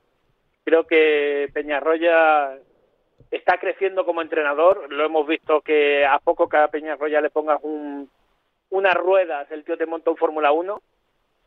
Creo 0.67 0.85
que 0.85 1.49
Peñarroya 1.55 2.59
está 3.31 3.57
creciendo 3.59 4.05
como 4.05 4.21
entrenador. 4.21 4.93
Lo 4.93 5.07
hemos 5.07 5.25
visto 5.25 5.61
que 5.61 6.05
a 6.05 6.19
poco 6.19 6.49
que 6.49 6.57
a 6.57 6.67
Peñarroya 6.67 7.21
le 7.21 7.31
pongas 7.31 7.61
un, 7.63 8.11
unas 8.71 8.95
ruedas, 8.95 9.49
el 9.53 9.63
tío 9.63 9.77
te 9.77 9.87
monta 9.87 10.11
un 10.11 10.17
Fórmula 10.17 10.51
1 10.51 10.83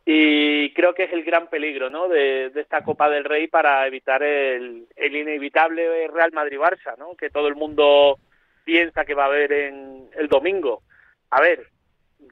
y 0.06 0.72
creo 0.72 0.94
que 0.94 1.04
es 1.04 1.12
el 1.12 1.22
gran 1.22 1.48
peligro 1.48 1.90
¿no? 1.90 2.08
de, 2.08 2.46
esta 2.54 2.82
Copa 2.82 3.10
del 3.10 3.24
Rey 3.24 3.46
para 3.46 3.86
evitar 3.86 4.22
el, 4.22 4.86
el 4.96 5.14
inevitable 5.14 6.08
Real 6.08 6.32
Madrid-Barça, 6.32 6.96
¿no? 6.96 7.14
que 7.14 7.28
todo 7.28 7.46
el 7.46 7.56
mundo 7.56 8.18
piensa 8.64 9.04
que 9.04 9.12
va 9.12 9.24
a 9.24 9.26
haber 9.26 9.52
en 9.52 10.08
el 10.16 10.28
domingo. 10.28 10.80
A 11.28 11.42
ver, 11.42 11.66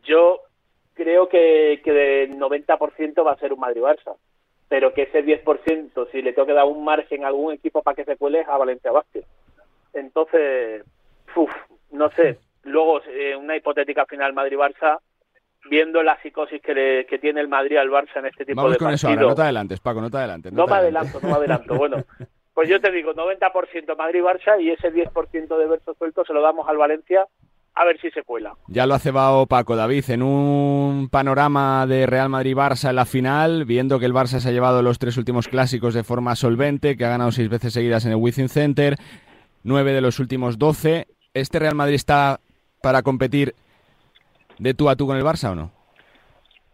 yo 0.05 0.41
creo 0.95 1.28
que, 1.28 1.82
que 1.84 1.93
del 1.93 2.39
90% 2.39 3.26
va 3.26 3.32
a 3.32 3.39
ser 3.39 3.53
un 3.53 3.61
Madrid-Barça 3.61 4.16
pero 4.69 4.93
que 4.93 5.03
ese 5.03 5.25
10%, 5.25 6.11
si 6.11 6.23
le 6.23 6.33
tengo 6.33 6.47
que 6.47 6.53
dar 6.53 6.66
un 6.66 6.85
margen 6.85 7.25
a 7.25 7.29
algún 7.29 7.55
equipo 7.55 7.83
para 7.83 7.95
que 7.95 8.05
se 8.05 8.16
cuele, 8.16 8.45
a 8.47 8.57
Valencia 8.59 8.93
Vázquez. 8.93 9.25
Entonces, 9.95 10.85
uf, 11.35 11.51
no 11.91 12.11
sé. 12.11 12.39
Luego, 12.64 13.01
eh, 13.05 13.35
una 13.35 13.57
hipotética 13.57 14.05
final 14.05 14.35
Madrid-Barça, 14.35 14.99
viendo 15.71 16.03
la 16.03 16.21
psicosis 16.21 16.61
que, 16.61 17.07
que 17.09 17.19
tiene 17.19 17.41
el 17.41 17.49
Madrid 17.49 17.79
al 17.79 17.91
Barça 17.91 18.16
en 18.16 18.27
este 18.27 18.45
tipo 18.45 18.57
Vamos 18.57 18.73
de 18.73 18.79
con 18.79 18.93
eso 18.93 19.09
ahora, 19.09 19.23
no 19.23 19.35
te 19.35 19.43
adelantes, 19.43 19.81
Paco, 19.81 20.01
no 20.01 20.11
te 20.11 20.19
adelantes. 20.19 20.53
No, 20.53 20.66
me 20.66 20.75
adelanto, 20.75 21.19
no 21.23 21.29
me 21.29 21.35
adelanto. 21.35 21.75
Bueno, 21.75 22.05
pues 22.53 22.69
yo 22.69 22.81
te 22.81 22.91
digo, 22.91 23.14
90% 23.14 23.97
Madrid-Barça 23.97 24.61
y 24.61 24.71
ese 24.71 24.93
10% 24.93 25.57
de 25.57 25.66
verso 25.66 25.95
suelto 25.95 26.25
se 26.25 26.35
lo 26.35 26.43
damos 26.43 26.69
al 26.69 26.77
Valencia 26.77 27.27
a 27.79 27.85
ver 27.85 28.01
si 28.01 28.11
se 28.11 28.22
cuela. 28.24 28.55
Ya 28.66 28.87
lo 28.87 28.95
ha 28.95 28.99
cebado 28.99 29.47
Paco 29.47 29.76
David 29.76 30.11
en 30.11 30.22
un 30.22 31.09
panorama 31.11 31.87
de 31.87 32.07
Real 32.07 32.29
Madrid-Barça 32.29 32.91
en 32.91 32.97
la 32.97 33.05
final, 33.05 33.64
viendo 33.64 34.01
que 34.01 34.07
el 34.07 34.12
Barça 34.12 34.41
se 34.41 34.49
ha 34.49 34.53
llevado 34.53 34.83
los 34.83 34.99
tres 34.99 35.16
últimos 35.16 35.47
clásicos 35.47 35.95
de 35.95 36.03
forma 36.03 36.35
solvente, 36.35 36.97
que 36.97 37.05
ha 37.05 37.11
ganado 37.11 37.31
seis 37.31 37.49
veces 37.49 37.72
seguidas 37.72 38.05
en 38.05 38.12
el 38.12 38.16
Wizzing 38.16 38.49
Center, 38.49 38.97
nueve 39.62 39.93
de 39.93 40.01
los 40.01 40.18
últimos 40.18 40.59
doce. 40.59 41.07
¿Este 41.35 41.61
Real 41.61 41.76
Madrid 41.76 41.95
está 41.95 42.41
para 42.83 43.03
competir 43.03 43.55
de 44.59 44.74
tú 44.74 44.89
a 44.89 44.97
tú 44.97 45.07
con 45.07 45.16
el 45.16 45.24
Barça 45.24 45.53
o 45.53 45.55
no? 45.55 45.78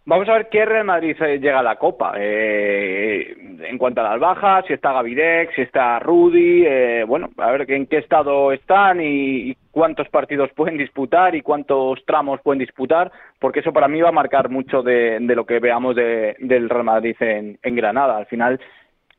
Vamos 0.07 0.29
a 0.29 0.35
ver 0.35 0.49
qué 0.51 0.67
Real 0.67 0.85
Madrid 0.85 1.17
llega 1.41 1.61
a 1.61 1.63
la 1.63 1.77
Copa. 1.77 2.13
Eh, 2.19 3.35
en 3.63 3.79
cuanto 3.79 4.03
a 4.03 4.11
las 4.11 4.21
bajas, 4.21 4.67
si 4.67 4.75
está 4.75 4.93
Gavidec, 4.93 5.55
si 5.55 5.63
está 5.63 5.99
Rudy, 5.99 6.67
eh, 6.67 7.05
bueno, 7.09 7.31
a 7.39 7.51
ver 7.51 7.71
en 7.71 7.87
qué 7.87 7.99
estado 7.99 8.53
están 8.53 9.01
y, 9.01 9.57
cuántos 9.71 10.09
partidos 10.11 10.51
pueden 10.55 10.77
disputar 10.77 11.35
y 11.35 11.41
cuántos 11.41 12.05
tramos 12.05 12.41
pueden 12.43 12.61
disputar, 12.61 13.11
porque 13.41 13.61
eso 13.61 13.73
para 13.73 13.89
mí 13.89 14.01
va 14.01 14.11
a 14.11 14.13
marcar 14.13 14.51
mucho 14.51 14.83
de, 14.83 15.19
lo 15.21 15.47
que 15.47 15.59
veamos 15.59 15.97
del 15.97 16.69
Real 16.69 16.85
Madrid 16.85 17.17
en, 17.21 17.59
Granada. 17.75 18.19
Al 18.19 18.27
final, 18.27 18.61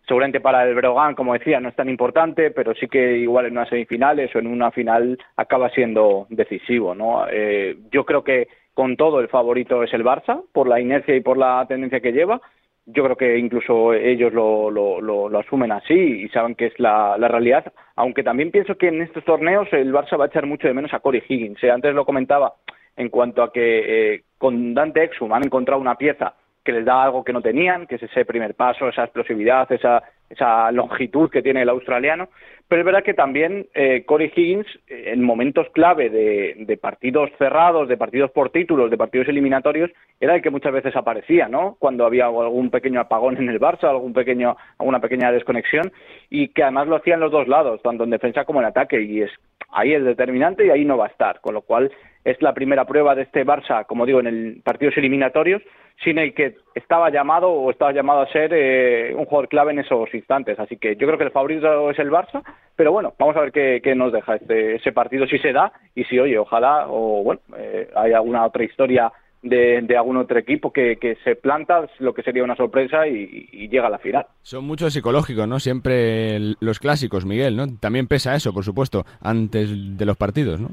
seguramente 0.07 0.39
para 0.39 0.63
el 0.63 0.75
Brogan, 0.75 1.15
como 1.15 1.33
decía, 1.33 1.59
no 1.59 1.69
es 1.69 1.75
tan 1.75 1.89
importante, 1.89 2.51
pero 2.51 2.75
sí 2.75 2.87
que 2.87 3.17
igual 3.17 3.47
en 3.47 3.53
unas 3.53 3.69
semifinales 3.69 4.33
o 4.35 4.39
en 4.39 4.47
una 4.47 4.71
final 4.71 5.17
acaba 5.35 5.69
siendo 5.71 6.27
decisivo, 6.29 6.93
¿no? 6.93 7.25
Eh, 7.29 7.75
yo 7.91 8.05
creo 8.05 8.23
que 8.23 8.47
con 8.75 8.97
todo 8.97 9.19
el 9.21 9.29
favorito 9.29 9.81
es 9.81 9.93
el 9.93 10.03
Barça, 10.03 10.43
por 10.51 10.67
la 10.67 10.79
inercia 10.79 11.15
y 11.15 11.21
por 11.21 11.37
la 11.37 11.65
tendencia 11.67 12.01
que 12.01 12.11
lleva. 12.11 12.41
Yo 12.85 13.03
creo 13.03 13.15
que 13.15 13.37
incluso 13.39 13.93
ellos 13.93 14.31
lo, 14.31 14.69
lo, 14.69 15.39
asumen 15.39 15.71
así 15.71 15.95
y 15.95 16.29
saben 16.29 16.53
que 16.53 16.67
es 16.67 16.79
la, 16.79 17.17
la, 17.17 17.27
realidad, 17.27 17.73
aunque 17.95 18.21
también 18.21 18.51
pienso 18.51 18.75
que 18.75 18.89
en 18.89 19.01
estos 19.01 19.23
torneos 19.23 19.67
el 19.71 19.91
Barça 19.91 20.19
va 20.19 20.25
a 20.25 20.27
echar 20.27 20.45
mucho 20.45 20.67
de 20.67 20.75
menos 20.75 20.93
a 20.93 20.99
Corey 20.99 21.23
Higgins. 21.27 21.63
Eh, 21.63 21.71
antes 21.71 21.95
lo 21.95 22.05
comentaba 22.05 22.53
en 22.95 23.09
cuanto 23.09 23.41
a 23.41 23.51
que 23.51 24.13
eh, 24.13 24.23
con 24.37 24.75
Dante 24.75 25.03
Exum 25.03 25.33
han 25.33 25.45
encontrado 25.45 25.81
una 25.81 25.95
pieza 25.95 26.35
que 26.63 26.73
les 26.73 26.85
da 26.85 27.03
algo 27.03 27.23
que 27.23 27.33
no 27.33 27.41
tenían, 27.41 27.87
que 27.87 27.95
es 27.95 28.03
ese 28.03 28.25
primer 28.25 28.55
paso, 28.55 28.89
esa 28.89 29.03
explosividad, 29.03 29.71
esa, 29.71 30.03
esa 30.29 30.71
longitud 30.71 31.29
que 31.29 31.41
tiene 31.41 31.61
el 31.61 31.69
australiano. 31.69 32.29
Pero 32.67 32.81
es 32.81 32.85
verdad 32.85 33.03
que 33.03 33.13
también 33.13 33.67
eh, 33.75 34.03
Corey 34.05 34.31
Higgins, 34.35 34.65
eh, 34.87 35.11
en 35.13 35.21
momentos 35.21 35.67
clave 35.71 36.09
de, 36.09 36.77
partidos 36.81 37.29
cerrados, 37.37 37.87
de 37.87 37.95
partidos 37.95 38.31
por 38.31 38.49
títulos, 38.49 38.89
de 38.89 38.97
partidos 38.97 39.27
eliminatorios, 39.27 39.91
era 40.19 40.35
el 40.35 40.41
que 40.41 40.49
muchas 40.49 40.73
veces 40.73 40.95
aparecía, 40.95 41.47
¿no? 41.47 41.75
Cuando 41.77 42.05
había 42.05 42.25
algún 42.25 42.71
pequeño 42.71 42.99
apagón 42.99 43.37
en 43.37 43.49
el 43.49 43.59
Barça, 43.59 43.83
algún 43.83 44.13
pequeño, 44.13 44.57
alguna 44.79 44.99
pequeña 44.99 45.31
desconexión, 45.31 45.91
y 46.29 46.47
que 46.47 46.63
además 46.63 46.87
lo 46.87 46.95
hacía 46.95 47.13
en 47.13 47.19
los 47.19 47.31
dos 47.31 47.47
lados, 47.47 47.81
tanto 47.83 48.03
en 48.03 48.09
defensa 48.09 48.45
como 48.45 48.61
en 48.61 48.65
ataque, 48.65 48.99
y 48.99 49.21
es 49.21 49.31
ahí 49.75 49.93
es 49.93 50.03
determinante 50.03 50.65
y 50.65 50.69
ahí 50.69 50.85
no 50.85 50.97
va 50.97 51.05
a 51.05 51.09
estar, 51.09 51.41
con 51.41 51.53
lo 51.53 51.61
cual 51.61 51.91
es 52.23 52.41
la 52.41 52.53
primera 52.53 52.85
prueba 52.85 53.13
de 53.13 53.23
este 53.23 53.45
Barça, 53.45 53.85
como 53.85 54.05
digo, 54.05 54.19
en 54.19 54.27
el 54.27 54.61
partidos 54.63 54.97
eliminatorios, 54.97 55.61
sin 56.03 56.17
el 56.17 56.33
que 56.33 56.55
estaba 56.73 57.09
llamado 57.09 57.51
o 57.51 57.69
estaba 57.69 57.91
llamado 57.91 58.21
a 58.21 58.31
ser 58.31 58.51
eh, 58.53 59.13
un 59.15 59.25
jugador 59.25 59.47
clave 59.47 59.71
en 59.71 59.79
esos 59.79 60.13
instantes. 60.13 60.59
Así 60.59 60.77
que 60.77 60.95
yo 60.95 61.05
creo 61.05 61.17
que 61.17 61.25
el 61.25 61.31
favorito 61.31 61.91
es 61.91 61.99
el 61.99 62.09
Barça, 62.09 62.41
pero 62.75 62.91
bueno, 62.91 63.13
vamos 63.19 63.35
a 63.37 63.41
ver 63.41 63.51
qué, 63.51 63.95
nos 63.95 64.11
deja 64.11 64.35
este, 64.35 64.75
ese 64.75 64.91
partido, 64.91 65.27
si 65.27 65.37
se 65.37 65.53
da 65.53 65.71
y 65.93 66.03
si, 66.05 66.19
oye, 66.19 66.37
ojalá, 66.37 66.87
o 66.89 67.23
bueno, 67.23 67.41
eh, 67.57 67.89
hay 67.95 68.13
alguna 68.13 68.45
otra 68.45 68.63
historia 68.63 69.11
de, 69.45 69.97
algún 69.97 70.17
otro 70.17 70.37
equipo 70.39 70.71
que, 70.71 70.97
que, 70.97 71.15
se 71.23 71.35
planta, 71.35 71.87
lo 71.99 72.13
que 72.13 72.23
sería 72.23 72.43
una 72.43 72.55
sorpresa 72.55 73.07
y, 73.07 73.67
llega 73.69 73.87
a 73.87 73.89
la 73.91 73.99
final. 73.99 74.25
Son 74.41 74.65
muchos 74.65 74.93
psicológicos, 74.93 75.47
¿no? 75.47 75.59
Siempre 75.59 76.39
los 76.59 76.79
clásicos, 76.79 77.25
Miguel, 77.25 77.55
¿no? 77.55 77.65
También 77.79 78.07
pesa 78.07 78.35
eso, 78.35 78.53
por 78.53 78.63
supuesto, 78.63 79.05
antes 79.21 79.97
de 79.97 80.05
los 80.05 80.17
partidos, 80.17 80.59
¿no? 80.59 80.69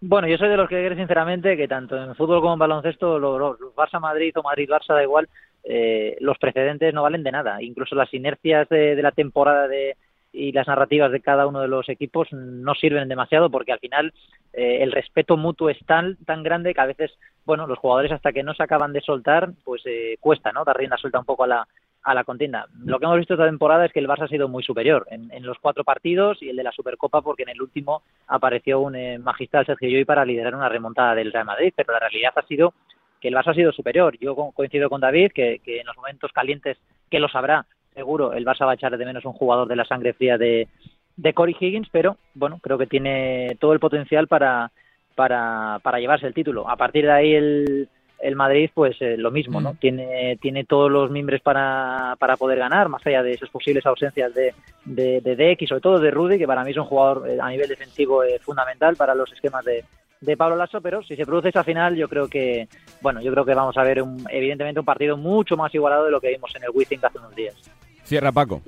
Bueno, 0.00 0.28
yo 0.28 0.36
soy 0.36 0.48
de 0.48 0.56
los 0.56 0.68
que 0.68 0.76
creen 0.76 0.96
sinceramente 0.96 1.56
que 1.56 1.66
tanto 1.66 2.00
en 2.00 2.14
fútbol 2.14 2.40
como 2.40 2.52
en 2.52 2.60
baloncesto, 2.60 3.18
los, 3.18 3.58
Barça-Madrid 3.74 4.32
o 4.36 4.42
Madrid-Barça 4.42 4.94
da 4.94 5.02
igual, 5.02 5.28
eh, 5.64 6.16
los 6.20 6.38
precedentes 6.38 6.94
no 6.94 7.02
valen 7.02 7.24
de 7.24 7.32
nada. 7.32 7.60
Incluso 7.60 7.96
las 7.96 8.12
inercias 8.14 8.68
de, 8.68 8.94
la 9.02 9.10
temporada 9.10 9.66
de, 9.66 9.96
y 10.32 10.52
las 10.52 10.68
narrativas 10.68 11.10
de 11.10 11.20
cada 11.20 11.46
uno 11.46 11.60
de 11.60 11.68
los 11.68 11.88
equipos 11.88 12.28
no 12.32 12.74
sirven 12.74 13.08
demasiado 13.08 13.50
porque 13.50 13.72
al 13.72 13.80
final 13.80 14.12
eh, 14.52 14.78
el 14.82 14.92
respeto 14.92 15.36
mutuo 15.36 15.70
es 15.70 15.78
tan, 15.86 16.16
tan 16.24 16.42
grande 16.42 16.74
que 16.74 16.80
a 16.80 16.86
veces, 16.86 17.10
bueno, 17.48 17.66
los 17.66 17.78
jugadores 17.78 18.12
hasta 18.12 18.30
que 18.30 18.42
no 18.42 18.52
se 18.52 18.62
acaban 18.62 18.92
de 18.92 19.00
soltar, 19.00 19.48
pues 19.64 19.80
eh, 19.86 20.18
cuesta, 20.20 20.52
¿no? 20.52 20.64
Dar 20.64 20.76
rienda 20.76 20.98
suelta 20.98 21.18
un 21.18 21.24
poco 21.24 21.44
a 21.44 21.46
la, 21.46 21.68
a 22.02 22.12
la 22.12 22.22
contienda. 22.22 22.66
Lo 22.84 22.98
que 22.98 23.06
hemos 23.06 23.16
visto 23.16 23.32
esta 23.32 23.46
temporada 23.46 23.86
es 23.86 23.92
que 23.92 24.00
el 24.00 24.06
Barça 24.06 24.24
ha 24.24 24.28
sido 24.28 24.48
muy 24.48 24.62
superior 24.62 25.06
en, 25.10 25.46
los 25.46 25.56
cuatro 25.58 25.82
partidos 25.82 26.42
y 26.42 26.50
el 26.50 26.56
de 26.56 26.62
la 26.62 26.72
Supercopa 26.72 27.22
porque 27.22 27.44
en 27.44 27.48
el 27.48 27.62
último 27.62 28.02
apareció 28.26 28.80
un 28.80 28.96
eh, 28.96 29.18
magistral 29.18 29.64
Sergio 29.64 29.88
Llull 29.88 30.04
para 30.04 30.26
liderar 30.26 30.54
una 30.54 30.68
remontada 30.68 31.14
del 31.14 31.32
Real 31.32 31.46
Madrid, 31.46 31.72
pero 31.74 31.94
la 31.94 32.00
realidad 32.00 32.32
ha 32.36 32.42
sido 32.42 32.74
que 33.18 33.28
el 33.28 33.34
Barça 33.34 33.52
ha 33.52 33.54
sido 33.54 33.72
superior. 33.72 34.18
Yo 34.20 34.36
coincido 34.36 34.90
con 34.90 35.00
David 35.00 35.32
que, 35.34 35.58
en 35.64 35.86
los 35.86 35.96
momentos 35.96 36.30
calientes, 36.32 36.76
que 37.10 37.18
lo 37.18 37.28
sabrá 37.28 37.64
seguro, 37.94 38.34
el 38.34 38.44
Barça 38.44 38.66
va 38.66 38.72
a 38.72 38.74
echar 38.74 38.94
de 38.94 39.06
menos 39.06 39.24
un 39.24 39.32
jugador 39.32 39.66
de 39.68 39.76
la 39.76 39.86
sangre 39.86 40.12
fría 40.12 40.36
de, 40.36 40.68
de 41.16 41.32
Corey 41.32 41.56
Higgins, 41.58 41.88
pero 41.90 42.18
bueno, 42.34 42.58
creo 42.62 42.76
que 42.76 42.86
tiene 42.86 43.56
todo 43.58 43.72
el 43.72 43.80
potencial 43.80 44.28
para, 44.28 44.70
para, 45.18 45.80
para 45.82 45.98
llevarse 45.98 46.28
el 46.28 46.32
título. 46.32 46.70
A 46.70 46.76
partir 46.76 47.04
de 47.04 47.12
ahí 47.12 47.34
el 47.34 47.88
el 48.20 48.34
Madrid, 48.34 48.70
pues 48.74 48.96
eh, 49.00 49.16
lo 49.16 49.30
mismo, 49.30 49.60
¿no? 49.60 49.74
Mm. 49.74 49.76
Tiene, 49.76 50.38
tiene 50.40 50.64
todos 50.64 50.90
los 50.90 51.10
mimbres 51.10 51.40
para, 51.40 52.16
para 52.18 52.36
poder 52.36 52.58
ganar, 52.58 52.88
más 52.88 53.06
allá 53.06 53.22
de 53.22 53.32
esas 53.32 53.48
posibles 53.48 53.86
ausencias 53.86 54.34
de, 54.34 54.54
de, 54.84 55.20
de 55.20 55.56
y 55.58 55.66
sobre 55.66 55.80
todo 55.80 56.00
de 56.00 56.10
Rudy, 56.10 56.38
que 56.38 56.46
para 56.46 56.64
mí 56.64 56.72
es 56.72 56.76
un 56.76 56.84
jugador 56.84 57.28
eh, 57.28 57.38
a 57.40 57.48
nivel 57.48 57.68
defensivo 57.68 58.24
eh, 58.24 58.40
fundamental 58.40 58.96
para 58.96 59.14
los 59.14 59.32
esquemas 59.32 59.64
de, 59.64 59.84
de 60.20 60.36
Pablo 60.36 60.56
Lasso, 60.56 60.80
pero 60.80 61.02
si 61.02 61.14
se 61.14 61.24
produce 61.24 61.50
esa 61.50 61.62
final, 61.62 61.94
yo 61.94 62.08
creo 62.08 62.26
que, 62.26 62.66
bueno, 63.00 63.20
yo 63.22 63.30
creo 63.32 63.44
que 63.44 63.54
vamos 63.54 63.76
a 63.76 63.84
ver 63.84 64.02
un, 64.02 64.24
evidentemente 64.30 64.80
un 64.80 64.86
partido 64.86 65.16
mucho 65.16 65.56
más 65.56 65.72
igualado 65.72 66.06
de 66.06 66.10
lo 66.10 66.20
que 66.20 66.30
vimos 66.30 66.52
en 66.56 66.64
el 66.64 66.70
Wizzing 66.74 67.04
hace 67.04 67.18
unos 67.18 67.36
días. 67.36 67.54
Cierra 68.02 68.32
Paco. 68.32 68.62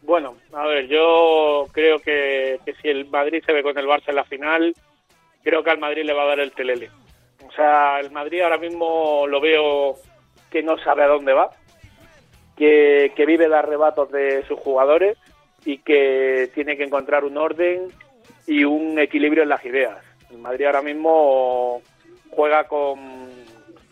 Bueno, 0.00 0.34
a 0.54 0.66
ver, 0.66 0.86
yo 0.88 1.66
creo 1.72 1.98
que, 1.98 2.58
que 2.64 2.72
si 2.80 2.88
el 2.88 3.06
Madrid 3.10 3.42
se 3.44 3.52
ve 3.52 3.62
con 3.62 3.76
el 3.76 3.86
Barça 3.86 4.08
en 4.08 4.14
la 4.14 4.24
final, 4.24 4.72
creo 5.46 5.62
que 5.62 5.70
al 5.70 5.78
Madrid 5.78 6.02
le 6.04 6.12
va 6.12 6.24
a 6.24 6.26
dar 6.26 6.40
el 6.40 6.50
telele. 6.50 6.90
O 7.46 7.52
sea, 7.52 8.00
el 8.00 8.10
Madrid 8.10 8.40
ahora 8.40 8.58
mismo 8.58 9.28
lo 9.28 9.40
veo 9.40 9.94
que 10.50 10.60
no 10.60 10.76
sabe 10.78 11.04
a 11.04 11.06
dónde 11.06 11.34
va, 11.34 11.50
que, 12.56 13.12
vive 13.16 13.48
de 13.48 13.54
arrebatos 13.54 14.10
de 14.10 14.42
sus 14.48 14.58
jugadores 14.58 15.16
y 15.64 15.78
que 15.78 16.50
tiene 16.52 16.76
que 16.76 16.82
encontrar 16.82 17.24
un 17.24 17.36
orden 17.38 17.86
y 18.48 18.64
un 18.64 18.98
equilibrio 18.98 19.44
en 19.44 19.50
las 19.50 19.64
ideas. 19.64 19.96
El 20.32 20.38
Madrid 20.38 20.66
ahora 20.66 20.82
mismo 20.82 21.80
juega 22.30 22.64
con 22.64 22.98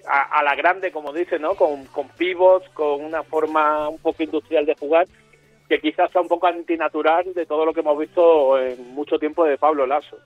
a, 0.08 0.40
a 0.40 0.42
la 0.42 0.56
grande, 0.56 0.90
como 0.90 1.12
dice, 1.12 1.38
¿no? 1.38 1.54
Con, 1.54 1.84
con 1.86 2.08
pivots, 2.08 2.68
con 2.70 3.00
una 3.00 3.22
forma 3.22 3.88
un 3.90 3.98
poco 3.98 4.24
industrial 4.24 4.66
de 4.66 4.74
jugar 4.74 5.06
que 5.68 5.80
quizás 5.80 6.10
sea 6.10 6.20
un 6.20 6.28
poco 6.28 6.48
antinatural 6.48 7.32
de 7.32 7.46
todo 7.46 7.64
lo 7.64 7.72
que 7.72 7.80
hemos 7.80 7.98
visto 7.98 8.58
en 8.58 8.92
mucho 8.92 9.18
tiempo 9.20 9.44
de 9.44 9.56
Pablo 9.56 9.86
Lasso. 9.86 10.18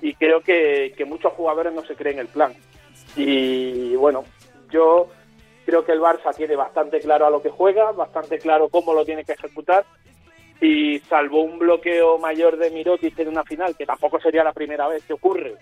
Y 0.00 0.14
creo 0.14 0.40
que, 0.40 0.92
que 0.96 1.04
muchos 1.04 1.32
jugadores 1.32 1.72
no 1.72 1.84
se 1.84 1.94
creen 1.94 2.18
el 2.18 2.28
plan. 2.28 2.52
Y 3.16 3.94
bueno, 3.96 4.24
yo 4.70 5.08
creo 5.66 5.84
que 5.84 5.92
el 5.92 6.00
Barça 6.00 6.34
tiene 6.34 6.56
bastante 6.56 7.00
claro 7.00 7.26
a 7.26 7.30
lo 7.30 7.42
que 7.42 7.50
juega, 7.50 7.92
bastante 7.92 8.38
claro 8.38 8.68
cómo 8.68 8.94
lo 8.94 9.04
tiene 9.04 9.24
que 9.24 9.32
ejecutar. 9.32 9.84
Y 10.60 10.98
salvo 11.00 11.42
un 11.42 11.58
bloqueo 11.58 12.18
mayor 12.18 12.56
de 12.56 12.70
Mirotic 12.70 13.18
en 13.18 13.28
una 13.28 13.44
final, 13.44 13.76
que 13.76 13.86
tampoco 13.86 14.18
sería 14.20 14.42
la 14.42 14.52
primera 14.52 14.88
vez 14.88 15.04
que 15.04 15.12
ocurre, 15.12 15.54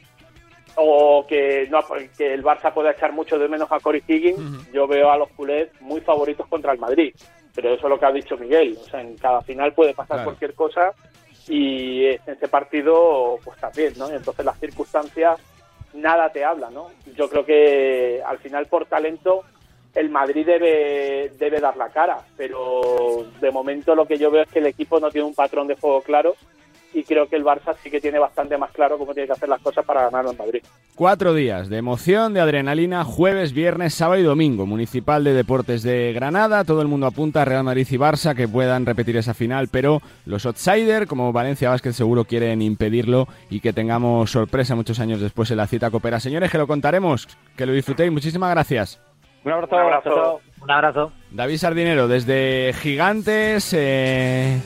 o 0.76 1.26
que, 1.26 1.66
no, 1.70 1.80
que 2.16 2.32
el 2.32 2.42
Barça 2.42 2.72
pueda 2.72 2.92
echar 2.92 3.12
mucho 3.12 3.38
de 3.38 3.48
menos 3.48 3.70
a 3.70 3.80
Cory 3.80 4.02
Higgins, 4.06 4.70
yo 4.72 4.86
veo 4.86 5.10
a 5.10 5.18
los 5.18 5.28
culés 5.30 5.68
muy 5.80 6.00
favoritos 6.00 6.46
contra 6.48 6.72
el 6.72 6.78
Madrid. 6.78 7.14
Pero 7.54 7.72
eso 7.74 7.86
es 7.86 7.90
lo 7.90 7.98
que 7.98 8.06
ha 8.06 8.12
dicho 8.12 8.36
Miguel. 8.36 8.76
O 8.78 8.84
sea, 8.84 9.00
en 9.00 9.16
cada 9.16 9.40
final 9.42 9.72
puede 9.72 9.94
pasar 9.94 10.16
Claro. 10.18 10.24
cualquier 10.24 10.54
cosa 10.54 10.92
y 11.48 12.06
en 12.06 12.20
este 12.26 12.48
partido, 12.48 13.38
pues 13.44 13.58
también, 13.58 13.94
¿no? 13.96 14.10
Y 14.10 14.16
entonces 14.16 14.44
las 14.44 14.58
circunstancias 14.58 15.38
nada 15.94 16.30
te 16.30 16.44
habla, 16.44 16.70
¿no? 16.70 16.90
Yo 17.16 17.28
creo 17.28 17.44
que 17.44 18.22
al 18.24 18.38
final 18.38 18.66
por 18.66 18.86
talento 18.86 19.44
el 19.94 20.10
Madrid 20.10 20.44
debe, 20.44 21.32
debe 21.38 21.58
dar 21.58 21.76
la 21.76 21.88
cara, 21.88 22.20
pero 22.36 23.26
de 23.40 23.50
momento 23.50 23.94
lo 23.94 24.06
que 24.06 24.18
yo 24.18 24.30
veo 24.30 24.42
es 24.42 24.48
que 24.50 24.58
el 24.58 24.66
equipo 24.66 25.00
no 25.00 25.10
tiene 25.10 25.26
un 25.26 25.34
patrón 25.34 25.66
de 25.66 25.76
juego 25.76 26.02
claro 26.02 26.36
y 26.96 27.04
creo 27.04 27.28
que 27.28 27.36
el 27.36 27.44
Barça 27.44 27.76
sí 27.82 27.90
que 27.90 28.00
tiene 28.00 28.18
bastante 28.18 28.56
más 28.56 28.70
claro 28.70 28.96
cómo 28.96 29.12
tiene 29.12 29.26
que 29.26 29.34
hacer 29.34 29.50
las 29.50 29.60
cosas 29.60 29.84
para 29.84 30.04
ganar 30.04 30.24
en 30.24 30.38
Madrid. 30.38 30.62
Cuatro 30.94 31.34
días 31.34 31.68
de 31.68 31.76
emoción, 31.76 32.32
de 32.32 32.40
adrenalina, 32.40 33.04
jueves, 33.04 33.52
viernes, 33.52 33.92
sábado 33.92 34.18
y 34.18 34.24
domingo. 34.24 34.64
Municipal 34.64 35.22
de 35.22 35.34
Deportes 35.34 35.82
de 35.82 36.14
Granada, 36.14 36.64
todo 36.64 36.80
el 36.80 36.88
mundo 36.88 37.06
apunta 37.06 37.42
a 37.42 37.44
Real 37.44 37.64
Madrid 37.64 37.86
y 37.90 37.98
Barça 37.98 38.34
que 38.34 38.48
puedan 38.48 38.86
repetir 38.86 39.18
esa 39.18 39.34
final, 39.34 39.68
pero 39.70 40.00
los 40.24 40.46
outsiders, 40.46 41.06
como 41.06 41.34
Valencia 41.34 41.68
Vázquez, 41.68 41.94
seguro 41.94 42.24
quieren 42.24 42.62
impedirlo 42.62 43.28
y 43.50 43.60
que 43.60 43.74
tengamos 43.74 44.30
sorpresa 44.30 44.74
muchos 44.74 44.98
años 44.98 45.20
después 45.20 45.50
en 45.50 45.58
la 45.58 45.66
cita 45.66 45.90
copera. 45.90 46.18
Señores, 46.18 46.50
que 46.50 46.56
lo 46.56 46.66
contaremos, 46.66 47.28
que 47.58 47.66
lo 47.66 47.74
disfrutéis. 47.74 48.10
Muchísimas 48.10 48.50
gracias. 48.52 48.98
Un 49.44 49.52
abrazo. 49.52 49.76
Un 50.62 50.70
abrazo. 50.70 51.06
Un. 51.06 51.36
David 51.36 51.58
Sardinero 51.58 52.08
desde 52.08 52.72
Gigantes, 52.72 53.72
eh, 53.74 54.60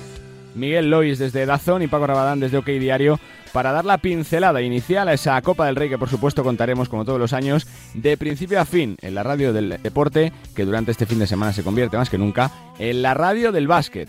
Miguel 0.54 0.90
Lois 0.90 1.18
desde 1.18 1.46
Dazón 1.46 1.82
y 1.82 1.86
Paco 1.86 2.06
Rabadán 2.06 2.40
desde 2.40 2.58
OK 2.58 2.66
Diario 2.66 3.18
para 3.52 3.72
dar 3.72 3.84
la 3.84 3.98
pincelada 3.98 4.62
inicial 4.62 5.08
a 5.08 5.12
esa 5.12 5.40
Copa 5.42 5.66
del 5.66 5.76
Rey 5.76 5.88
que 5.88 5.98
por 5.98 6.08
supuesto 6.08 6.44
contaremos 6.44 6.88
como 6.88 7.04
todos 7.04 7.18
los 7.18 7.32
años 7.32 7.66
de 7.94 8.16
principio 8.16 8.60
a 8.60 8.64
fin 8.64 8.96
en 9.00 9.14
la 9.14 9.22
radio 9.22 9.52
del 9.52 9.80
deporte 9.82 10.32
que 10.54 10.64
durante 10.64 10.92
este 10.92 11.06
fin 11.06 11.18
de 11.18 11.26
semana 11.26 11.52
se 11.52 11.64
convierte 11.64 11.96
más 11.96 12.10
que 12.10 12.18
nunca 12.18 12.50
en 12.78 13.02
la 13.02 13.14
radio 13.14 13.52
del 13.52 13.66
básquet. 13.66 14.08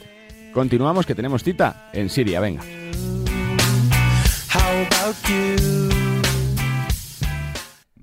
Continuamos 0.54 1.06
que 1.06 1.16
tenemos 1.16 1.44
cita 1.44 1.90
en 1.94 2.10
Siria, 2.10 2.40
venga. 2.40 2.62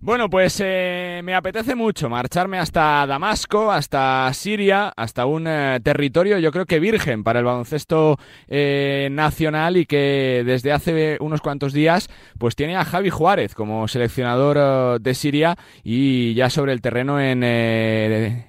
Bueno, 0.08 0.30
pues 0.30 0.58
eh, 0.64 1.20
me 1.22 1.34
apetece 1.34 1.74
mucho 1.74 2.08
marcharme 2.08 2.58
hasta 2.58 3.06
Damasco, 3.06 3.70
hasta 3.70 4.32
Siria, 4.32 4.90
hasta 4.96 5.26
un 5.26 5.46
eh, 5.46 5.80
territorio 5.84 6.38
yo 6.38 6.50
creo 6.50 6.64
que 6.64 6.80
virgen 6.80 7.22
para 7.22 7.40
el 7.40 7.44
baloncesto 7.44 8.16
eh, 8.46 9.08
nacional 9.12 9.76
y 9.76 9.84
que 9.84 10.44
desde 10.46 10.72
hace 10.72 11.18
unos 11.20 11.42
cuantos 11.42 11.74
días 11.74 12.08
pues 12.38 12.56
tiene 12.56 12.78
a 12.78 12.86
Javi 12.86 13.10
Juárez 13.10 13.54
como 13.54 13.86
seleccionador 13.86 14.56
eh, 14.58 14.98
de 14.98 15.12
Siria 15.12 15.58
y 15.84 16.32
ya 16.32 16.48
sobre 16.48 16.72
el 16.72 16.80
terreno 16.80 17.20
en 17.20 17.42
eh, 17.44 18.46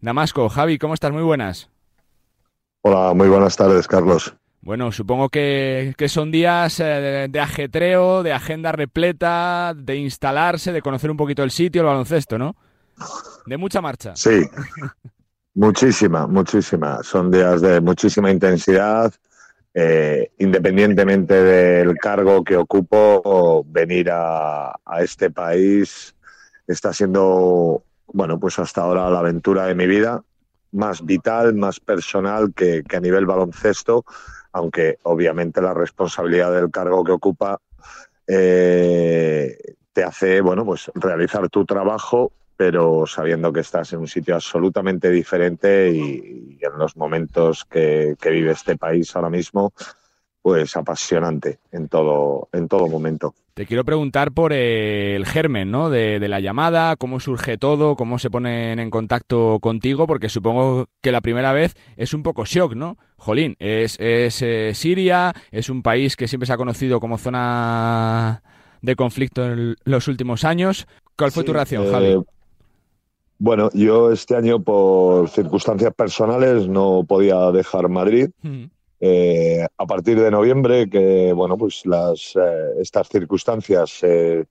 Damasco. 0.00 0.48
Javi, 0.48 0.78
¿cómo 0.78 0.94
estás? 0.94 1.12
Muy 1.12 1.22
buenas. 1.22 1.70
Hola, 2.82 3.14
muy 3.14 3.28
buenas 3.28 3.56
tardes, 3.56 3.86
Carlos. 3.86 4.34
Bueno, 4.60 4.92
supongo 4.92 5.28
que, 5.28 5.94
que 5.96 6.08
son 6.08 6.30
días 6.30 6.80
eh, 6.80 7.28
de, 7.30 7.40
ajetreo, 7.40 8.22
de 8.22 8.32
agenda 8.32 8.72
repleta, 8.72 9.72
de 9.76 9.96
instalarse, 9.96 10.72
de 10.72 10.82
conocer 10.82 11.10
un 11.10 11.16
poquito 11.16 11.42
el 11.44 11.50
sitio, 11.50 11.82
el 11.82 11.86
baloncesto, 11.86 12.38
¿no? 12.38 12.56
De 13.46 13.56
mucha 13.56 13.80
marcha. 13.80 14.16
Sí, 14.16 14.50
muchísima, 15.54 16.26
muchísima. 16.26 17.02
Son 17.02 17.30
días 17.30 17.60
de 17.60 17.80
muchísima 17.80 18.30
intensidad. 18.30 19.12
eh, 19.74 20.32
independientemente 20.38 21.34
del 21.34 21.96
cargo 21.98 22.42
que 22.44 22.56
ocupo, 22.56 23.64
venir 23.68 24.10
a, 24.10 24.70
a 24.84 25.02
este 25.02 25.30
país 25.30 26.14
está 26.66 26.92
siendo, 26.92 27.84
bueno, 28.08 28.40
pues 28.40 28.58
hasta 28.58 28.82
ahora 28.82 29.08
la 29.10 29.20
aventura 29.20 29.66
de 29.66 29.74
mi 29.74 29.86
vida, 29.86 30.22
más 30.72 31.04
vital, 31.04 31.54
más 31.54 31.80
personal 31.80 32.52
que, 32.54 32.82
que 32.88 32.96
a 32.96 33.00
nivel 33.00 33.26
baloncesto, 33.26 34.04
aunque 34.58 34.98
obviamente 35.04 35.62
la 35.62 35.72
responsabilidad 35.72 36.52
del 36.52 36.70
cargo 36.70 37.04
que 37.04 37.12
ocupa 37.12 37.60
eh, 38.26 39.56
te 39.92 40.04
hace, 40.04 40.40
bueno, 40.40 40.64
pues 40.64 40.90
realizar 40.94 41.48
tu 41.48 41.64
trabajo, 41.64 42.32
pero 42.56 43.06
sabiendo 43.06 43.52
que 43.52 43.60
estás 43.60 43.92
en 43.92 44.00
un 44.00 44.08
sitio 44.08 44.34
absolutamente 44.34 45.10
diferente 45.10 45.90
y, 45.90 46.58
en 46.60 46.78
los 46.78 46.96
momentos 46.96 47.64
que 47.64 48.16
vive 48.24 48.50
este 48.50 48.76
país 48.76 49.14
ahora 49.14 49.30
mismo, 49.30 49.72
pues 50.48 50.74
apasionante 50.78 51.58
en 51.72 51.88
todo, 51.88 52.48
en 52.54 52.68
todo 52.68 52.88
momento. 52.88 53.34
Te 53.52 53.66
quiero 53.66 53.84
preguntar 53.84 54.32
por 54.32 54.54
el 54.54 55.26
germen, 55.26 55.70
¿no? 55.70 55.90
De, 55.90 56.18
de 56.18 56.26
la 56.26 56.40
llamada, 56.40 56.96
cómo 56.96 57.20
surge 57.20 57.58
todo, 57.58 57.96
cómo 57.96 58.18
se 58.18 58.30
ponen 58.30 58.78
en 58.78 58.88
contacto 58.88 59.58
contigo, 59.60 60.06
porque 60.06 60.30
supongo 60.30 60.86
que 61.02 61.12
la 61.12 61.20
primera 61.20 61.52
vez 61.52 61.76
es 61.98 62.14
un 62.14 62.22
poco 62.22 62.46
shock, 62.46 62.74
¿no? 62.74 62.96
Jolín, 63.18 63.56
es, 63.58 64.00
es 64.00 64.40
eh, 64.40 64.72
Siria, 64.74 65.34
es 65.50 65.68
un 65.68 65.82
país 65.82 66.16
que 66.16 66.28
siempre 66.28 66.46
se 66.46 66.54
ha 66.54 66.56
conocido 66.56 66.98
como 66.98 67.18
zona 67.18 68.42
de 68.80 68.96
conflicto 68.96 69.44
en 69.44 69.76
los 69.84 70.08
últimos 70.08 70.44
años. 70.44 70.86
¿Cuál 71.14 71.30
fue 71.30 71.44
tu 71.44 71.52
reacción, 71.52 71.84
eh, 71.84 71.90
Javi? 71.90 72.16
Bueno, 73.38 73.68
yo 73.74 74.12
este 74.12 74.34
año 74.34 74.60
por 74.60 75.28
circunstancias 75.28 75.92
personales 75.92 76.66
no 76.66 77.04
podía 77.06 77.50
dejar 77.50 77.90
Madrid. 77.90 78.30
Mm. 78.40 78.64
Eh, 79.00 79.64
a 79.76 79.86
partir 79.86 80.20
de 80.20 80.30
noviembre, 80.30 80.90
que 80.90 81.32
bueno, 81.32 81.56
pues 81.56 81.86
las, 81.86 82.34
eh, 82.36 82.80
estas 82.80 83.08
circunstancias 83.08 83.98
eh, 84.02 84.44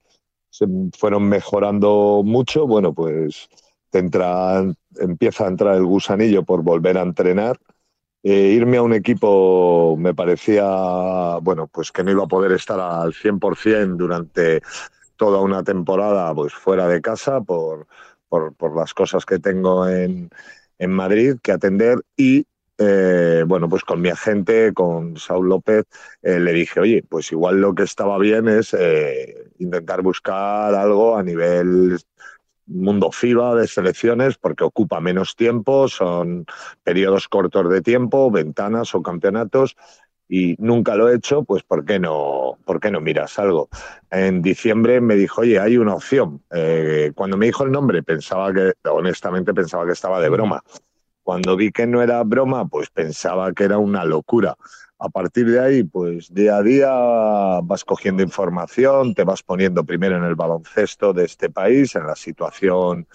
se 0.50 0.66
fueron 0.98 1.28
mejorando 1.28 2.22
mucho, 2.24 2.66
bueno, 2.66 2.94
pues 2.94 3.50
entra, 3.92 4.64
empieza 5.00 5.46
a 5.46 5.50
entrar 5.50 5.76
el 5.76 5.86
gusanillo 5.86 6.44
por 6.44 6.64
volver 6.64 6.98
a 6.98 7.02
entrenar. 7.02 7.58
Irme 8.24 8.78
a 8.78 8.82
un 8.82 8.94
equipo 8.94 9.96
me 9.98 10.14
parecía, 10.14 11.38
bueno, 11.42 11.68
pues 11.68 11.92
que 11.92 12.04
no 12.04 12.12
iba 12.12 12.24
a 12.26 12.28
poder 12.28 12.52
estar 12.52 12.80
al 12.80 13.14
100% 13.14 13.96
durante 13.96 14.62
toda 15.16 15.40
una 15.42 15.64
temporada, 15.64 16.34
pues 16.36 16.54
fuera 16.54 16.88
de 16.88 17.02
casa 17.02 17.42
por, 17.42 17.88
por, 18.28 18.54
por 18.56 18.76
las 18.76 18.94
cosas 18.94 19.26
que 19.26 19.40
tengo 19.40 19.88
en, 19.88 20.30
en 20.78 20.92
Madrid 20.92 21.38
que 21.42 21.52
atender 21.54 22.02
y 22.18 22.46
eh, 22.78 23.44
bueno, 23.48 23.68
pues 23.70 23.84
con 23.84 24.02
mi 24.02 24.10
agente, 24.10 24.74
con 24.74 25.18
Saúl 25.18 25.50
López, 25.50 25.86
eh, 26.22 26.40
le 26.40 26.54
dije, 26.54 26.80
oye, 26.80 27.04
pues 27.08 27.32
igual 27.32 27.60
lo 27.60 27.74
que 27.74 27.84
estaba 27.84 28.18
bien 28.18 28.48
es 28.48 28.74
eh, 28.74 29.50
intentar 29.60 30.02
buscar 30.02 30.74
algo 30.76 31.18
a 31.18 31.24
nivel 31.24 31.98
mundo 32.68 33.12
FIBA 33.12 33.56
de 33.56 33.68
selecciones, 33.68 34.38
porque 34.38 34.64
ocupa 34.64 35.00
menos 35.00 35.36
tiempo, 35.36 35.88
son 35.88 36.46
periodos 36.84 37.28
cortos 37.28 37.70
de 37.70 37.82
tiempo, 37.82 38.30
ventanas 38.30 38.94
o 38.94 39.02
campeonatos, 39.02 39.76
y 40.30 40.56
nunca 40.60 40.96
lo 40.96 41.10
he 41.10 41.16
hecho, 41.16 41.44
pues 41.44 41.64
¿por 41.64 41.86
qué 41.86 42.00
no, 42.00 42.58
por 42.66 42.80
qué 42.80 42.92
no 42.92 43.00
miras 43.00 43.40
algo? 43.40 43.70
En 44.12 44.42
diciembre 44.42 45.00
me 45.00 45.16
dijo, 45.16 45.42
oye, 45.42 45.60
hay 45.60 45.78
una 45.78 45.96
opción. 45.96 46.44
Eh, 46.52 47.14
cuando 47.16 47.38
me 47.38 47.46
dijo 47.46 47.64
el 47.64 47.72
nombre, 47.72 48.04
pensaba 48.04 48.54
que, 48.54 48.74
honestamente, 48.90 49.54
pensaba 49.54 49.86
que 49.86 49.94
estaba 49.94 50.20
de 50.20 50.30
broma. 50.30 50.62
Cuando 51.28 51.58
vi 51.58 51.74
que 51.74 51.86
no 51.86 52.02
era 52.02 52.24
broma, 52.24 52.70
pues 52.70 52.90
pensaba 52.90 53.52
que 53.52 53.66
era 53.66 53.78
una 53.78 54.06
locura. 54.06 54.56
A 54.98 55.10
partir 55.10 55.52
de 55.52 55.60
ahí, 55.60 55.84
pues 55.84 56.34
día 56.34 56.56
a 56.56 56.64
día 56.64 56.90
vas 57.64 57.84
cogiendo 57.84 58.24
información, 58.24 59.14
te 59.14 59.26
vas 59.26 59.44
poniendo 59.44 59.84
primero 59.84 60.16
en 60.16 60.24
el 60.24 60.36
baloncesto 60.36 61.12
de 61.12 61.26
este 61.26 61.50
país, 61.50 61.94
en 61.98 62.08
la 62.08 62.16
situación 62.16 63.10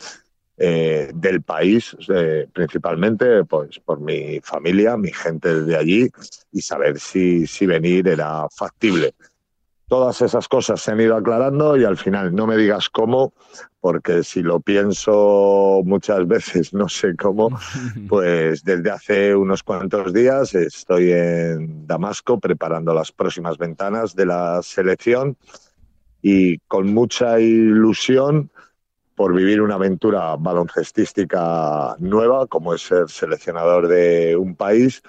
eh, 0.58 1.10
del 1.14 1.40
país, 1.40 1.96
eh, 2.14 2.48
principalmente 2.52 3.46
pues, 3.46 3.78
por 3.78 3.98
mi 3.98 4.40
familia, 4.42 4.98
mi 4.98 5.10
gente 5.10 5.62
de 5.62 5.74
allí, 5.74 6.10
y 6.52 6.60
saber 6.60 7.00
si, 7.00 7.46
si 7.46 7.64
venir 7.64 8.08
era 8.08 8.46
factible. 8.54 9.14
Todas 9.92 10.22
esas 10.22 10.48
cosas 10.48 10.80
se 10.80 10.90
han 10.90 11.02
ido 11.02 11.14
aclarando 11.14 11.76
y 11.76 11.84
al 11.84 11.98
final 11.98 12.34
no 12.34 12.46
me 12.46 12.56
digas 12.56 12.88
cómo, 12.88 13.34
porque 13.78 14.22
si 14.24 14.40
lo 14.40 14.58
pienso 14.58 15.82
muchas 15.84 16.26
veces, 16.26 16.72
no 16.72 16.88
sé 16.88 17.14
cómo, 17.14 17.50
pues 18.08 18.64
desde 18.64 18.90
hace 18.90 19.36
unos 19.36 19.62
cuantos 19.62 20.14
días 20.14 20.54
estoy 20.54 21.12
en 21.12 21.86
Damasco 21.86 22.40
preparando 22.40 22.94
las 22.94 23.12
próximas 23.12 23.58
ventanas 23.58 24.16
de 24.16 24.24
la 24.24 24.62
selección 24.62 25.36
y 26.22 26.56
con 26.60 26.94
mucha 26.94 27.38
ilusión 27.38 28.50
por 29.14 29.34
vivir 29.34 29.60
una 29.60 29.74
aventura 29.74 30.36
baloncestística 30.36 31.96
nueva, 31.98 32.46
como 32.46 32.72
es 32.72 32.80
ser 32.80 33.10
seleccionador 33.10 33.88
de 33.88 34.36
un 34.36 34.56
país, 34.56 35.02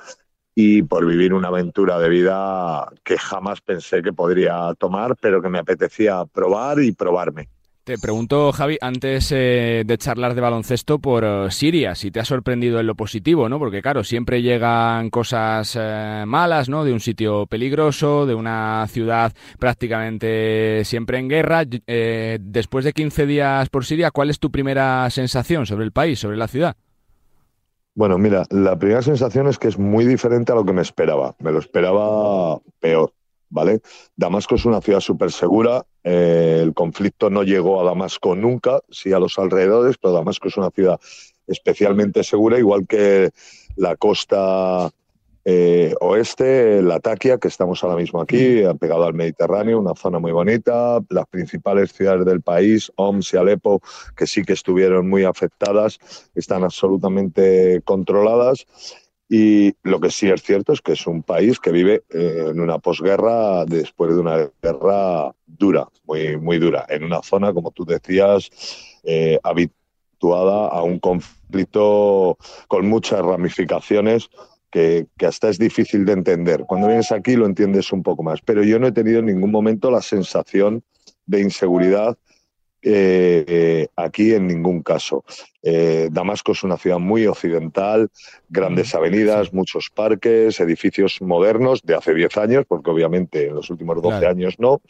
y 0.56 0.84
por 0.84 1.06
vivir 1.06 1.34
una 1.34 1.48
aventura 1.48 2.00
de 2.00 2.10
vida 2.10 2.88
que 3.04 3.18
jamás 3.18 3.62
pensé 3.62 4.02
que 4.02 4.14
podría 4.14 4.74
tomar, 4.78 5.16
pero 5.20 5.42
que 5.42 5.50
me 5.50 5.60
apetecía 5.60 6.24
probar 6.26 6.80
y 6.80 6.92
probarme. 6.92 7.50
Te 7.84 7.98
pregunto, 7.98 8.54
Javi, 8.54 8.78
antes 8.80 9.30
eh, 9.34 9.84
de 9.86 9.98
charlar 9.98 10.36
de 10.36 10.42
baloncesto 10.42 11.00
por 11.00 11.26
eh, 11.26 11.52
Siria, 11.52 11.96
si 11.96 12.12
te 12.12 12.22
ha 12.22 12.26
sorprendido 12.26 12.80
en 12.80 12.88
lo 12.88 12.96
positivo, 12.96 13.50
¿no? 13.50 13.60
Porque 13.60 13.82
claro, 13.82 14.06
siempre 14.06 14.42
llegan 14.42 15.10
cosas 15.10 15.78
eh, 15.78 16.24
malas, 16.26 16.70
¿no? 16.70 16.86
De 16.86 16.94
un 16.94 17.02
sitio 17.02 17.46
peligroso, 17.46 18.26
de 18.26 18.36
una 18.36 18.88
ciudad 18.88 19.34
prácticamente 19.60 20.86
siempre 20.86 21.18
en 21.18 21.28
guerra. 21.28 21.66
después 21.66 22.86
de 22.86 22.94
15 22.94 23.26
días 23.26 23.68
por 23.68 23.84
Siria, 23.84 24.12
¿cuál 24.12 24.30
es 24.30 24.40
tu 24.40 24.50
primera 24.50 25.10
sensación 25.10 25.66
sobre 25.66 25.84
el 25.84 25.92
país, 25.92 26.20
sobre 26.20 26.38
la 26.38 26.48
ciudad? 26.48 26.78
Bueno, 27.96 28.18
mira, 28.18 28.46
la 28.50 28.78
primera 28.78 29.02
sensación 29.02 29.48
es 29.48 29.60
que 29.60 29.68
es 29.68 29.78
muy 29.78 30.06
diferente 30.06 30.52
a 30.52 30.56
lo 30.56 30.66
que 30.66 30.74
me 30.74 30.82
esperaba. 30.82 31.36
Me 31.40 31.52
lo 31.52 31.60
esperaba 31.60 32.60
peor. 32.80 33.14
¿vale? 33.54 33.82
Damasco 34.16 34.56
es 34.56 34.66
una 34.66 34.82
ciudad 34.82 35.00
súper 35.00 35.32
segura, 35.32 35.86
eh, 36.04 36.60
el 36.62 36.74
conflicto 36.74 37.30
no 37.30 37.44
llegó 37.44 37.80
a 37.80 37.84
Damasco 37.84 38.36
nunca, 38.36 38.82
sí 38.90 39.14
a 39.14 39.20
los 39.20 39.38
alrededores, 39.38 39.98
pero 40.02 40.12
Damasco 40.14 40.48
es 40.48 40.58
una 40.58 40.72
ciudad 40.72 41.00
especialmente 41.46 42.24
segura, 42.24 42.58
igual 42.58 42.88
que 42.88 43.30
la 43.76 43.96
costa 43.96 44.92
eh, 45.46 45.94
oeste, 46.00 46.82
la 46.82 47.00
Taquia, 47.00 47.38
que 47.38 47.50
estamos 47.50 47.84
ahora 47.84 47.98
mismo 47.98 48.22
aquí, 48.22 48.62
pegado 48.80 49.04
al 49.04 49.14
Mediterráneo, 49.14 49.80
una 49.80 49.96
zona 49.96 50.20
muy 50.20 50.32
bonita, 50.32 51.00
las 51.10 51.28
principales 51.28 51.92
ciudades 51.92 52.26
del 52.26 52.42
país, 52.42 52.92
Homs 52.96 53.34
y 53.34 53.38
Alepo, 53.38 53.82
que 54.16 54.26
sí 54.26 54.44
que 54.44 54.54
estuvieron 54.54 55.10
muy 55.10 55.26
afectadas, 55.26 56.00
están 56.34 56.64
absolutamente 56.64 57.82
controladas. 57.84 58.66
Y 59.30 59.74
lo 59.84 60.00
que 60.00 60.12
sí 60.12 60.30
es 60.30 60.44
cierto 60.44 60.74
es 60.74 60.82
que 60.82 60.92
es 60.94 61.08
un 61.08 61.24
país 61.24 61.60
que 61.60 61.72
vive 61.72 62.04
eh, 62.10 62.50
en 62.50 62.60
una 62.60 62.78
posguerra 62.78 63.66
después 63.66 64.14
de 64.14 64.22
una 64.22 64.50
guerra 64.62 65.34
dura, 65.48 65.88
muy, 66.06 66.38
muy 66.38 66.60
dura, 66.60 66.86
en 66.88 67.04
una 67.04 67.22
zona, 67.24 67.54
como 67.54 67.72
tú 67.72 67.84
decías, 67.84 68.50
eh, 69.04 69.40
habituada 69.42 70.68
a 70.68 70.84
un 70.84 71.00
conflicto 71.00 72.38
con 72.68 72.88
muchas 72.88 73.22
ramificaciones 73.22 74.30
que, 74.74 75.06
que, 75.18 75.26
hasta 75.28 75.50
es 75.50 75.58
difícil 75.58 76.04
de 76.04 76.14
entender. 76.14 76.66
Cuando 76.68 76.88
vienes 76.88 77.12
aquí 77.12 77.36
lo 77.36 77.46
entiendes 77.46 77.94
un 77.94 78.04
poco 78.04 78.24
más, 78.24 78.42
pero 78.42 78.64
yo 78.64 78.80
no 78.80 78.88
he 78.88 78.92
tenido 78.92 79.20
en 79.20 79.28
ningún 79.28 79.52
momento 79.52 79.90
la 79.92 80.02
sensación 80.02 80.84
de 81.26 81.42
inseguridad 81.42 82.18
eh, 82.86 83.88
aquí 83.96 84.34
en 84.34 84.48
ningún 84.48 84.84
caso. 84.84 85.24
Eh, 85.62 86.10
Damasco 86.12 86.52
es 86.52 86.64
una 86.64 86.78
ciudad 86.78 87.00
muy 87.00 87.26
occidental, 87.28 88.10
grandes 88.50 88.94
avenidas, 88.94 89.54
muchos 89.54 89.90
parques, 89.94 90.60
edificios 90.60 91.22
modernos 91.22 91.82
de 91.84 91.96
hace 91.96 92.14
10 92.14 92.38
años, 92.38 92.66
porque 92.68 92.92
obviamente 92.92 93.48
en 93.48 93.56
los 93.56 93.70
últimos 93.70 94.02
12 94.02 94.26
años 94.28 94.56
no 94.60 94.82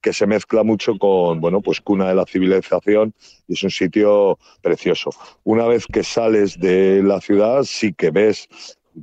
que 0.00 0.12
se 0.12 0.26
mezcla 0.26 0.62
mucho 0.62 0.96
con, 0.96 1.40
bueno, 1.40 1.60
pues 1.60 1.80
cuna 1.80 2.08
de 2.08 2.14
la 2.14 2.24
civilización 2.24 3.14
y 3.48 3.54
es 3.54 3.62
un 3.64 3.70
sitio 3.70 4.38
precioso. 4.62 5.10
Una 5.42 5.66
vez 5.66 5.86
que 5.86 6.04
sales 6.04 6.58
de 6.60 7.02
la 7.02 7.20
ciudad, 7.20 7.64
sí 7.64 7.92
que 7.92 8.12
ves 8.12 8.48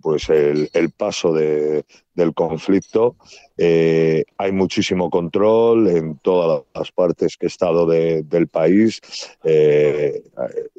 pues 0.02 0.30
el, 0.30 0.70
paso 0.96 1.34
de, 1.34 1.86
del 2.14 2.34
conflicto. 2.34 3.16
Eh, 3.58 4.26
hay 4.38 4.52
muchísimo 4.52 5.10
control 5.10 5.88
en 5.88 6.18
todas 6.20 6.64
las 6.74 6.92
partes 6.92 7.38
que 7.38 7.46
he 7.46 7.48
estado 7.48 7.86
del 7.88 8.48
país, 8.48 9.02
eh, 9.44 10.24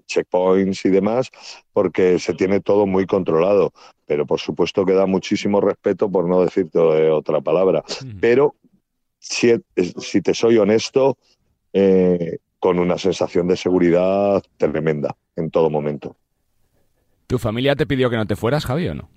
checkpoints 0.06 0.84
y 0.84 0.90
demás, 0.90 1.30
porque 1.72 2.18
se 2.18 2.34
tiene 2.34 2.60
todo 2.60 2.86
muy 2.86 3.06
controlado. 3.06 3.72
Pero 4.06 4.26
por 4.26 4.40
supuesto 4.40 4.84
que 4.84 4.92
da 4.92 5.06
muchísimo 5.06 5.60
respeto, 5.60 6.10
por 6.10 6.28
no 6.28 6.42
decirte 6.42 6.78
otra 6.78 7.40
palabra. 7.40 7.82
Pero 8.20 8.54
si, 9.18 9.52
si, 9.98 10.20
te 10.22 10.34
soy 10.34 10.58
honesto, 10.58 11.18
eh, 11.72 12.38
con 12.58 12.78
una 12.78 12.98
sensación 12.98 13.46
de 13.48 13.56
seguridad 13.56 14.42
tremenda 14.56 15.16
en 15.36 15.50
todo 15.50 15.70
momento. 15.70 16.16
¿Tu 17.26 17.38
familia 17.38 17.74
te 17.74 17.86
pidió 17.86 18.08
que 18.08 18.16
no 18.16 18.26
te 18.26 18.36
fueras, 18.36 18.64
Javi, 18.64 18.88
o 18.88 18.94
no? 18.94 19.08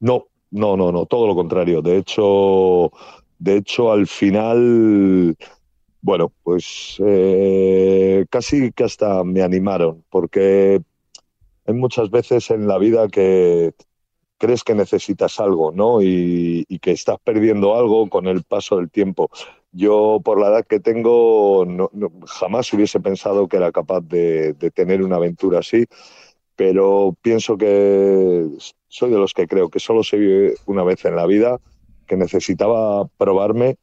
No, 0.00 0.26
no, 0.50 0.76
no, 0.76 0.92
no, 0.92 1.06
todo 1.06 1.26
lo 1.26 1.34
contrario. 1.34 1.80
De 1.80 1.96
hecho, 1.96 2.90
de 3.38 3.56
hecho, 3.56 3.90
al 3.90 4.06
final, 4.06 5.36
bueno, 6.02 6.32
pues 6.42 6.96
eh, 7.04 8.26
casi 8.28 8.70
que 8.72 8.84
hasta 8.84 9.24
me 9.24 9.42
animaron, 9.42 10.04
porque 10.10 10.82
hay 11.66 11.74
muchas 11.74 12.10
veces 12.10 12.50
en 12.50 12.68
la 12.68 12.78
vida 12.78 13.08
que 13.08 13.72
crees 14.38 14.62
que 14.62 14.74
necesitas 14.74 15.40
algo, 15.40 15.72
¿no? 15.72 16.02
Y, 16.02 16.66
que 16.82 16.92
estás 16.92 17.16
perdiendo 17.24 17.74
algo 17.74 18.08
con 18.10 18.26
el 18.26 18.44
paso 18.44 18.76
del 18.76 18.90
tiempo. 18.90 19.30
Yo, 19.72 20.20
por 20.22 20.38
la 20.38 20.48
edad 20.48 20.66
que 20.66 20.78
tengo, 20.78 21.66
jamás 22.26 22.72
hubiese 22.72 23.00
pensado 23.00 23.48
que 23.48 23.56
era 23.56 23.72
capaz 23.72 24.02
de 24.02 24.54
tener 24.74 25.02
una 25.02 25.16
aventura 25.16 25.60
así 25.60 25.86
pero 26.56 27.14
pienso 27.22 27.58
que 27.58 28.46
soy 28.88 29.10
de 29.10 29.18
los 29.18 29.34
que 29.34 29.46
creo 29.46 29.68
que 29.68 29.78
solo 29.78 30.02
se 30.02 30.16
vive 30.16 30.54
una 30.64 30.82
vez 30.82 31.04
en 31.04 31.14
la 31.14 31.26
vida, 31.26 31.60
que 32.06 32.16
necesitaba 32.16 33.06
probarme 33.18 33.76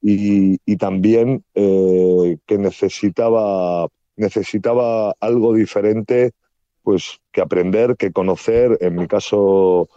y, 0.00 0.58
también 0.76 1.44
eh, 1.54 2.38
que 2.46 2.56
necesitaba, 2.56 3.88
necesitaba 4.16 5.14
algo 5.20 5.52
diferente 5.52 6.32
pues 6.82 7.20
que 7.32 7.42
aprender, 7.42 7.96
que 7.96 8.12
conocer. 8.12 8.78
En 8.80 8.96
mi 8.96 9.06
caso 9.06 9.88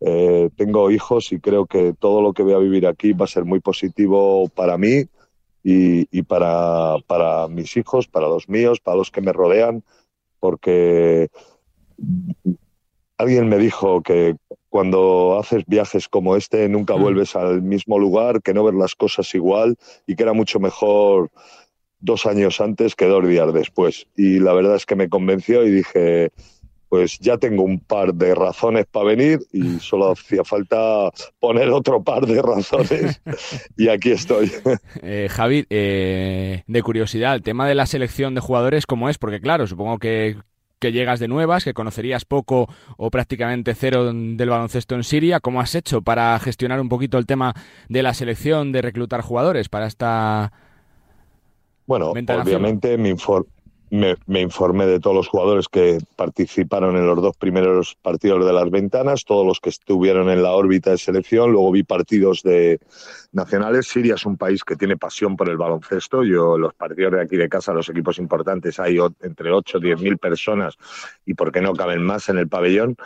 eh, 0.00 0.50
tengo 0.56 0.90
hijos 0.90 1.30
y 1.32 1.38
creo 1.38 1.66
que 1.66 1.94
todo 1.96 2.22
lo 2.22 2.32
que 2.32 2.42
voy 2.42 2.54
a 2.54 2.58
vivir 2.58 2.86
aquí 2.86 3.12
va 3.12 3.26
a 3.26 3.28
ser 3.28 3.44
muy 3.44 3.60
positivo 3.60 4.48
para 4.48 4.76
mí 4.78 5.04
y, 5.62 6.08
y 6.10 6.22
para, 6.22 6.96
para 7.06 7.46
mis 7.46 7.76
hijos, 7.76 8.08
para 8.08 8.26
los 8.26 8.48
míos, 8.48 8.80
para 8.80 8.96
los 8.96 9.12
que 9.12 9.20
me 9.20 9.32
rodean, 9.32 9.84
porque 10.40 11.28
alguien 13.18 13.48
me 13.48 13.58
dijo 13.58 14.02
que 14.02 14.36
cuando 14.68 15.38
haces 15.38 15.64
viajes 15.66 16.08
como 16.08 16.36
este 16.36 16.68
nunca 16.68 16.96
mm. 16.96 17.00
vuelves 17.00 17.36
al 17.36 17.62
mismo 17.62 17.98
lugar, 17.98 18.42
que 18.42 18.54
no 18.54 18.64
ves 18.64 18.74
las 18.74 18.94
cosas 18.94 19.34
igual 19.34 19.76
y 20.06 20.16
que 20.16 20.22
era 20.22 20.32
mucho 20.32 20.60
mejor 20.60 21.30
dos 22.00 22.26
años 22.26 22.60
antes 22.60 22.94
que 22.94 23.06
dos 23.06 23.26
días 23.26 23.52
después. 23.52 24.06
Y 24.16 24.40
la 24.40 24.52
verdad 24.52 24.76
es 24.76 24.86
que 24.86 24.96
me 24.96 25.08
convenció 25.08 25.64
y 25.64 25.70
dije, 25.70 26.32
pues 26.88 27.18
ya 27.20 27.38
tengo 27.38 27.62
un 27.62 27.80
par 27.80 28.12
de 28.14 28.34
razones 28.34 28.86
para 28.90 29.06
venir 29.06 29.40
y 29.52 29.78
solo 29.78 30.12
hacía 30.12 30.44
falta 30.44 31.10
poner 31.38 31.70
otro 31.70 32.02
par 32.02 32.26
de 32.26 32.42
razones 32.42 33.22
y 33.76 33.88
aquí 33.88 34.10
estoy. 34.10 34.50
Eh, 35.02 35.28
Javi, 35.30 35.64
eh, 35.70 36.64
de 36.66 36.82
curiosidad, 36.82 37.34
el 37.34 37.42
tema 37.42 37.68
de 37.68 37.74
la 37.74 37.86
selección 37.86 38.34
de 38.34 38.40
jugadores, 38.40 38.84
¿cómo 38.86 39.08
es? 39.08 39.16
Porque 39.16 39.40
claro, 39.40 39.66
supongo 39.66 39.98
que 39.98 40.36
que 40.82 40.90
llegas 40.90 41.20
de 41.20 41.28
nuevas, 41.28 41.62
que 41.62 41.74
conocerías 41.74 42.24
poco 42.24 42.68
o 42.96 43.10
prácticamente 43.10 43.72
cero 43.74 44.12
del 44.12 44.50
baloncesto 44.50 44.96
en 44.96 45.04
Siria. 45.04 45.38
¿Cómo 45.38 45.60
has 45.60 45.76
hecho 45.76 46.02
para 46.02 46.36
gestionar 46.40 46.80
un 46.80 46.88
poquito 46.88 47.18
el 47.18 47.26
tema 47.26 47.54
de 47.88 48.02
la 48.02 48.14
selección, 48.14 48.72
de 48.72 48.82
reclutar 48.82 49.20
jugadores 49.20 49.68
para 49.68 49.86
esta... 49.86 50.52
Bueno, 51.86 52.10
obviamente 52.10 52.98
mi, 52.98 53.14
me, 53.92 54.40
informé 54.40 54.86
de 54.86 55.00
todos 55.00 55.14
los 55.14 55.28
jugadores 55.28 55.68
que 55.68 55.98
participaron 56.16 56.96
en 56.96 57.06
los 57.06 57.20
dos 57.20 57.36
primeros 57.36 57.94
partidos 58.00 58.46
de 58.46 58.52
las 58.54 58.70
ventanas, 58.70 59.26
todos 59.26 59.46
los 59.46 59.60
que 59.60 59.68
estuvieron 59.68 60.30
en 60.30 60.42
la 60.42 60.52
órbita 60.52 60.92
de 60.92 60.96
selección. 60.96 61.52
Luego 61.52 61.70
vi 61.72 61.82
partidos 61.82 62.42
de 62.42 62.80
nacionales. 63.32 63.86
Siria 63.86 64.14
es 64.14 64.24
un 64.24 64.38
país 64.38 64.64
que 64.64 64.76
tiene 64.76 64.96
pasión 64.96 65.36
por 65.36 65.50
el 65.50 65.58
baloncesto. 65.58 66.24
Yo, 66.24 66.56
los 66.56 66.72
partidos 66.72 67.12
de 67.12 67.20
aquí 67.20 67.36
de 67.36 67.50
casa, 67.50 67.74
los 67.74 67.90
equipos 67.90 68.18
importantes, 68.18 68.80
hay 68.80 68.96
entre 69.20 69.52
8 69.52 69.76
o 69.76 69.80
10 69.80 70.00
mil 70.00 70.16
personas 70.16 70.78
y 71.26 71.34
por 71.34 71.52
qué 71.52 71.60
no 71.60 71.74
caben 71.74 72.02
más 72.02 72.30
en 72.30 72.38
el 72.38 72.48
pabellón. 72.48 72.96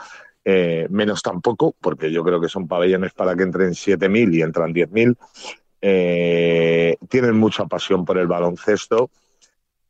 Eh, 0.45 0.87
menos 0.91 1.20
tampoco, 1.20 1.74
porque 1.80 2.12
yo 2.12 2.22
creo 2.22 2.41
que 2.41 2.49
son 2.49 2.68
pabellones 2.68 3.12
para 3.12 3.34
que 3.34 3.43
entren 3.43 3.70
7.000 3.70 4.34
y 4.34 4.43
entran 4.43 4.72
10.000. 4.72 5.16
Eh, 5.80 6.97
tienen 7.09 7.37
mucha 7.37 7.66
pasión 7.66 8.05
por 8.05 8.18
el 8.18 8.28
baloncesto 8.28 9.11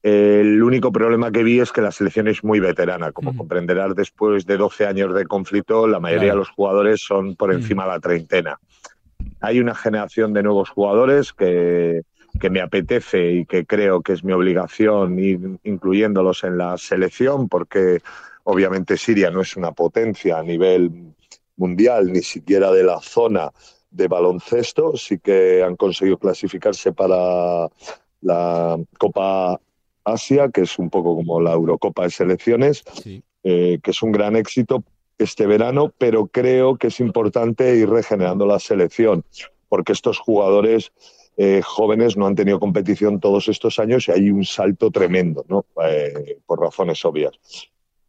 El 0.07 0.63
único 0.63 0.93
problema 0.93 1.33
que 1.33 1.43
vi 1.43 1.59
es 1.59 1.73
que 1.73 1.81
la 1.81 1.91
selección 1.91 2.29
es 2.29 2.45
muy 2.45 2.61
veterana. 2.61 3.11
Como 3.11 3.37
comprenderás, 3.37 3.93
después 3.97 4.47
de 4.47 4.57
12 4.57 4.87
años 4.87 5.13
de 5.13 5.25
conflicto, 5.25 5.89
la 5.89 5.99
mayoría 5.99 6.31
de 6.31 6.37
los 6.37 6.51
jugadores 6.51 7.01
son 7.01 7.35
por 7.35 7.53
encima 7.53 7.83
de 7.83 7.89
la 7.89 7.99
treintena. 7.99 8.61
Hay 9.41 9.59
una 9.59 9.75
generación 9.75 10.33
de 10.33 10.45
nuevos 10.45 10.71
jugadores 10.71 11.33
que, 11.33 12.03
que 12.39 12.51
me 12.51 12.61
apetece 12.61 13.33
y 13.33 13.47
que 13.47 13.67
creo 13.67 14.01
que 14.01 14.13
es 14.13 14.23
mi 14.23 14.33
obligación 14.33 15.19
ir 15.19 15.41
incluyéndolos 15.65 16.45
en 16.45 16.57
la 16.57 16.79
selección, 16.79 17.49
porque 17.49 18.01
obviamente 18.45 18.97
Siria 18.97 19.33
no 19.33 19.41
es 19.41 19.57
una 19.57 19.73
potencia 19.73 20.39
a 20.39 20.45
nivel 20.45 21.15
mundial, 21.57 22.13
ni 22.13 22.23
siquiera 22.23 22.71
de 22.71 22.85
la 22.85 23.01
zona 23.01 23.51
de 23.91 24.07
baloncesto, 24.07 24.97
sí 24.97 25.19
que 25.19 25.65
han 25.65 25.75
conseguido 25.75 26.17
clasificarse 26.17 26.93
para 26.93 27.69
la 28.21 28.77
Copa 29.01 29.59
Asia, 30.07 30.49
que 30.49 30.63
es 30.63 30.79
un 30.79 30.89
poco 30.89 31.15
como 31.17 31.41
la 31.41 31.53
Eurocopa 31.53 32.05
de 32.05 32.11
selecciones, 32.11 32.85
eh, 33.45 33.79
que 33.83 33.91
es 33.91 34.03
un 34.03 34.13
gran 34.13 34.37
éxito 34.37 34.85
este 35.19 35.47
verano, 35.47 35.93
pero 35.99 36.27
creo 36.27 36.77
que 36.77 36.89
es 36.89 37.01
importante 37.01 37.77
ir 37.77 37.89
regenerando 37.89 38.47
la 38.47 38.59
selección, 38.59 39.25
porque 39.69 39.93
estos 39.93 40.19
jugadores 40.19 40.93
eh, 41.37 41.61
jóvenes 41.63 42.17
no 42.17 42.27
han 42.27 42.35
tenido 42.35 42.59
competición 42.59 43.21
todos 43.21 43.49
estos 43.49 43.79
años 43.79 44.09
y 44.09 44.13
hay 44.13 44.31
un 44.31 44.45
salto 44.45 44.91
tremendo, 44.91 45.45
¿no? 45.49 45.67
Eh, 45.85 46.39
por 46.47 46.61
razones 46.61 47.05
obvias. 47.05 47.33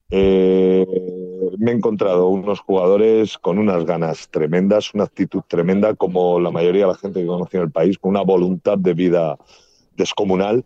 Eh, 0.10 0.86
me 1.58 1.72
he 1.72 1.74
encontrado 1.74 2.28
unos 2.30 2.62
jugadores 2.62 3.38
con 3.38 3.58
unas 3.58 3.84
ganas 3.86 4.30
tremendas, 4.30 4.94
una 4.94 5.04
actitud 5.04 5.42
tremenda, 5.46 5.94
como 5.96 6.40
la 6.40 6.52
mayoría 6.52 6.84
de 6.84 6.92
la 6.94 6.98
gente 6.98 7.20
que 7.20 7.28
conoce 7.28 7.58
en 7.58 7.64
el 7.64 7.72
país, 7.72 7.98
con 7.98 8.12
una 8.12 8.22
voluntad 8.22 8.78
de 8.78 8.94
vida 8.94 9.38
descomunal, 9.98 10.64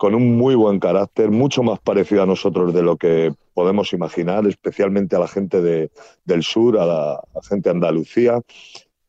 con 0.00 0.14
un 0.14 0.34
muy 0.38 0.54
buen 0.54 0.80
carácter, 0.80 1.30
mucho 1.30 1.62
más 1.62 1.78
parecido 1.78 2.22
a 2.22 2.26
nosotros 2.26 2.72
de 2.72 2.82
lo 2.82 2.96
que 2.96 3.34
podemos 3.52 3.92
imaginar, 3.92 4.46
especialmente 4.46 5.14
a 5.14 5.18
la 5.18 5.28
gente 5.28 5.60
de, 5.60 5.90
del 6.24 6.42
sur, 6.42 6.78
a 6.78 6.86
la, 6.86 7.22
gente 7.46 7.68
de 7.68 7.74
Andalucía. 7.74 8.40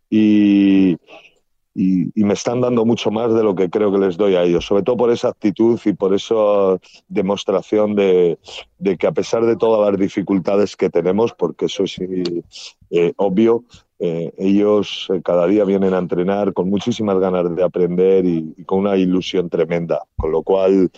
Y, 0.09 0.97
y, 1.73 2.11
me 2.15 2.33
están 2.33 2.59
dando 2.59 2.83
mucho 2.85 3.09
más 3.09 3.33
de 3.33 3.41
lo 3.41 3.55
que 3.55 3.69
creo 3.69 3.89
que 3.93 3.99
les 3.99 4.17
doy 4.17 4.35
a 4.35 4.43
ellos, 4.43 4.65
sobre 4.65 4.83
todo 4.83 4.97
por 4.97 5.11
esa 5.11 5.29
actitud 5.29 5.79
y 5.85 5.93
por 5.93 6.13
esa 6.13 6.77
demostración 7.07 7.95
de, 7.95 8.37
que 8.99 9.07
a 9.07 9.13
pesar 9.13 9.45
de 9.45 9.55
todas 9.55 9.89
las 9.89 9.97
dificultades 9.97 10.75
que 10.75 10.89
tenemos, 10.89 11.31
porque 11.31 11.67
eso 11.67 11.85
es 11.85 12.01
eh, 12.89 13.13
obvio, 13.15 13.63
eh, 14.03 14.33
ellos 14.39 15.07
eh, 15.13 15.21
cada 15.23 15.45
día 15.45 15.63
vienen 15.63 15.93
a 15.93 15.99
entrenar 15.99 16.53
con 16.53 16.71
muchísimas 16.71 17.19
ganas 17.19 17.55
de 17.55 17.63
aprender 17.63 18.25
y, 18.25 18.63
con 18.65 18.79
una 18.79 18.97
ilusión 18.97 19.47
tremenda, 19.47 20.01
con 20.17 20.31
lo 20.31 20.41
cual 20.41 20.89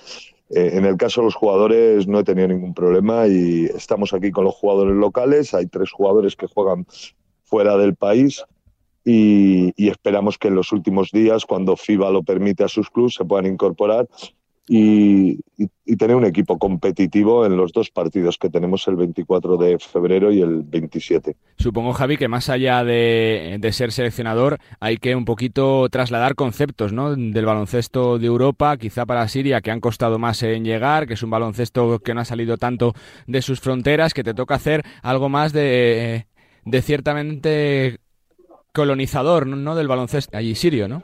en 0.56 0.86
el 0.86 0.98
caso 0.98 1.22
de 1.22 1.26
los 1.26 1.36
jugadores 1.36 2.08
no 2.08 2.20
he 2.20 2.24
tenido 2.24 2.48
ningún 2.48 2.76
problema 2.76 3.28
y 3.28 3.66
estamos 3.66 4.14
aquí 4.14 4.30
con 4.30 4.44
los 4.44 4.54
jugadores 4.54 4.96
locales. 4.96 5.54
Hay 5.56 5.66
tres 5.66 5.92
jugadores 5.92 6.36
que 6.36 6.46
juegan 6.46 6.86
fuera 7.44 7.76
del 7.76 7.96
país 7.96 8.46
y, 9.04 9.74
esperamos 9.78 10.38
que 10.38 10.50
en 10.50 10.56
los 10.56 10.72
últimos 10.72 11.10
días, 11.12 11.46
cuando 11.46 11.76
FIBA 11.76 12.12
lo 12.12 12.24
permite 12.24 12.64
a 12.64 12.68
sus 12.68 12.90
clubes, 12.90 13.16
se 13.16 13.26
puedan 13.26 13.48
incorporar 13.48 14.08
tener 15.96 16.16
un 16.16 16.26
equipo 16.26 16.58
competitivo 16.58 17.46
en 17.46 17.58
los 17.58 17.72
dos 17.72 17.90
partidos 17.90 18.38
que 18.38 18.50
tenemos 18.50 18.88
el 18.88 18.96
24 18.96 19.58
de 19.58 19.78
febrero 19.80 20.32
y 20.32 20.42
el 20.42 20.64
27. 20.64 21.36
Supongo, 21.58 21.94
Javi, 21.94 22.18
que 22.18 22.28
más 22.28 22.50
allá 22.50 22.84
de, 22.84 23.60
ser 23.72 23.92
seleccionador, 23.92 24.60
hay 24.80 24.98
que 24.98 25.16
un 25.16 25.26
poquito 25.26 25.88
trasladar 25.90 26.36
conceptos 26.36 26.94
¿no? 26.94 27.16
del 27.16 27.46
baloncesto 27.46 28.20
de 28.20 28.28
Europa, 28.28 28.78
quizá 28.78 29.06
para 29.06 29.28
Siria, 29.28 29.62
que 29.62 29.72
han 29.72 29.80
costado 29.80 30.20
más 30.20 30.44
en 30.44 30.66
llegar, 30.66 31.08
que 31.08 31.14
es 31.14 31.24
un 31.24 31.30
baloncesto 31.30 32.00
que 32.00 32.14
no 32.14 32.22
ha 32.22 32.26
salido 32.26 32.58
tanto 32.58 32.94
de 33.28 33.42
sus 33.42 33.60
fronteras, 33.60 34.14
que 34.14 34.24
te 34.24 34.34
toca 34.34 34.56
hacer 34.56 34.84
algo 35.02 35.30
más 35.30 35.54
de, 35.54 36.28
de 36.66 36.82
ciertamente 36.82 38.00
colonizador 38.74 39.48
¿no? 39.48 39.76
del 39.76 39.88
baloncesto 39.88 40.38
allí 40.38 40.56
sirio, 40.56 40.88
¿no? 40.88 41.04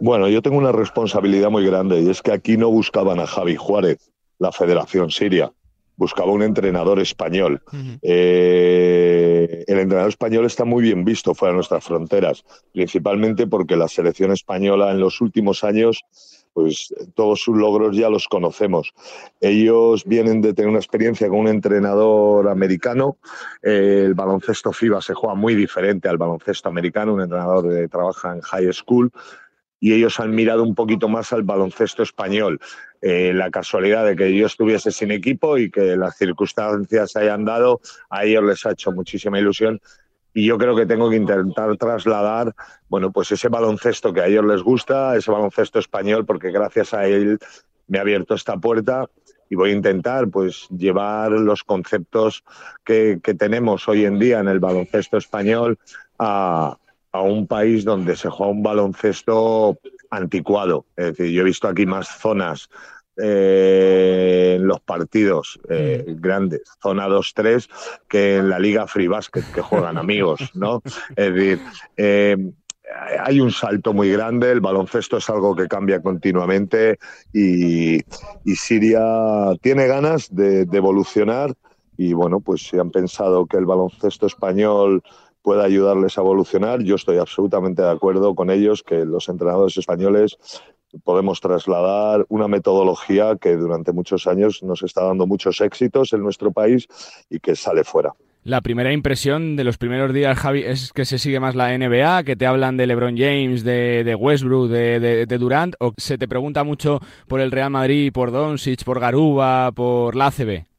Bueno, 0.00 0.28
yo 0.28 0.40
tengo 0.40 0.56
una 0.56 0.72
responsabilidad 0.72 1.50
muy 1.50 1.66
grande 1.66 2.00
y 2.00 2.08
es 2.08 2.22
que 2.22 2.32
aquí 2.32 2.56
no 2.56 2.70
buscaban 2.70 3.20
a 3.20 3.26
Javi 3.26 3.56
Juárez, 3.56 4.10
la 4.38 4.50
Federación 4.50 5.10
Siria, 5.10 5.52
buscaba 5.96 6.32
un 6.32 6.42
entrenador 6.42 7.00
español. 7.00 7.62
Eh, 8.00 9.62
el 9.66 9.78
entrenador 9.78 10.08
español 10.08 10.46
está 10.46 10.64
muy 10.64 10.82
bien 10.82 11.04
visto 11.04 11.34
fuera 11.34 11.52
de 11.52 11.56
nuestras 11.56 11.84
fronteras, 11.84 12.44
principalmente 12.72 13.46
porque 13.46 13.76
la 13.76 13.88
selección 13.88 14.32
española 14.32 14.90
en 14.90 15.00
los 15.00 15.20
últimos 15.20 15.64
años 15.64 16.02
pues 16.52 16.92
todos 17.14 17.40
sus 17.40 17.56
logros 17.56 17.96
ya 17.96 18.08
los 18.08 18.26
conocemos. 18.26 18.92
Ellos 19.40 20.04
vienen 20.04 20.40
de 20.40 20.54
tener 20.54 20.68
una 20.68 20.78
experiencia 20.78 21.28
con 21.28 21.40
un 21.40 21.48
entrenador 21.48 22.48
americano. 22.48 23.18
el 23.62 24.14
baloncesto 24.14 24.72
FIBA 24.72 25.00
se 25.00 25.14
juega 25.14 25.34
muy 25.34 25.54
diferente 25.54 26.08
al 26.08 26.18
baloncesto 26.18 26.68
americano, 26.68 27.14
un 27.14 27.20
entrenador 27.20 27.68
que 27.68 27.88
trabaja 27.88 28.34
en 28.34 28.40
high 28.40 28.72
school. 28.72 29.12
Y 29.80 29.94
ellos 29.94 30.20
han 30.20 30.34
mirado 30.34 30.62
un 30.62 30.74
poquito 30.74 31.08
más 31.08 31.32
al 31.32 31.42
baloncesto 31.42 32.02
español. 32.02 32.60
Eh, 33.00 33.32
la 33.34 33.50
casualidad 33.50 34.04
de 34.04 34.14
que 34.14 34.36
yo 34.36 34.46
estuviese 34.46 34.92
sin 34.92 35.10
equipo 35.10 35.56
y 35.56 35.70
que 35.70 35.96
las 35.96 36.16
circunstancias 36.18 37.16
hayan 37.16 37.46
dado, 37.46 37.80
a 38.10 38.24
ellos 38.24 38.44
les 38.44 38.66
ha 38.66 38.72
hecho 38.72 38.92
muchísima 38.92 39.38
ilusión 39.38 39.80
y 40.32 40.46
yo 40.46 40.58
creo 40.58 40.76
que 40.76 40.86
tengo 40.86 41.10
que 41.10 41.16
intentar 41.16 41.76
trasladar, 41.76 42.54
bueno, 42.88 43.10
pues 43.10 43.32
ese 43.32 43.48
baloncesto 43.48 44.12
que 44.12 44.20
a 44.20 44.26
ellos 44.26 44.44
les 44.44 44.62
gusta, 44.62 45.16
ese 45.16 45.30
baloncesto 45.30 45.78
español, 45.78 46.24
porque 46.24 46.52
gracias 46.52 46.94
a 46.94 47.06
él 47.06 47.38
me 47.88 47.98
ha 47.98 48.02
abierto 48.02 48.34
esta 48.34 48.56
puerta 48.56 49.08
y 49.48 49.56
voy 49.56 49.70
a 49.70 49.74
intentar 49.74 50.28
pues 50.28 50.68
llevar 50.68 51.32
los 51.32 51.64
conceptos 51.64 52.44
que, 52.84 53.20
tenemos 53.36 53.88
hoy 53.88 54.04
en 54.04 54.18
día 54.18 54.38
en 54.38 54.46
el 54.46 54.60
baloncesto 54.60 55.16
español 55.16 55.78
a, 56.18 56.76
a 57.12 57.22
un 57.22 57.46
país 57.46 57.84
donde 57.84 58.16
se 58.16 58.28
juega 58.28 58.52
un 58.52 58.62
baloncesto 58.62 59.78
anticuado. 60.10 60.86
Es 60.96 61.16
decir, 61.16 61.32
yo 61.32 61.42
he 61.42 61.44
visto 61.44 61.68
aquí 61.68 61.86
más 61.86 62.08
zonas 62.08 62.68
eh, 63.16 64.54
en 64.56 64.66
los 64.66 64.80
partidos 64.80 65.60
eh, 65.68 66.04
mm. 66.06 66.20
grandes, 66.20 66.62
zona 66.80 67.08
2-3, 67.08 67.68
que 68.08 68.36
en 68.36 68.48
la 68.48 68.58
Liga 68.58 68.86
Free 68.86 69.08
Basket, 69.08 69.42
que 69.54 69.60
juegan 69.60 69.98
amigos, 69.98 70.50
¿no? 70.54 70.82
Es 71.16 71.34
decir, 71.34 71.60
eh, 71.96 72.36
hay 73.20 73.40
un 73.40 73.50
salto 73.50 73.92
muy 73.92 74.10
grande, 74.10 74.50
el 74.50 74.60
baloncesto 74.60 75.18
es 75.18 75.28
algo 75.28 75.54
que 75.54 75.68
cambia 75.68 76.00
continuamente 76.00 76.98
y, 77.32 78.00
Siria 78.54 79.54
tiene 79.60 79.86
ganas 79.86 80.34
de, 80.34 80.64
de, 80.64 80.76
evolucionar 80.76 81.54
y 81.96 82.14
bueno, 82.14 82.40
pues 82.40 82.62
si 82.62 82.78
han 82.78 82.90
pensado 82.90 83.46
que 83.46 83.58
el 83.58 83.66
baloncesto 83.66 84.26
español 84.26 85.02
puede 85.42 85.64
ayudarles 85.64 86.18
a 86.18 86.20
evolucionar, 86.20 86.82
yo 86.82 86.96
estoy 86.96 87.18
absolutamente 87.18 87.82
de 87.82 87.90
acuerdo 87.90 88.34
con 88.34 88.50
ellos 88.50 88.82
que 88.82 89.04
los 89.04 89.28
entrenadores 89.28 89.76
españoles 89.76 90.36
podemos 91.04 91.40
trasladar 91.40 92.26
una 92.28 92.48
metodología 92.48 93.36
que 93.40 93.56
durante 93.56 93.92
muchos 93.92 94.26
años 94.26 94.62
nos 94.62 94.82
está 94.82 95.04
dando 95.04 95.26
muchos 95.26 95.60
éxitos 95.60 96.12
en 96.12 96.22
nuestro 96.22 96.50
país 96.52 96.88
y 97.28 97.38
que 97.38 97.54
sale 97.54 97.84
fuera. 97.84 98.12
La 98.42 98.62
primera 98.62 98.90
impresión 98.90 99.54
de 99.54 99.64
los 99.64 99.76
primeros 99.76 100.14
días, 100.14 100.38
Javi, 100.38 100.62
es 100.62 100.94
que 100.94 101.04
se 101.04 101.18
sigue 101.18 101.40
más 101.40 101.54
la 101.54 101.76
NBA, 101.76 102.24
que 102.24 102.36
te 102.36 102.46
hablan 102.46 102.78
de 102.78 102.86
LeBron 102.86 103.14
James, 103.16 103.64
de, 103.64 104.16
Westbrook, 104.18 104.70
de, 104.70 105.38
Durant, 105.38 105.74
o 105.78 105.92
se 105.98 106.16
te 106.16 106.26
pregunta 106.26 106.64
mucho 106.64 107.00
por 107.28 107.40
el 107.40 107.50
Real 107.50 107.70
Madrid, 107.70 108.10
por 108.12 108.32
Doncic, 108.32 108.82
por 108.82 108.98
Garuba, 108.98 109.72
por 109.72 110.16
la 110.16 110.28
ACB. 110.28 110.69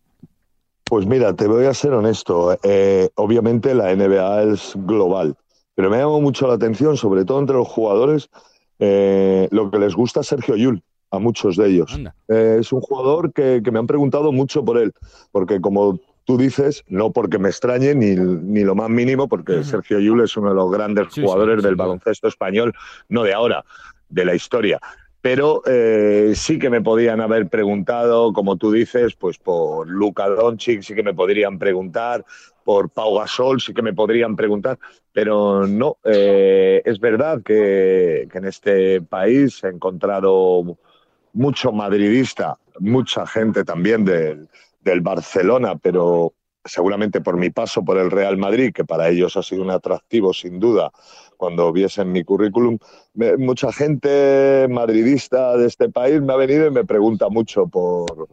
Pues 0.92 1.06
mira, 1.06 1.34
te 1.34 1.48
voy 1.48 1.64
a 1.68 1.74
ser 1.74 1.94
honesto. 1.94 2.60
Eh, 2.64 3.08
obviamente 3.16 3.74
la 3.74 3.96
NBA 3.96 4.44
es 4.44 4.74
global, 4.76 5.38
pero 5.74 5.90
me 5.90 5.96
ha 5.96 6.00
llamado 6.00 6.20
mucho 6.20 6.50
la 6.50 6.56
atención, 6.56 6.98
sobre 6.98 7.24
todo 7.24 7.40
entre 7.40 7.56
los 7.56 7.70
jugadores, 7.70 8.30
eh, 8.78 9.48
lo 9.52 9.72
que 9.72 9.80
les 9.80 9.96
gusta 9.96 10.22
Sergio 10.22 10.58
Yul, 10.58 10.84
a 11.10 11.18
muchos 11.18 11.56
de 11.56 11.70
ellos. 11.70 11.98
Eh, 12.28 12.58
es 12.60 12.74
un 12.74 12.82
jugador 12.82 13.32
que, 13.32 13.62
me 13.72 13.80
han 13.80 13.88
preguntado 13.88 14.34
mucho 14.34 14.66
por 14.66 14.78
él, 14.78 14.92
porque 15.32 15.62
como 15.62 15.98
tú 16.26 16.38
dices, 16.38 16.84
no 16.90 17.14
porque 17.14 17.40
me 17.40 17.48
extrañe 17.48 17.96
ni, 17.96 18.18
ni 18.18 18.66
lo 18.66 18.76
más 18.76 18.90
mínimo, 18.90 19.30
porque 19.30 19.64
Sergio 19.64 19.98
Yul 19.98 20.26
es 20.26 20.36
uno 20.36 20.50
de 20.50 20.56
los 20.56 20.70
grandes 20.70 21.08
jugadores 21.08 21.64
del 21.64 21.76
baloncesto 21.78 22.28
español, 22.28 22.74
no 23.08 23.24
de 23.24 23.34
ahora, 23.34 23.64
de 24.10 24.26
la 24.26 24.36
historia. 24.36 24.78
Pero 25.22 25.62
eh, 25.68 26.34
sí 26.36 26.58
que 26.58 26.72
me 26.72 26.82
podían 26.82 27.22
haber 27.22 27.48
preguntado, 27.48 28.34
como 28.34 28.58
tú 28.58 28.72
dices, 28.72 29.16
pues 29.16 29.38
por 29.38 29.88
Luka 29.88 30.28
Doncic, 30.28 30.82
sí 30.82 30.96
que 30.96 31.04
me 31.04 31.14
podrían 31.14 31.60
preguntar, 31.60 32.26
por 32.64 32.90
Pau 32.90 33.18
Gasol, 33.18 33.62
sí 33.62 33.74
que 33.74 33.82
me 33.82 33.94
podrían 33.94 34.36
preguntar, 34.36 34.80
pero 35.14 35.68
no, 35.68 35.98
eh, 36.04 36.82
es 36.86 37.00
verdad 37.00 37.42
que, 37.44 38.28
en 38.32 38.46
este 38.46 39.02
país 39.02 39.64
he 39.64 39.68
encontrado 39.68 40.78
mucho 41.34 41.72
madridista, 41.72 42.58
mucha 42.80 43.26
gente 43.26 43.64
también 43.64 44.06
del, 44.06 44.50
del 44.82 45.02
Barcelona, 45.02 45.78
pero 45.78 46.34
seguramente 46.64 47.22
por 47.22 47.38
mi 47.38 47.50
paso 47.50 47.84
por 47.84 47.98
el 47.98 48.12
Real 48.12 48.38
Madrid, 48.38 48.72
que 48.74 48.86
para 48.86 49.10
ellos 49.10 49.36
ha 49.36 49.44
sido 49.44 49.64
un 49.64 49.72
atractivo 49.72 50.34
sin 50.34 50.60
duda 50.60 50.92
cuando 51.42 51.74
viesen 51.74 52.12
mi 52.12 52.24
currículum, 52.24 52.78
mucha 53.40 53.72
gente 53.72 54.68
madridista 54.70 55.58
de 55.58 55.66
este 55.66 55.90
país 55.90 56.22
me 56.22 56.34
ha 56.34 56.36
venido 56.36 56.68
y 56.68 56.70
me 56.70 56.86
pregunta 56.86 57.30
mucho 57.30 57.66
por, 57.66 58.28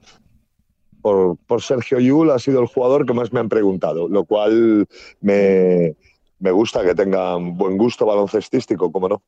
por, 1.01 1.39
por 1.39 1.63
Sergio 1.63 2.01
Yul, 2.01 2.31
ha 2.31 2.39
sido 2.39 2.61
el 2.61 2.67
jugador 2.67 3.07
que 3.07 3.15
más 3.15 3.33
me 3.33 3.41
han 3.41 3.49
preguntado, 3.49 4.09
lo 4.09 4.27
cual 4.27 4.87
me, 5.23 5.97
me 6.39 6.51
gusta 6.51 6.85
que 6.85 6.95
tengan 6.95 7.57
buen 7.57 7.79
gusto 7.79 8.05
baloncestístico, 8.05 8.93
como 8.93 9.09
no. 9.09 9.23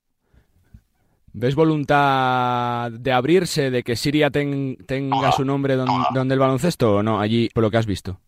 ¿Ves 1.33 1.55
voluntad 1.55 2.93
de 2.93 3.13
abrirse, 3.13 3.71
de 3.71 3.83
que 3.83 3.97
Siria 3.97 4.31
tenga 4.31 5.33
su 5.33 5.47
nombre 5.47 5.77
donde 6.13 6.35
el 6.35 6.39
baloncesto 6.39 6.97
o 6.97 7.03
no, 7.03 7.19
allí 7.19 7.49
por 7.55 7.63
lo 7.63 7.71
que 7.71 7.79
has 7.79 7.87
visto? 7.87 8.21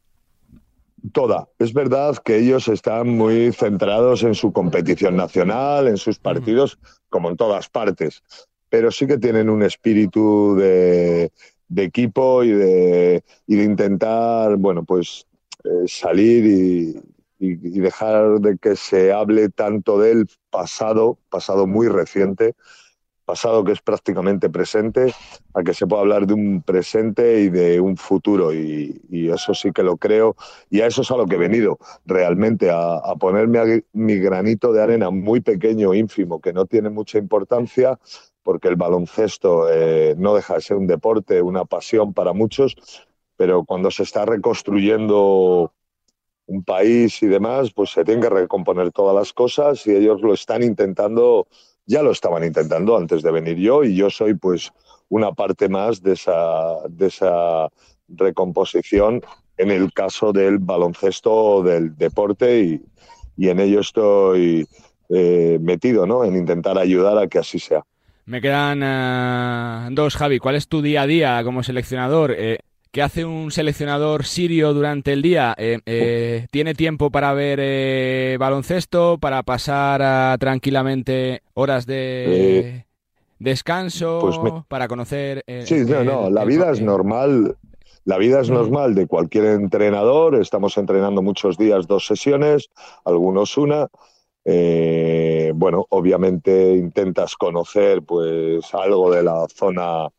Toda. 1.13 1.49
Es 1.59 1.73
verdad 1.73 2.17
que 2.19 2.39
ellos 2.39 2.69
están 2.69 3.09
muy 3.09 3.53
centrados 3.53 4.23
en 4.23 4.35
su 4.35 4.53
competición 4.53 5.17
nacional, 5.17 5.89
en 5.89 5.99
sus 5.99 6.19
partidos, 6.19 6.79
como 7.11 7.29
en 7.29 7.37
todas 7.37 7.69
partes, 7.69 8.23
pero 8.71 8.91
sí 8.91 9.07
que 9.07 9.19
tienen 9.19 9.51
un 9.51 9.63
espíritu 9.63 10.57
de, 10.57 11.31
equipo 11.77 12.43
y 12.43 12.53
de, 12.53 13.25
de 13.47 13.65
intentar, 13.65 14.57
bueno, 14.57 14.85
pues 14.85 15.27
eh, 15.65 15.87
salir 15.87 16.47
y, 16.47 17.01
y, 17.39 17.81
dejar 17.81 18.39
de 18.41 18.57
que 18.57 18.77
se 18.77 19.13
hable 19.13 19.49
tanto 19.49 19.99
del 19.99 20.29
pasado, 20.49 21.19
pasado 21.29 21.67
muy 21.67 21.89
reciente, 21.89 22.55
pasado 23.25 23.65
que 23.65 23.73
es 23.73 23.81
prácticamente 23.81 24.51
presente, 24.51 25.15
a 25.55 25.63
que 25.63 25.75
se 25.75 25.87
pueda 25.87 26.03
hablar 26.03 26.27
de 26.27 26.35
un 26.35 26.63
presente 26.63 27.41
y 27.41 27.49
de 27.49 27.81
un 27.81 27.97
futuro. 27.97 28.53
Y, 28.53 29.01
eso 29.33 29.55
sí 29.55 29.73
que 29.73 29.83
lo 29.83 29.97
creo. 29.97 30.37
Y 30.69 30.81
a 30.81 30.87
eso 30.87 31.03
es 31.03 31.11
a 31.11 31.17
lo 31.17 31.27
que 31.27 31.37
he 31.37 31.39
venido, 31.39 31.79
realmente, 32.05 32.71
a, 32.71 33.01
ponerme 33.19 33.85
mi 33.93 34.17
granito 34.17 34.73
de 34.73 34.83
arena 34.83 35.11
muy 35.11 35.41
pequeño, 35.41 35.95
ínfimo, 35.95 36.41
que 36.41 36.53
no 36.53 36.67
tiene 36.67 36.91
mucha 36.91 37.19
importancia, 37.19 37.99
porque 38.43 38.69
el 38.69 38.77
baloncesto 38.77 39.69
eh, 39.71 40.15
no 40.19 40.35
deja 40.35 40.55
de 40.55 40.61
ser 40.61 40.77
un 40.77 40.87
deporte, 40.87 41.41
una 41.41 41.65
pasión 41.65 42.13
para 42.13 42.33
muchos, 42.33 42.77
pero 43.37 43.65
cuando 43.65 43.91
se 43.91 44.03
está 44.03 44.25
reconstruyendo 44.27 45.73
un 46.47 46.65
país 46.65 47.23
y 47.23 47.29
demás, 47.29 47.73
pues 47.73 47.91
se 47.91 48.05
tienen 48.05 48.23
que 48.23 48.29
recomponer 48.29 48.91
todas 48.93 49.15
las 49.15 49.33
cosas 49.33 49.87
y 49.87 49.93
ellos 49.93 50.21
lo 50.21 50.35
están 50.35 50.63
intentando 50.63 51.47
ya 51.87 52.03
lo 52.03 52.13
estaban 52.13 52.45
intentando 52.45 52.97
antes 52.97 53.23
de 53.23 53.31
venir 53.31 53.57
yo 53.57 53.85
y 53.85 53.95
yo 53.95 54.11
soy 54.11 54.35
pues 54.35 54.73
una 55.09 55.33
parte 55.33 55.69
más 55.69 56.03
de 56.03 56.13
esa, 56.13 56.77
de 56.89 57.07
esa 57.07 57.69
recomposición 58.09 59.23
en 59.59 59.71
el 59.71 59.93
caso 59.93 60.33
del 60.33 60.59
baloncesto, 60.59 61.63
del 61.63 61.97
deporte 61.97 62.81
y, 63.37 63.49
en 63.49 63.61
ello 63.61 63.81
estoy 63.81 64.67
eh, 65.09 65.59
metido, 65.61 66.07
¿no? 66.07 66.25
En 66.25 66.37
intentar 66.37 66.79
ayudar 66.79 67.19
a 67.19 67.27
que 67.27 67.39
así 67.39 67.59
sea. 67.59 67.83
Me 68.25 68.41
quedan 68.41 68.83
eh, 68.83 69.89
dos, 69.93 70.17
Javi. 70.17 70.39
¿Cuál 70.39 70.55
es 70.55 70.69
tu 70.69 70.81
día 70.81 71.03
a 71.03 71.07
día 71.07 71.43
como 71.45 71.63
seleccionador? 71.63 72.35
Eh, 72.37 72.61
¿Qué 72.93 73.01
hace 73.01 73.25
un 73.25 73.51
seleccionador 73.51 74.27
sirio 74.27 74.75
durante 74.75 75.15
el 75.15 75.23
día? 75.23 75.55
Eh, 75.57 75.79
eh, 75.87 76.47
¿Tiene 76.51 76.75
tiempo 76.75 77.11
para 77.11 77.33
ver 77.33 77.59
eh, 77.63 78.37
baloncesto, 78.39 79.17
para 79.17 79.43
pasar 79.45 80.39
tranquilamente 80.39 81.41
horas 81.55 81.87
de 81.87 82.85
descanso, 83.39 84.19
pues 84.21 84.37
para 84.69 84.89
conocer... 84.89 85.43
sí, 85.65 85.87
no, 85.87 86.05
no, 86.05 86.29
la 86.29 86.45
vida 86.45 86.71
es 86.71 86.83
normal. 86.83 87.57
La 88.05 88.19
vida 88.19 88.41
es 88.43 88.51
normal 88.51 88.95
de 88.95 89.07
cualquier 89.07 89.47
entrenador. 89.47 90.35
Estamos 90.35 90.77
entrenando 90.77 91.23
muchos 91.23 91.57
días, 91.57 91.87
dos 91.87 92.05
sesiones, 92.07 92.69
algunos 93.07 93.57
una. 93.57 93.89
bueno, 94.45 95.87
obviamente 95.89 96.75
intentas 96.75 97.37
conocer 97.37 98.03
pues 98.03 98.63
algo 98.75 99.11
de 99.11 99.23
la 99.23 99.47
zona 99.49 100.11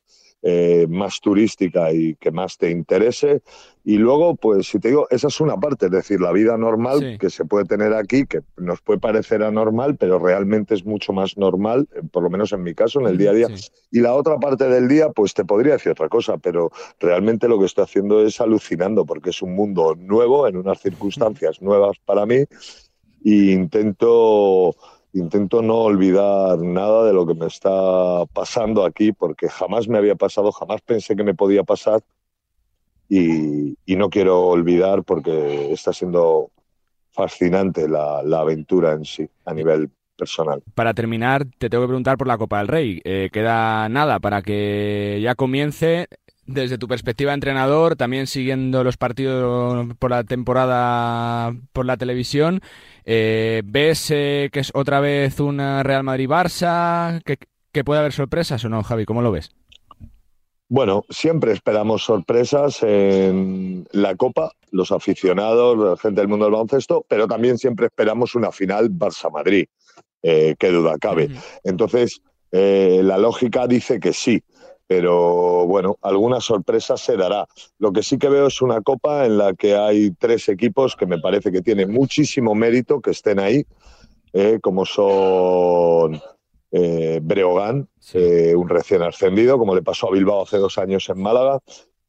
eh, 0.45 0.87
más 0.89 1.21
turística 1.21 1.93
y 1.93 2.15
que 2.15 2.29
más 2.29 2.57
te 2.57 2.69
interese. 2.69 3.41
Y 3.85 3.95
luego, 3.95 4.35
pues 4.35 4.67
si 4.67 4.77
te 4.77 4.89
digo, 4.89 5.07
esa 5.09 5.27
es 5.27 5.39
una 5.39 5.55
parte, 5.55 5.85
es 5.85 5.91
decir, 5.93 6.19
la 6.19 6.33
vida 6.33 6.57
normal 6.57 7.17
que 7.17 7.29
se 7.29 7.45
puede 7.45 7.63
tener 7.63 7.93
aquí, 7.93 8.25
que 8.25 8.41
nos 8.57 8.81
puede 8.81 8.99
parecer 8.99 9.41
anormal, 9.41 9.95
pero 9.95 10.19
realmente 10.19 10.73
es 10.73 10.85
mucho 10.85 11.13
más 11.13 11.37
normal, 11.37 11.87
eh, 11.95 12.01
por 12.11 12.23
lo 12.23 12.29
menos 12.29 12.51
en 12.51 12.61
mi 12.61 12.73
caso, 12.73 12.99
en 12.99 13.07
el 13.07 13.17
día 13.17 13.31
a 13.31 13.33
día. 13.33 13.47
Y 13.89 14.01
la 14.01 14.15
otra 14.15 14.37
parte 14.37 14.67
del 14.67 14.89
día, 14.89 15.11
pues 15.11 15.33
te 15.33 15.45
podría 15.45 15.73
decir 15.73 15.93
otra 15.93 16.09
cosa, 16.09 16.37
pero 16.37 16.71
realmente 16.99 17.47
lo 17.47 17.57
que 17.57 17.65
estoy 17.65 17.85
haciendo 17.85 18.21
es 18.25 18.41
alucinando, 18.41 19.05
porque 19.05 19.29
es 19.29 19.41
un 19.41 19.55
mundo 19.55 19.95
nuevo, 19.97 20.45
en 20.45 20.57
unas 20.57 20.81
circunstancias 20.81 21.61
nuevas 21.61 21.97
para 22.03 22.25
mí, 22.25 22.43
e 23.23 23.31
intento 23.53 24.75
intento 25.13 25.61
no 25.61 25.75
olvidar 25.75 26.59
nada 26.59 27.05
de 27.05 27.13
lo 27.13 27.25
que 27.25 27.35
me 27.35 27.47
está 27.47 28.25
pasando 28.33 28.83
aquí, 28.83 29.11
porque 29.13 29.47
jamás 29.47 29.87
me 29.87 29.97
había 29.97 30.15
pasado, 30.15 30.51
jamás 30.51 30.81
pensé 30.81 31.15
que 31.15 31.23
me 31.23 31.35
podía 31.35 31.63
pasar 31.63 32.01
y, 33.09 33.77
no 33.95 34.09
quiero 34.09 34.47
olvidar 34.47 35.03
porque 35.03 35.71
está 35.71 35.93
siendo 35.93 36.49
fascinante 37.11 37.87
la, 37.87 38.19
aventura 38.39 38.93
en 38.93 39.05
sí 39.05 39.29
a 39.45 39.53
nivel 39.53 39.91
personal. 40.17 40.63
Para 40.73 40.93
terminar, 40.93 41.45
te 41.57 41.69
tengo 41.69 41.83
que 41.83 41.89
preguntar 41.89 42.17
por 42.17 42.27
la 42.27 42.37
Copa 42.37 42.57
del 42.57 42.67
Rey. 42.67 43.01
Eh, 43.03 43.29
queda 43.31 43.87
nada 43.89 44.19
para 44.19 44.41
que 44.41 45.19
ya 45.21 45.35
comience 45.35 46.07
desde 46.45 46.77
tu 46.77 46.87
perspectiva 46.87 47.31
de 47.31 47.35
entrenador, 47.35 47.95
también 47.95 48.27
siguiendo 48.27 48.83
los 48.83 48.97
partidos 48.97 49.87
por 49.97 50.11
la 50.11 50.23
temporada 50.23 51.53
por 51.71 51.85
la 51.85 51.97
televisión, 51.97 52.61
eh, 53.05 53.61
¿ves 53.65 54.11
eh, 54.11 54.49
que 54.51 54.59
es 54.61 54.71
otra 54.73 54.99
vez 54.99 55.39
una 55.39 55.83
Real 55.83 56.03
Madrid-Barça? 56.03 57.21
¿Que, 57.23 57.83
puede 57.83 57.99
haber 57.99 58.13
sorpresas 58.13 58.63
o 58.65 58.69
no, 58.69 58.83
Javi? 58.83 59.05
¿Cómo 59.05 59.21
lo 59.21 59.31
ves? 59.31 59.51
Bueno, 60.69 61.03
siempre 61.09 61.53
esperamos 61.53 62.03
sorpresas 62.03 62.81
en 62.83 63.85
la 63.91 64.15
Copa, 64.15 64.51
los 64.71 64.91
aficionados, 64.91 65.77
la 65.77 65.97
gente 65.97 66.21
del 66.21 66.27
mundo 66.27 66.45
del 66.45 66.53
baloncesto, 66.53 67.05
pero 67.07 67.27
también 67.27 67.57
siempre 67.57 67.87
esperamos 67.87 68.35
una 68.35 68.51
final 68.51 68.89
Barça-Madrid, 68.89 69.65
eh, 70.23 70.55
qué 70.57 70.71
duda 70.71 70.97
cabe. 70.99 71.29
Entonces, 71.63 72.21
la 72.51 73.17
lógica 73.17 73.67
dice 73.67 73.99
que 73.99 74.13
sí 74.13 74.43
pero 74.87 75.65
bueno, 75.65 75.97
alguna 76.01 76.41
sorpresa 76.41 76.97
se 76.97 77.15
dará. 77.17 77.47
Lo 77.79 77.91
que 77.91 78.03
sí 78.03 78.17
que 78.17 78.29
veo 78.29 78.47
es 78.47 78.61
una 78.61 78.81
copa 78.81 79.25
en 79.25 79.37
la 79.37 79.53
que 79.53 79.75
hay 79.75 80.11
tres 80.11 80.49
equipos 80.49 80.95
que 80.95 81.05
me 81.05 81.19
parece 81.19 81.51
que 81.51 81.61
tiene 81.61 81.85
muchísimo 81.85 82.53
mérito 82.53 83.01
que 83.01 83.11
estén 83.11 83.39
ahí, 83.39 83.65
eh, 84.33 84.59
como 84.61 84.85
son 84.85 86.21
eh, 86.71 87.19
Breogán, 87.21 87.87
eh, 88.13 88.55
un 88.55 88.67
recién 88.67 89.03
ascendido, 89.03 89.57
como 89.57 89.75
le 89.75 89.83
pasó 89.83 90.07
a 90.07 90.11
Bilbao 90.11 90.41
hace 90.43 90.57
dos 90.57 90.77
años 90.77 91.07
en 91.09 91.21
Málaga. 91.21 91.59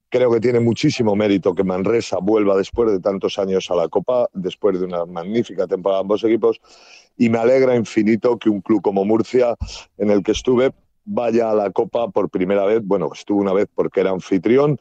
Creo 0.08 0.30
que 0.30 0.40
tiene 0.40 0.60
muchísimo 0.60 1.14
mérito 1.16 1.54
que 1.54 1.64
Manresa 1.64 2.18
vuelva 2.22 2.56
después 2.56 2.90
de 2.90 3.00
tantos 3.00 3.38
años 3.38 3.70
a 3.70 3.74
la 3.74 3.88
Copa, 3.88 4.28
después 4.32 4.78
de 4.78 4.86
una 4.86 5.04
magnífica 5.06 5.66
temporada 5.66 6.00
ambos 6.00 6.24
equipos. 6.24 6.60
Y 7.16 7.28
me 7.28 7.38
alegra 7.38 7.76
infinito 7.76 8.38
que 8.38 8.48
un 8.48 8.60
club 8.60 8.80
como 8.80 9.04
Murcia, 9.04 9.54
en 9.98 10.10
el 10.10 10.22
que 10.22 10.32
estuve, 10.32 10.72
vaya 11.04 11.50
a 11.50 11.54
la 11.54 11.70
Copa 11.70 12.08
por 12.08 12.30
primera 12.30 12.64
vez. 12.64 12.80
Bueno, 12.84 13.10
estuvo 13.12 13.40
una 13.40 13.52
vez 13.52 13.68
porque 13.74 14.00
era 14.00 14.10
anfitrión. 14.10 14.78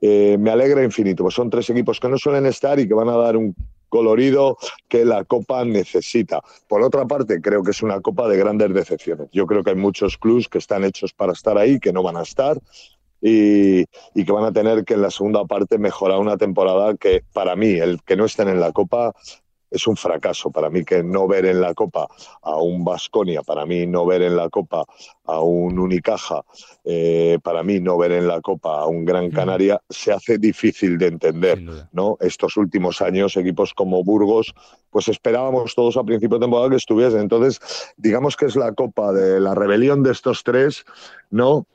Eh, 0.00 0.36
me 0.38 0.50
alegra 0.50 0.84
infinito, 0.84 1.22
pues 1.22 1.34
son 1.34 1.50
tres 1.50 1.70
equipos 1.70 1.98
que 1.98 2.08
no 2.08 2.18
suelen 2.18 2.46
estar 2.46 2.78
y 2.78 2.86
que 2.86 2.94
van 2.94 3.08
a 3.08 3.16
dar 3.16 3.36
un 3.36 3.54
colorido 3.88 4.58
que 4.88 5.04
la 5.04 5.24
Copa 5.24 5.64
necesita. 5.64 6.42
Por 6.68 6.82
otra 6.82 7.06
parte, 7.06 7.40
creo 7.40 7.62
que 7.62 7.70
es 7.70 7.82
una 7.82 8.00
Copa 8.00 8.28
de 8.28 8.36
grandes 8.36 8.74
decepciones. 8.74 9.28
Yo 9.32 9.46
creo 9.46 9.62
que 9.62 9.70
hay 9.70 9.76
muchos 9.76 10.18
clubes 10.18 10.48
que 10.48 10.58
están 10.58 10.84
hechos 10.84 11.12
para 11.12 11.32
estar 11.32 11.56
ahí, 11.56 11.78
que 11.78 11.92
no 11.92 12.02
van 12.02 12.16
a 12.16 12.22
estar. 12.22 12.58
Y, 13.26 13.84
y, 14.14 14.24
que 14.26 14.32
van 14.32 14.44
a 14.44 14.52
tener 14.52 14.84
que 14.84 14.92
en 14.92 15.00
la 15.00 15.10
segunda 15.10 15.46
parte 15.46 15.78
mejorar 15.78 16.18
una 16.18 16.36
temporada 16.36 16.94
que 16.94 17.22
para 17.32 17.56
mí, 17.56 17.70
el 17.70 18.02
que 18.02 18.16
no 18.16 18.26
estén 18.26 18.48
en 18.48 18.60
la 18.60 18.70
Copa, 18.72 19.14
es 19.74 19.86
un 19.86 19.96
fracaso. 19.96 20.50
Para 20.50 20.70
mí 20.70 20.84
que 20.84 21.02
no 21.02 21.26
ver 21.26 21.46
en 21.46 21.60
la 21.60 21.74
Copa 21.74 22.06
a 22.42 22.56
un 22.56 22.84
Vasconia, 22.84 23.42
para 23.42 23.66
mí 23.66 23.86
no 23.86 24.06
ver 24.06 24.22
en 24.22 24.36
la 24.36 24.48
Copa 24.48 24.84
a 25.24 25.40
un 25.40 25.78
Unicaja, 25.78 26.42
eh, 26.84 27.38
para 27.42 27.62
mí 27.62 27.80
no 27.80 27.98
ver 27.98 28.12
en 28.12 28.28
la 28.28 28.40
Copa 28.40 28.80
a 28.80 28.86
un 28.86 29.04
Gran 29.04 29.30
Canaria, 29.30 29.80
se 29.90 30.12
hace 30.12 30.38
difícil 30.38 30.96
de 30.96 31.08
entender. 31.08 31.60
¿no? 31.92 32.16
Estos 32.20 32.56
últimos 32.56 33.02
años, 33.02 33.36
equipos 33.36 33.74
como 33.74 34.04
Burgos, 34.04 34.54
pues 34.90 35.08
esperábamos 35.08 35.74
todos 35.74 35.96
a 35.96 36.04
principio 36.04 36.38
de 36.38 36.44
temporada 36.44 36.70
que 36.70 36.76
estuviesen. 36.76 37.20
Entonces, 37.20 37.60
digamos 37.96 38.36
que 38.36 38.46
es 38.46 38.56
la 38.56 38.72
Copa 38.72 39.12
de 39.12 39.40
la 39.40 39.54
rebelión 39.54 40.02
de 40.02 40.12
estos 40.12 40.44
tres, 40.44 40.84
¿no? 41.30 41.66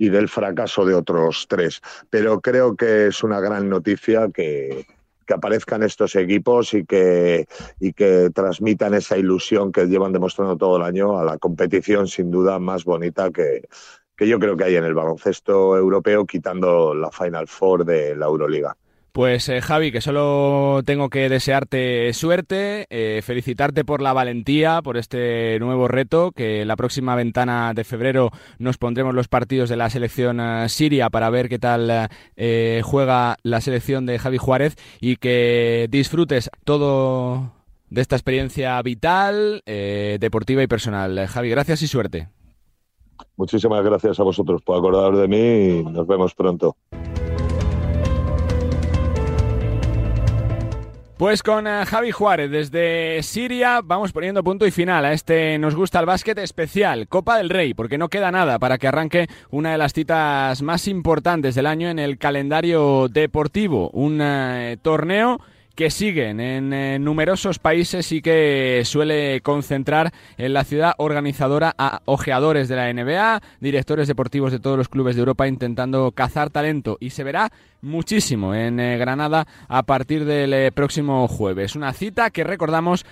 y 0.00 0.10
del 0.10 0.28
fracaso 0.28 0.84
de 0.84 0.94
otros 0.94 1.46
tres. 1.48 1.82
Pero 2.08 2.40
creo 2.40 2.76
que 2.76 3.08
es 3.08 3.24
una 3.24 3.40
gran 3.40 3.68
noticia 3.68 4.28
que, 4.32 4.86
que 5.28 5.34
aparezcan 5.34 5.82
estos 5.82 6.16
equipos 6.16 6.72
y 6.72 6.86
que, 6.86 7.46
y 7.78 7.92
que 7.92 8.30
transmitan 8.34 8.94
esa 8.94 9.18
ilusión 9.18 9.70
que 9.70 9.84
llevan 9.84 10.14
demostrando 10.14 10.56
todo 10.56 10.78
el 10.78 10.82
año 10.82 11.18
a 11.18 11.24
la 11.24 11.36
competición 11.36 12.08
sin 12.08 12.30
duda 12.30 12.58
más 12.58 12.84
bonita 12.84 13.30
que, 13.30 13.68
que 14.16 14.26
yo 14.26 14.38
creo 14.38 14.56
que 14.56 14.64
hay 14.64 14.76
en 14.76 14.84
el 14.84 14.94
baloncesto 14.94 15.76
europeo, 15.76 16.24
quitando 16.24 16.94
la 16.94 17.10
Final 17.10 17.46
Four 17.46 17.84
de 17.84 18.16
la 18.16 18.24
Euroliga. 18.24 18.74
Pues 19.18 19.48
eh, 19.48 19.60
Javi, 19.60 19.90
que 19.90 20.00
solo 20.00 20.82
tengo 20.84 21.10
que 21.10 21.28
desearte 21.28 22.12
suerte, 22.12 22.86
eh, 22.88 23.20
felicitarte 23.20 23.84
por 23.84 24.00
la 24.00 24.12
valentía, 24.12 24.80
por 24.80 24.96
este 24.96 25.58
nuevo 25.58 25.88
reto, 25.88 26.30
que 26.30 26.64
la 26.64 26.76
próxima 26.76 27.16
ventana 27.16 27.74
de 27.74 27.82
febrero 27.82 28.30
nos 28.60 28.78
pondremos 28.78 29.16
los 29.16 29.26
partidos 29.26 29.70
de 29.70 29.76
la 29.76 29.90
selección 29.90 30.38
eh, 30.38 30.68
siria 30.68 31.10
para 31.10 31.30
ver 31.30 31.48
qué 31.48 31.58
tal 31.58 32.08
juega 32.84 33.38
la 33.42 33.60
selección 33.60 34.06
de 34.06 34.20
Javi 34.20 34.38
Juárez 34.38 34.76
y 35.00 35.16
que 35.16 35.88
disfrutes 35.90 36.48
todo 36.62 37.50
de 37.90 38.00
esta 38.02 38.14
experiencia 38.14 38.80
vital, 38.82 39.64
deportiva 39.66 40.62
y 40.62 40.68
personal. 40.68 41.26
Javi, 41.26 41.50
gracias 41.50 41.82
y 41.82 41.88
suerte. 41.88 42.28
Muchísimas 43.36 43.84
gracias 43.84 44.20
a 44.20 44.22
vosotros 44.22 44.62
por 44.62 44.78
acordaros 44.78 45.18
de 45.18 45.26
mí 45.26 45.80
y 45.80 45.82
nos 45.82 46.06
vemos 46.06 46.36
pronto. 46.36 46.76
Pues 51.18 51.42
con 51.42 51.66
eh, 51.66 51.84
Javi 51.84 52.12
Juárez 52.12 52.48
desde 52.48 53.20
Siria 53.24 53.80
vamos 53.82 54.12
poniendo 54.12 54.44
punto 54.44 54.68
y 54.68 54.70
final 54.70 55.04
a 55.04 55.12
este 55.12 55.58
Nos 55.58 55.74
gusta 55.74 55.98
el 55.98 56.06
básquet 56.06 56.38
especial, 56.38 57.08
Copa 57.08 57.38
del 57.38 57.50
Rey, 57.50 57.74
porque 57.74 57.98
no 57.98 58.08
queda 58.08 58.30
nada 58.30 58.60
para 58.60 58.78
que 58.78 58.86
arranque 58.86 59.26
una 59.50 59.72
de 59.72 59.78
las 59.78 59.94
citas 59.94 60.62
más 60.62 60.86
importantes 60.86 61.56
del 61.56 61.66
año 61.66 61.88
en 61.88 61.98
el 61.98 62.18
calendario 62.18 63.08
deportivo, 63.08 63.90
un 63.90 64.20
eh, 64.22 64.76
torneo 64.80 65.40
que 65.78 65.92
siguen 65.92 66.40
en, 66.40 67.04
numerosos 67.04 67.60
países 67.60 68.10
y 68.10 68.20
que 68.20 68.82
suele 68.84 69.40
concentrar 69.42 70.12
en 70.36 70.52
la 70.52 70.64
ciudad 70.64 70.94
organizadora 70.98 71.72
a 71.78 72.02
ojeadores 72.04 72.66
de 72.66 72.74
la 72.74 72.92
NBA, 72.92 73.40
directores 73.60 74.08
deportivos 74.08 74.50
de 74.50 74.58
todos 74.58 74.76
los 74.76 74.88
clubes 74.88 75.14
de 75.14 75.20
Europa 75.20 75.46
intentando 75.46 76.10
cazar 76.10 76.50
talento 76.50 76.96
y 76.98 77.10
se 77.10 77.22
verá 77.22 77.52
muchísimo 77.80 78.56
en 78.56 78.80
eh, 78.80 78.98
Granada 78.98 79.46
a 79.68 79.84
partir 79.84 80.24
del 80.24 80.52
eh, 80.52 80.72
próximo 80.72 81.28
jueves. 81.28 81.76
Una 81.76 81.92
cita 81.92 82.30
que 82.30 82.42
recordamos 82.42 83.06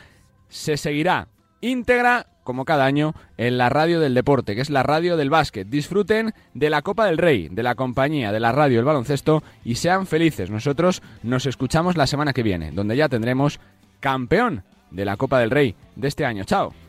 se 0.49 0.77
seguirá 0.77 1.29
íntegra 1.61 2.27
como 2.47 2.64
cada 2.64 2.86
año, 2.86 3.14
en 3.36 3.59
la 3.59 3.68
radio 3.68 4.01
del 4.01 4.14
deporte, 4.14 4.55
que 4.55 4.62
es 4.62 4.70
la 4.70 4.82
radio 4.82 5.18
del 5.18 5.28
básquet. 5.28 5.68
Disfruten 5.68 6.32
de 6.55 6.70
la 6.70 6.80
Copa 6.80 7.05
del 7.05 7.18
Rey, 7.18 7.49
de 7.51 7.62
la 7.62 7.74
compañía, 7.74 8.32
de 8.32 8.40
la 8.40 8.53
radio 8.53 8.76
del 8.76 8.86
baloncesto 8.86 9.42
y 9.62 9.74
sean 9.74 10.07
felices. 10.07 10.51
Nosotros 10.51 11.03
nos 11.22 11.44
escuchamos 11.44 11.99
la 11.99 12.07
semana 12.07 12.32
que 12.32 12.42
viene, 12.42 12.70
donde 12.70 12.97
ya 12.97 13.11
tendremos 13.11 13.61
campeón 14.01 14.62
de 14.90 15.05
la 15.05 15.18
Copa 15.18 15.40
del 15.40 15.51
Rey 15.51 15.74
de 15.97 16.09
este 16.09 16.24
año. 16.24 16.44
Chao. 16.44 16.86